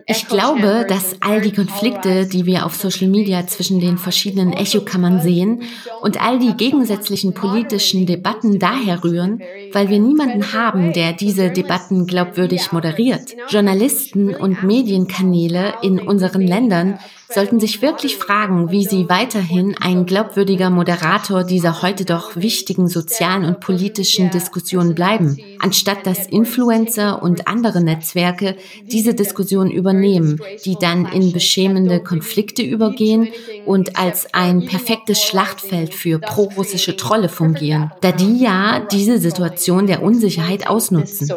Ich 0.07 0.29
glaube, 0.29 0.87
dass 0.89 1.17
all 1.21 1.41
die 1.41 1.53
Konflikte, 1.53 2.27
die 2.27 2.47
wir 2.47 2.65
auf 2.65 2.77
Social 2.77 3.09
Media 3.09 3.45
zwischen 3.47 3.81
den 3.81 3.99
verschiedenen 3.99 4.53
Echokammern 4.53 5.21
sehen 5.21 5.65
und 6.03 6.23
all 6.23 6.39
die 6.39 6.55
gegensätzlichen 6.55 7.35
politischen 7.35 8.07
Debatten 8.07 8.61
daher 8.61 9.03
rühren, 9.03 9.43
weil 9.73 9.89
wir 9.89 9.99
niemanden 9.99 10.53
haben, 10.53 10.93
der 10.93 11.13
diese 11.13 11.51
Debatten 11.51 12.07
glaubwürdig 12.07 12.71
moderiert. 12.71 13.35
Journalisten 13.49 14.35
und 14.37 14.63
Medienkanäle 14.63 15.75
in 15.83 15.99
unseren 15.99 16.43
Ländern 16.43 17.01
sollten 17.29 17.61
sich 17.61 17.83
wirklich 17.83 18.17
fragen, 18.17 18.71
wie 18.71 18.85
sie 18.85 19.09
weiterhin 19.09 19.77
ein 19.81 20.07
glaubwürdiger 20.07 20.71
Moderator 20.71 21.45
dieser 21.45 21.83
heute 21.83 22.05
doch 22.05 22.37
wichtigen 22.37 22.89
sozialen 22.89 23.45
und 23.45 23.61
politischen 23.61 24.31
Diskussion 24.31 24.95
bleiben, 24.95 25.39
anstatt 25.59 26.07
dass 26.07 26.27
Influencer 26.27 27.23
und 27.23 27.49
andere 27.49 27.83
Netzwerke 27.83 28.57
diese 28.83 29.15
Diskussion 29.15 29.71
übernehmen, 29.71 30.41
die 30.65 30.77
dann 30.81 31.07
in 31.07 31.33
beschämende 31.33 32.01
Konflikte 32.01 32.63
übergehen 32.63 33.29
und 33.65 33.99
als 33.99 34.33
ein 34.33 34.67
perfektes 34.67 35.23
Schlachtfeld 35.23 35.95
für 35.95 36.19
prorussische 36.19 36.97
Trolle 36.97 37.29
fungieren, 37.29 37.93
da 38.01 38.13
die 38.13 38.43
ja 38.43 38.87
diese 38.91 39.19
Situation 39.19 39.87
der 39.87 40.03
Unsicherheit 40.03 40.67
ausnutzen. 40.67 41.29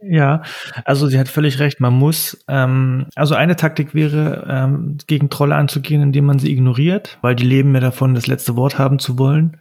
Ja, 0.00 0.42
also 0.84 1.06
sie 1.06 1.18
hat 1.18 1.28
völlig 1.28 1.58
recht. 1.58 1.80
Man 1.80 1.94
muss, 1.94 2.44
ähm, 2.48 3.06
also 3.14 3.34
eine 3.34 3.56
Taktik 3.56 3.94
wäre, 3.94 4.46
ähm, 4.48 4.98
gegen 5.06 5.30
Trolle 5.30 5.54
anzugehen, 5.54 6.02
indem 6.02 6.26
man 6.26 6.38
sie 6.38 6.52
ignoriert, 6.52 7.18
weil 7.22 7.34
die 7.34 7.46
leben 7.46 7.74
ja 7.74 7.80
davon, 7.80 8.14
das 8.14 8.26
letzte 8.26 8.56
Wort 8.56 8.78
haben 8.78 8.98
zu 8.98 9.18
wollen. 9.18 9.56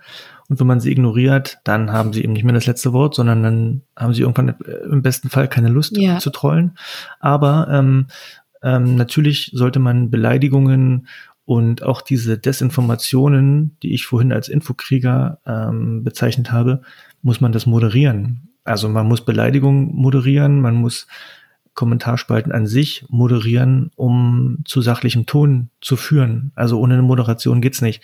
Und 0.48 0.60
wenn 0.60 0.68
man 0.68 0.80
sie 0.80 0.92
ignoriert, 0.92 1.60
dann 1.64 1.92
haben 1.92 2.14
sie 2.14 2.24
eben 2.24 2.34
nicht 2.34 2.44
mehr 2.44 2.54
das 2.54 2.68
letzte 2.68 2.94
Wort, 2.94 3.16
sondern 3.16 3.42
dann 3.44 3.82
haben 3.96 4.14
sie 4.14 4.22
irgendwann 4.22 4.50
äh, 4.50 4.54
im 4.92 5.02
besten 5.02 5.30
Fall 5.30 5.48
keine 5.48 5.70
Lust 5.70 5.98
ja. 5.98 6.20
zu 6.20 6.30
trollen. 6.30 6.78
Aber 7.20 7.68
ähm, 7.72 8.08
ähm, 8.62 8.96
natürlich 8.96 9.52
sollte 9.54 9.80
man 9.80 10.10
Beleidigungen 10.10 11.08
und 11.46 11.84
auch 11.84 12.02
diese 12.02 12.38
Desinformationen, 12.38 13.78
die 13.84 13.94
ich 13.94 14.06
vorhin 14.06 14.34
als 14.34 14.50
Infokrieger 14.50 15.40
ähm, 15.46 16.04
bezeichnet 16.04 16.52
habe, 16.52 16.82
muss 17.22 17.40
man 17.40 17.52
das 17.52 17.66
moderieren. 17.66 18.50
Also 18.64 18.90
man 18.90 19.08
muss 19.08 19.24
Beleidigungen 19.24 19.94
moderieren, 19.94 20.60
man 20.60 20.76
muss 20.76 21.08
Kommentarspalten 21.76 22.52
an 22.52 22.66
sich 22.66 23.06
moderieren, 23.10 23.92
um 23.96 24.60
zu 24.66 24.82
sachlichem 24.82 25.28
Ton 25.28 25.70
zu 25.82 25.98
führen. 25.98 26.52
Also 26.56 26.80
ohne 26.80 26.96
eine 26.96 27.04
Moderation 27.04 27.62
geht's 27.62 27.82
nicht. 27.82 28.02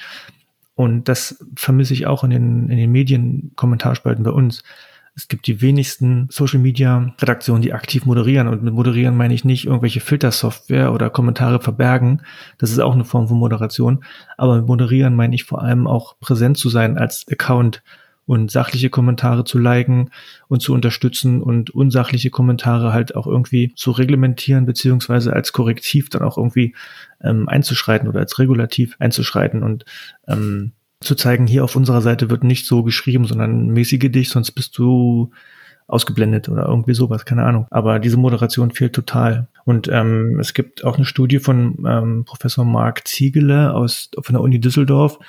Und 0.75 1.07
das 1.09 1.43
vermisse 1.55 1.93
ich 1.93 2.05
auch 2.05 2.23
in 2.23 2.29
den, 2.29 2.69
in 2.69 2.77
den 2.77 2.91
Medien-Kommentarspalten 2.91 4.23
bei 4.23 4.31
uns. 4.31 4.63
Es 5.14 5.28
gibt 5.28 5.45
die 5.47 5.62
wenigsten 5.62 6.28
Social 6.32 6.59
Media 6.59 7.14
Redaktionen, 7.20 7.62
die 7.62 7.74
aktiv 7.74 8.05
moderieren. 8.05 8.47
Und 8.47 8.64
mit 8.64 8.74
moderieren 8.74 9.18
meine 9.18 9.34
ich 9.34 9.43
nicht 9.43 9.66
irgendwelche 9.66 9.99
Filtersoftware 9.99 10.93
oder 10.93 11.09
Kommentare 11.09 11.59
verbergen. 11.59 12.22
Das 12.57 12.72
ist 12.72 12.80
auch 12.80 12.93
eine 12.93 13.03
Form 13.03 13.28
von 13.28 13.38
Moderation. 13.38 14.05
Aber 14.38 14.55
mit 14.55 14.68
moderieren 14.68 15.16
meine 15.16 15.36
ich 15.36 15.43
vor 15.43 15.62
allem 15.62 15.86
auch 15.86 16.18
präsent 16.20 16.57
zu 16.57 16.70
sein 16.70 16.97
als 16.97 17.26
Account 17.30 17.84
und 18.26 18.49
sachliche 18.49 18.89
Kommentare 18.89 19.43
zu 19.43 19.57
liken 19.57 20.12
und 20.47 20.62
zu 20.62 20.74
unterstützen 20.74 21.41
und 21.41 21.72
unsachliche 21.72 22.30
Kommentare 22.30 22.93
halt 22.93 23.16
auch 23.16 23.28
irgendwie 23.28 23.74
zu 23.76 23.91
reglementieren, 23.91 24.66
beziehungsweise 24.66 25.34
als 25.34 25.51
Korrektiv 25.51 26.09
dann 26.09 26.22
auch 26.22 26.38
irgendwie 26.38 26.74
ähm, 27.22 27.49
einzuschreiten 27.49 28.07
oder 28.07 28.22
als 28.22 28.39
Regulativ 28.39 28.95
einzuschreiten 28.99 29.64
und 29.64 29.84
ähm, 30.28 30.72
zu 31.01 31.15
zeigen, 31.15 31.47
hier 31.47 31.63
auf 31.63 31.75
unserer 31.75 32.01
Seite 32.01 32.29
wird 32.29 32.43
nicht 32.43 32.65
so 32.65 32.83
geschrieben, 32.83 33.25
sondern 33.25 33.67
mäßige 33.67 34.11
dich, 34.11 34.29
sonst 34.29 34.51
bist 34.51 34.77
du 34.77 35.31
ausgeblendet 35.87 36.47
oder 36.47 36.65
irgendwie 36.67 36.93
sowas, 36.93 37.25
keine 37.25 37.43
Ahnung. 37.43 37.67
Aber 37.69 37.99
diese 37.99 38.17
Moderation 38.17 38.71
fehlt 38.71 38.93
total. 38.93 39.47
Und 39.65 39.89
ähm, 39.89 40.39
es 40.39 40.53
gibt 40.53 40.85
auch 40.85 40.95
eine 40.95 41.05
Studie 41.05 41.39
von 41.39 41.83
ähm, 41.85 42.23
Professor 42.25 42.63
Marc 42.63 43.07
Ziegele 43.07 43.73
aus 43.73 44.09
von 44.21 44.33
der 44.33 44.41
Uni 44.41 44.59
Düsseldorf, 44.59 45.19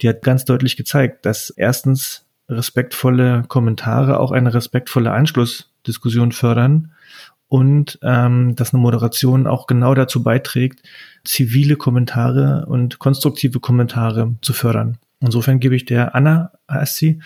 die 0.00 0.08
hat 0.08 0.22
ganz 0.22 0.44
deutlich 0.44 0.76
gezeigt, 0.76 1.26
dass 1.26 1.50
erstens 1.50 2.24
respektvolle 2.48 3.44
Kommentare 3.48 4.20
auch 4.20 4.30
eine 4.30 4.54
respektvolle 4.54 5.12
Anschlussdiskussion 5.12 6.32
fördern 6.32 6.92
und 7.48 7.98
ähm, 8.02 8.54
dass 8.54 8.72
eine 8.72 8.80
Moderation 8.80 9.46
auch 9.46 9.66
genau 9.66 9.94
dazu 9.94 10.22
beiträgt, 10.22 10.82
zivile 11.24 11.76
Kommentare 11.76 12.66
und 12.66 12.98
konstruktive 12.98 13.60
Kommentare 13.60 14.34
zu 14.40 14.52
fördern. 14.52 14.98
Insofern 15.22 15.60
gebe 15.60 15.76
ich 15.76 15.84
der 15.84 16.14
Anna, 16.14 16.52
heißt 16.70 16.96
sie, 16.96 17.20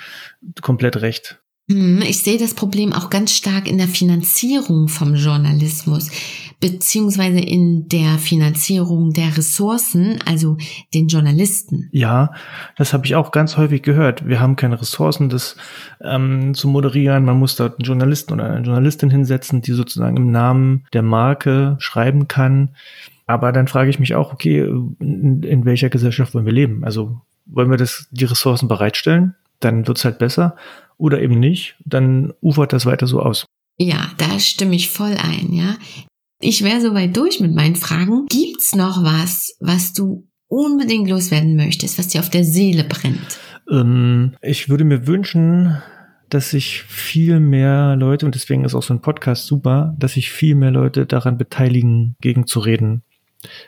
komplett 0.61 0.99
recht. 0.99 1.42
Hm, 1.68 2.03
ich 2.03 2.18
sehe 2.18 2.38
das 2.38 2.55
Problem 2.55 2.92
auch 2.92 3.11
ganz 3.11 3.32
stark 3.32 3.68
in 3.68 3.78
der 3.78 3.88
Finanzierung 3.88 4.88
vom 4.88 5.16
Journalismus 5.16 6.11
beziehungsweise 6.61 7.38
in 7.38 7.88
der 7.88 8.18
Finanzierung 8.18 9.12
der 9.12 9.36
Ressourcen, 9.36 10.18
also 10.24 10.57
den 10.94 11.09
Journalisten. 11.09 11.88
Ja, 11.92 12.32
das 12.76 12.92
habe 12.92 13.07
ich 13.07 13.14
auch 13.14 13.30
ganz 13.30 13.57
häufig 13.57 13.82
gehört. 13.82 14.26
Wir 14.26 14.40
haben 14.40 14.57
keine 14.57 14.80
Ressourcen, 14.80 15.28
das 15.28 15.57
ähm, 16.01 16.55
zu 16.55 16.68
moderieren. 16.68 17.24
Man 17.24 17.38
muss 17.38 17.57
dort 17.57 17.78
einen 17.78 17.86
Journalisten 17.86 18.32
oder 18.32 18.44
eine 18.51 18.64
Journalistin 18.64 19.11
hinsetzen, 19.11 19.61
die 19.61 19.72
sozusagen 19.72 20.16
im 20.16 20.30
Namen 20.30 20.86
der 20.92 21.03
Marke 21.03 21.76
schreiben 21.78 22.26
kann. 22.26 22.70
Aber 23.26 23.53
dann 23.53 23.68
frage 23.68 23.90
ich 23.90 23.99
mich 23.99 24.14
auch, 24.14 24.32
okay, 24.32 24.61
in, 24.61 25.42
in 25.42 25.64
welcher 25.64 25.90
Gesellschaft 25.90 26.34
wollen 26.34 26.47
wir 26.47 26.53
leben? 26.53 26.84
Also 26.84 27.20
wollen 27.47 27.70
wir 27.70 27.76
das, 27.76 28.09
die 28.11 28.24
Ressourcen 28.24 28.68
bereitstellen? 28.68 29.34
Dann 29.61 29.86
wird's 29.86 30.05
halt 30.05 30.18
besser. 30.18 30.57
Oder 30.99 31.20
eben 31.20 31.38
nicht, 31.38 31.76
dann 31.84 32.32
ufert 32.40 32.72
das 32.72 32.86
weiter 32.86 33.07
so 33.07 33.20
aus. 33.20 33.47
Ja, 33.78 34.11
da 34.16 34.38
stimme 34.38 34.74
ich 34.74 34.90
voll 34.90 35.16
ein, 35.22 35.53
ja. 35.53 35.76
Ich 36.40 36.64
wäre 36.64 36.80
soweit 36.80 37.16
durch 37.16 37.40
mit 37.40 37.55
meinen 37.55 37.76
Fragen. 37.76 38.26
Gibt's 38.28 38.74
noch 38.74 39.03
was, 39.03 39.57
was 39.61 39.92
du 39.92 40.26
unbedingt 40.49 41.09
loswerden 41.09 41.57
möchtest, 41.57 41.99
was 41.99 42.09
dir 42.09 42.20
auf 42.20 42.30
der 42.30 42.44
Seele 42.44 42.84
brennt? 42.84 43.38
Ähm, 43.70 44.36
ich 44.42 44.68
würde 44.68 44.84
mir 44.84 45.07
wünschen, 45.07 45.82
dass 46.28 46.51
sich 46.51 46.82
viel 46.82 47.40
mehr 47.40 47.97
Leute, 47.97 48.26
und 48.26 48.34
deswegen 48.34 48.64
ist 48.64 48.74
auch 48.74 48.82
so 48.82 48.94
ein 48.94 49.01
Podcast 49.01 49.47
super, 49.47 49.94
dass 49.99 50.14
sich 50.14 50.30
viel 50.30 50.55
mehr 50.55 50.70
Leute 50.70 51.07
daran 51.07 51.38
beteiligen, 51.38 52.16
gegenzureden. 52.20 53.03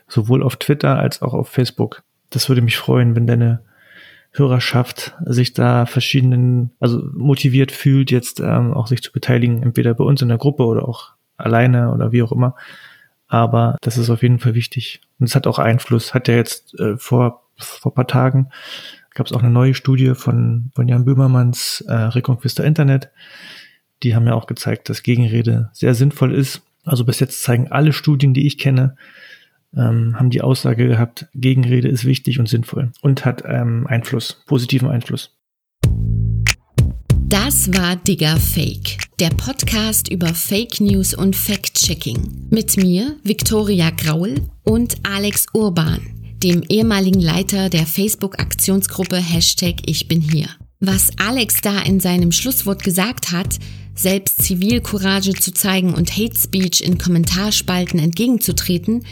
Sowohl 0.09 0.43
auf 0.43 0.57
Twitter 0.57 0.99
als 0.99 1.23
auch 1.23 1.35
auf 1.35 1.49
Facebook. 1.49 2.03
Das 2.31 2.49
würde 2.49 2.63
mich 2.63 2.77
freuen, 2.77 3.15
wenn 3.15 3.27
deine 3.27 3.63
Hörerschaft 4.33 5.17
sich 5.25 5.53
da 5.53 5.87
verschiedenen, 5.87 6.71
also 6.81 7.03
motiviert 7.15 7.73
fühlt, 7.73 8.11
jetzt 8.11 8.41
ähm, 8.41 8.75
auch 8.75 8.87
sich 8.87 9.03
zu 9.03 9.13
beteiligen, 9.13 9.63
entweder 9.63 9.95
bei 9.95 10.05
uns 10.05 10.23
in 10.23 10.29
der 10.29 10.39
Gruppe 10.39 10.65
oder 10.65 10.89
auch 10.89 11.13
alleine 11.37 11.93
oder 11.93 12.13
wie 12.13 12.23
auch 12.23 12.33
immer. 12.33 12.55
Aber 13.27 13.77
das 13.83 13.99
ist 13.99 14.11
auf 14.11 14.23
jeden 14.23 14.39
Fall 14.39 14.55
wichtig. 14.55 15.01
Und 15.19 15.29
es 15.29 15.35
hat 15.35 15.47
auch 15.47 15.59
Einfluss. 15.59 16.15
Hat 16.15 16.29
ja 16.29 16.35
jetzt 16.35 16.79
äh, 16.79 16.97
vor, 16.97 17.43
vor 17.57 17.95
paar 17.95 18.07
Tagen 18.07 18.51
gab 19.19 19.27
es 19.27 19.33
auch 19.33 19.43
eine 19.43 19.51
neue 19.51 19.75
Studie 19.75 20.15
von, 20.15 20.71
von 20.75 20.87
Jan 20.87 21.05
Böhmermanns 21.05 21.85
äh, 21.89 21.93
Reconquista 21.93 22.63
Internet. 22.63 23.11
Die 24.05 24.15
haben 24.15 24.27
ja 24.27 24.35
auch 24.35 24.47
gezeigt, 24.47 24.89
dass 24.89 25.03
Gegenrede 25.03 25.71
sehr 25.73 25.95
sinnvoll 25.95 26.33
ist. 26.33 26.63
Also 26.85 27.05
bis 27.05 27.19
jetzt 27.19 27.43
zeigen 27.43 27.73
alle 27.73 27.93
Studien, 27.93 28.33
die 28.33 28.47
ich 28.47 28.59
kenne, 28.59 28.97
ähm, 29.77 30.19
haben 30.19 30.31
die 30.31 30.43
Aussage 30.43 30.89
gehabt, 30.89 31.29
Gegenrede 31.35 31.89
ist 31.89 32.05
wichtig 32.05 32.39
und 32.39 32.49
sinnvoll 32.49 32.93
und 33.03 33.25
hat 33.25 33.43
ähm, 33.47 33.87
Einfluss, 33.87 34.43
positiven 34.47 34.89
Einfluss. 34.89 35.39
Das 37.31 37.71
war 37.75 37.97
Digger 37.97 38.39
Fake, 38.39 38.97
der 39.21 39.29
Podcast 39.29 40.11
über 40.11 40.29
Fake 40.29 40.81
News 40.81 41.13
und 41.13 41.37
Fact-Checking. 41.37 42.49
Mit 42.49 42.79
mir, 42.79 43.17
Viktoria 43.23 43.91
Graul 43.91 44.37
und 44.65 44.97
Alex 45.03 45.45
Urban, 45.53 46.01
dem 46.43 46.63
ehemaligen 46.71 47.21
Leiter 47.21 47.69
der 47.69 47.85
Facebook-Aktionsgruppe 47.85 49.17
Hashtag 49.17 49.83
Ich 49.85 50.09
bin 50.09 50.23
hier. 50.23 50.49
Was 50.81 51.11
Alex 51.19 51.61
da 51.61 51.81
in 51.81 52.01
seinem 52.01 52.33
Schlusswort 52.33 52.83
gesagt 52.83 53.31
hat, 53.31 53.59
selbst 53.99 54.43
Zivilcourage 54.43 55.35
zu 55.35 55.53
zeigen 55.53 55.95
und 55.95 56.17
Hate 56.17 56.39
Speech 56.39 56.81
in 56.81 56.99
Kommentarspalten 56.99 57.99
entgegenzutreten, 57.99 59.05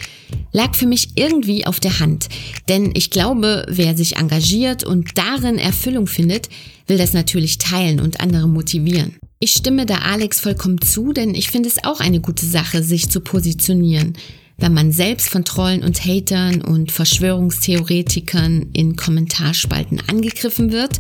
lag 0.53 0.75
für 0.75 0.87
mich 0.87 1.11
irgendwie 1.17 1.67
auf 1.67 1.81
der 1.81 1.99
Hand. 1.99 2.29
Denn 2.69 2.93
ich 2.95 3.11
glaube, 3.11 3.67
wer 3.69 3.97
sich 3.97 4.17
engagiert 4.17 4.85
und 4.85 5.19
darin 5.19 5.59
Erfüllung 5.59 6.07
findet, 6.07 6.49
will 6.87 6.99
das 6.99 7.13
natürlich 7.13 7.59
teilen 7.59 8.01
und 8.01 8.21
andere 8.21 8.49
motivieren. 8.49 9.17
Ich 9.39 9.53
stimme 9.53 9.85
da 9.85 9.99
Alex 9.99 10.41
vollkommen 10.41 10.81
zu, 10.81 11.13
denn 11.13 11.35
ich 11.35 11.51
finde 11.51 11.69
es 11.69 11.85
auch 11.85 12.01
eine 12.01 12.21
gute 12.21 12.47
Sache, 12.47 12.83
sich 12.83 13.11
zu 13.11 13.21
positionieren. 13.21 14.15
Wenn 14.57 14.73
man 14.73 14.93
selbst 14.93 15.29
von 15.29 15.45
Trollen 15.45 15.85
und 15.85 16.03
Hatern 16.03 16.63
und 16.63 16.91
Verschwörungstheoretikern 16.91 18.71
in 18.73 18.97
Kommentarspalten 18.97 20.01
angegriffen 20.09 20.73
wird 20.73 20.99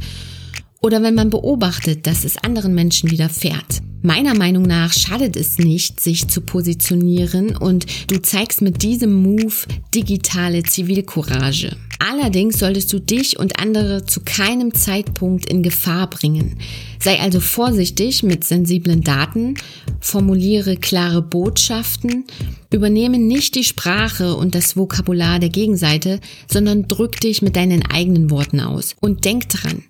oder 0.81 1.03
wenn 1.03 1.15
man 1.15 1.31
beobachtet, 1.31 2.07
dass 2.07 2.25
es 2.25 2.39
anderen 2.39 2.75
Menschen 2.75 3.11
widerfährt. 3.11 3.83
Meiner 4.03 4.35
Meinung 4.35 4.63
nach 4.63 4.93
schadet 4.93 5.37
es 5.37 5.59
nicht, 5.59 5.99
sich 5.99 6.29
zu 6.29 6.41
positionieren 6.41 7.57
und 7.57 7.87
du 8.09 8.21
zeigst 8.23 8.63
mit 8.63 8.83
diesem 8.83 9.13
Move 9.13 9.55
digitale 9.95 10.63
Zivilcourage. 10.63 11.77
Allerdings 11.99 12.59
solltest 12.59 12.93
du 12.93 13.01
dich 13.01 13.39
und 13.39 13.59
andere 13.59 14.05
zu 14.05 14.21
keinem 14.21 14.75
Zeitpunkt 14.75 15.51
in 15.51 15.63
Gefahr 15.63 16.09
bringen. 16.09 16.59
Sei 17.01 17.19
also 17.21 17.41
vorsichtig 17.41 18.23
mit 18.23 18.45
sensiblen 18.45 19.01
Daten, 19.01 19.55
formuliere 20.01 20.77
klare 20.77 21.23
Botschaften, 21.23 22.25
übernehme 22.73 23.19
nicht 23.19 23.55
die 23.55 23.65
Sprache 23.65 24.37
und 24.37 24.55
das 24.55 24.77
Vokabular 24.77 25.41
der 25.41 25.49
Gegenseite, 25.49 26.21
sondern 26.49 26.87
drück 26.87 27.19
dich 27.21 27.43
mit 27.43 27.57
deinen 27.57 27.85
eigenen 27.85 28.31
Worten 28.31 28.61
aus. 28.61 28.95
Und 29.01 29.25
denk 29.25 29.49
dran, 29.49 29.83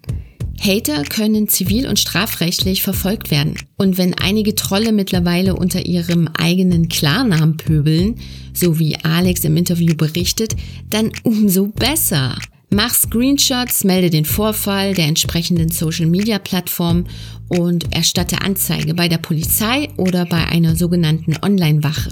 Hater 0.60 1.04
können 1.04 1.48
zivil- 1.48 1.88
und 1.88 1.98
strafrechtlich 1.98 2.82
verfolgt 2.82 3.30
werden. 3.30 3.54
Und 3.76 3.98
wenn 3.98 4.14
einige 4.14 4.54
Trolle 4.54 4.92
mittlerweile 4.92 5.54
unter 5.54 5.86
ihrem 5.86 6.28
eigenen 6.28 6.88
Klarnamen 6.88 7.56
pöbeln, 7.56 8.16
so 8.52 8.78
wie 8.78 8.96
Alex 8.96 9.44
im 9.44 9.56
Interview 9.56 9.94
berichtet, 9.94 10.56
dann 10.90 11.12
umso 11.22 11.66
besser. 11.66 12.36
Mach 12.70 12.92
Screenshots, 12.92 13.84
melde 13.84 14.10
den 14.10 14.24
Vorfall 14.24 14.94
der 14.94 15.06
entsprechenden 15.06 15.70
Social-Media-Plattform 15.70 17.04
und 17.48 17.94
erstatte 17.94 18.42
Anzeige 18.42 18.92
bei 18.94 19.08
der 19.08 19.18
Polizei 19.18 19.88
oder 19.96 20.26
bei 20.26 20.44
einer 20.46 20.74
sogenannten 20.74 21.36
Online-Wache. 21.42 22.10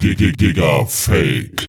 Digga 0.00 0.84
Fake. 0.86 1.66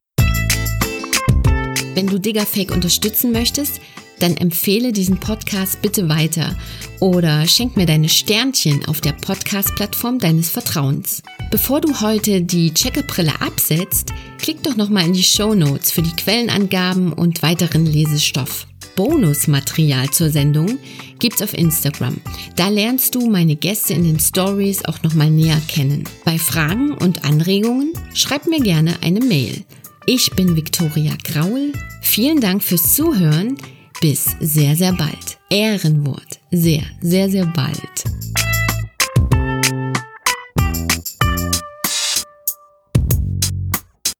Wenn 1.94 2.06
du 2.06 2.18
Digga 2.18 2.44
Fake 2.44 2.70
unterstützen 2.70 3.32
möchtest, 3.32 3.80
dann 4.18 4.36
empfehle 4.36 4.92
diesen 4.92 5.18
Podcast 5.18 5.82
bitte 5.82 6.08
weiter 6.08 6.56
oder 7.00 7.46
schenk 7.46 7.76
mir 7.76 7.86
deine 7.86 8.08
Sternchen 8.08 8.84
auf 8.86 9.00
der 9.00 9.12
Podcast-Plattform 9.12 10.18
deines 10.18 10.50
Vertrauens. 10.50 11.22
Bevor 11.50 11.80
du 11.80 12.00
heute 12.00 12.42
die 12.42 12.74
Checkerbrille 12.74 13.40
absetzt, 13.40 14.12
klick 14.38 14.62
doch 14.62 14.76
nochmal 14.76 15.06
in 15.06 15.12
die 15.12 15.22
Show 15.22 15.54
Notes 15.54 15.90
für 15.90 16.02
die 16.02 16.14
Quellenangaben 16.16 17.12
und 17.12 17.42
weiteren 17.42 17.86
Lesestoff. 17.86 18.66
Bonusmaterial 18.96 20.10
zur 20.10 20.30
Sendung 20.30 20.78
gibt's 21.20 21.40
auf 21.40 21.54
Instagram. 21.54 22.16
Da 22.56 22.68
lernst 22.68 23.14
du 23.14 23.30
meine 23.30 23.54
Gäste 23.54 23.94
in 23.94 24.02
den 24.02 24.18
Stories 24.18 24.84
auch 24.84 25.02
nochmal 25.04 25.30
näher 25.30 25.60
kennen. 25.68 26.02
Bei 26.24 26.36
Fragen 26.36 26.94
und 26.94 27.24
Anregungen 27.24 27.92
schreib 28.12 28.46
mir 28.46 28.60
gerne 28.60 28.96
eine 29.02 29.20
Mail. 29.20 29.64
Ich 30.06 30.32
bin 30.32 30.56
Viktoria 30.56 31.12
Graul. 31.22 31.72
Vielen 32.02 32.40
Dank 32.40 32.62
fürs 32.62 32.96
Zuhören. 32.96 33.56
Bis 34.00 34.26
sehr, 34.40 34.76
sehr 34.76 34.92
bald. 34.92 35.38
Ehrenwort. 35.50 36.38
Sehr, 36.52 36.82
sehr, 37.00 37.28
sehr 37.28 37.46
bald. 37.46 38.04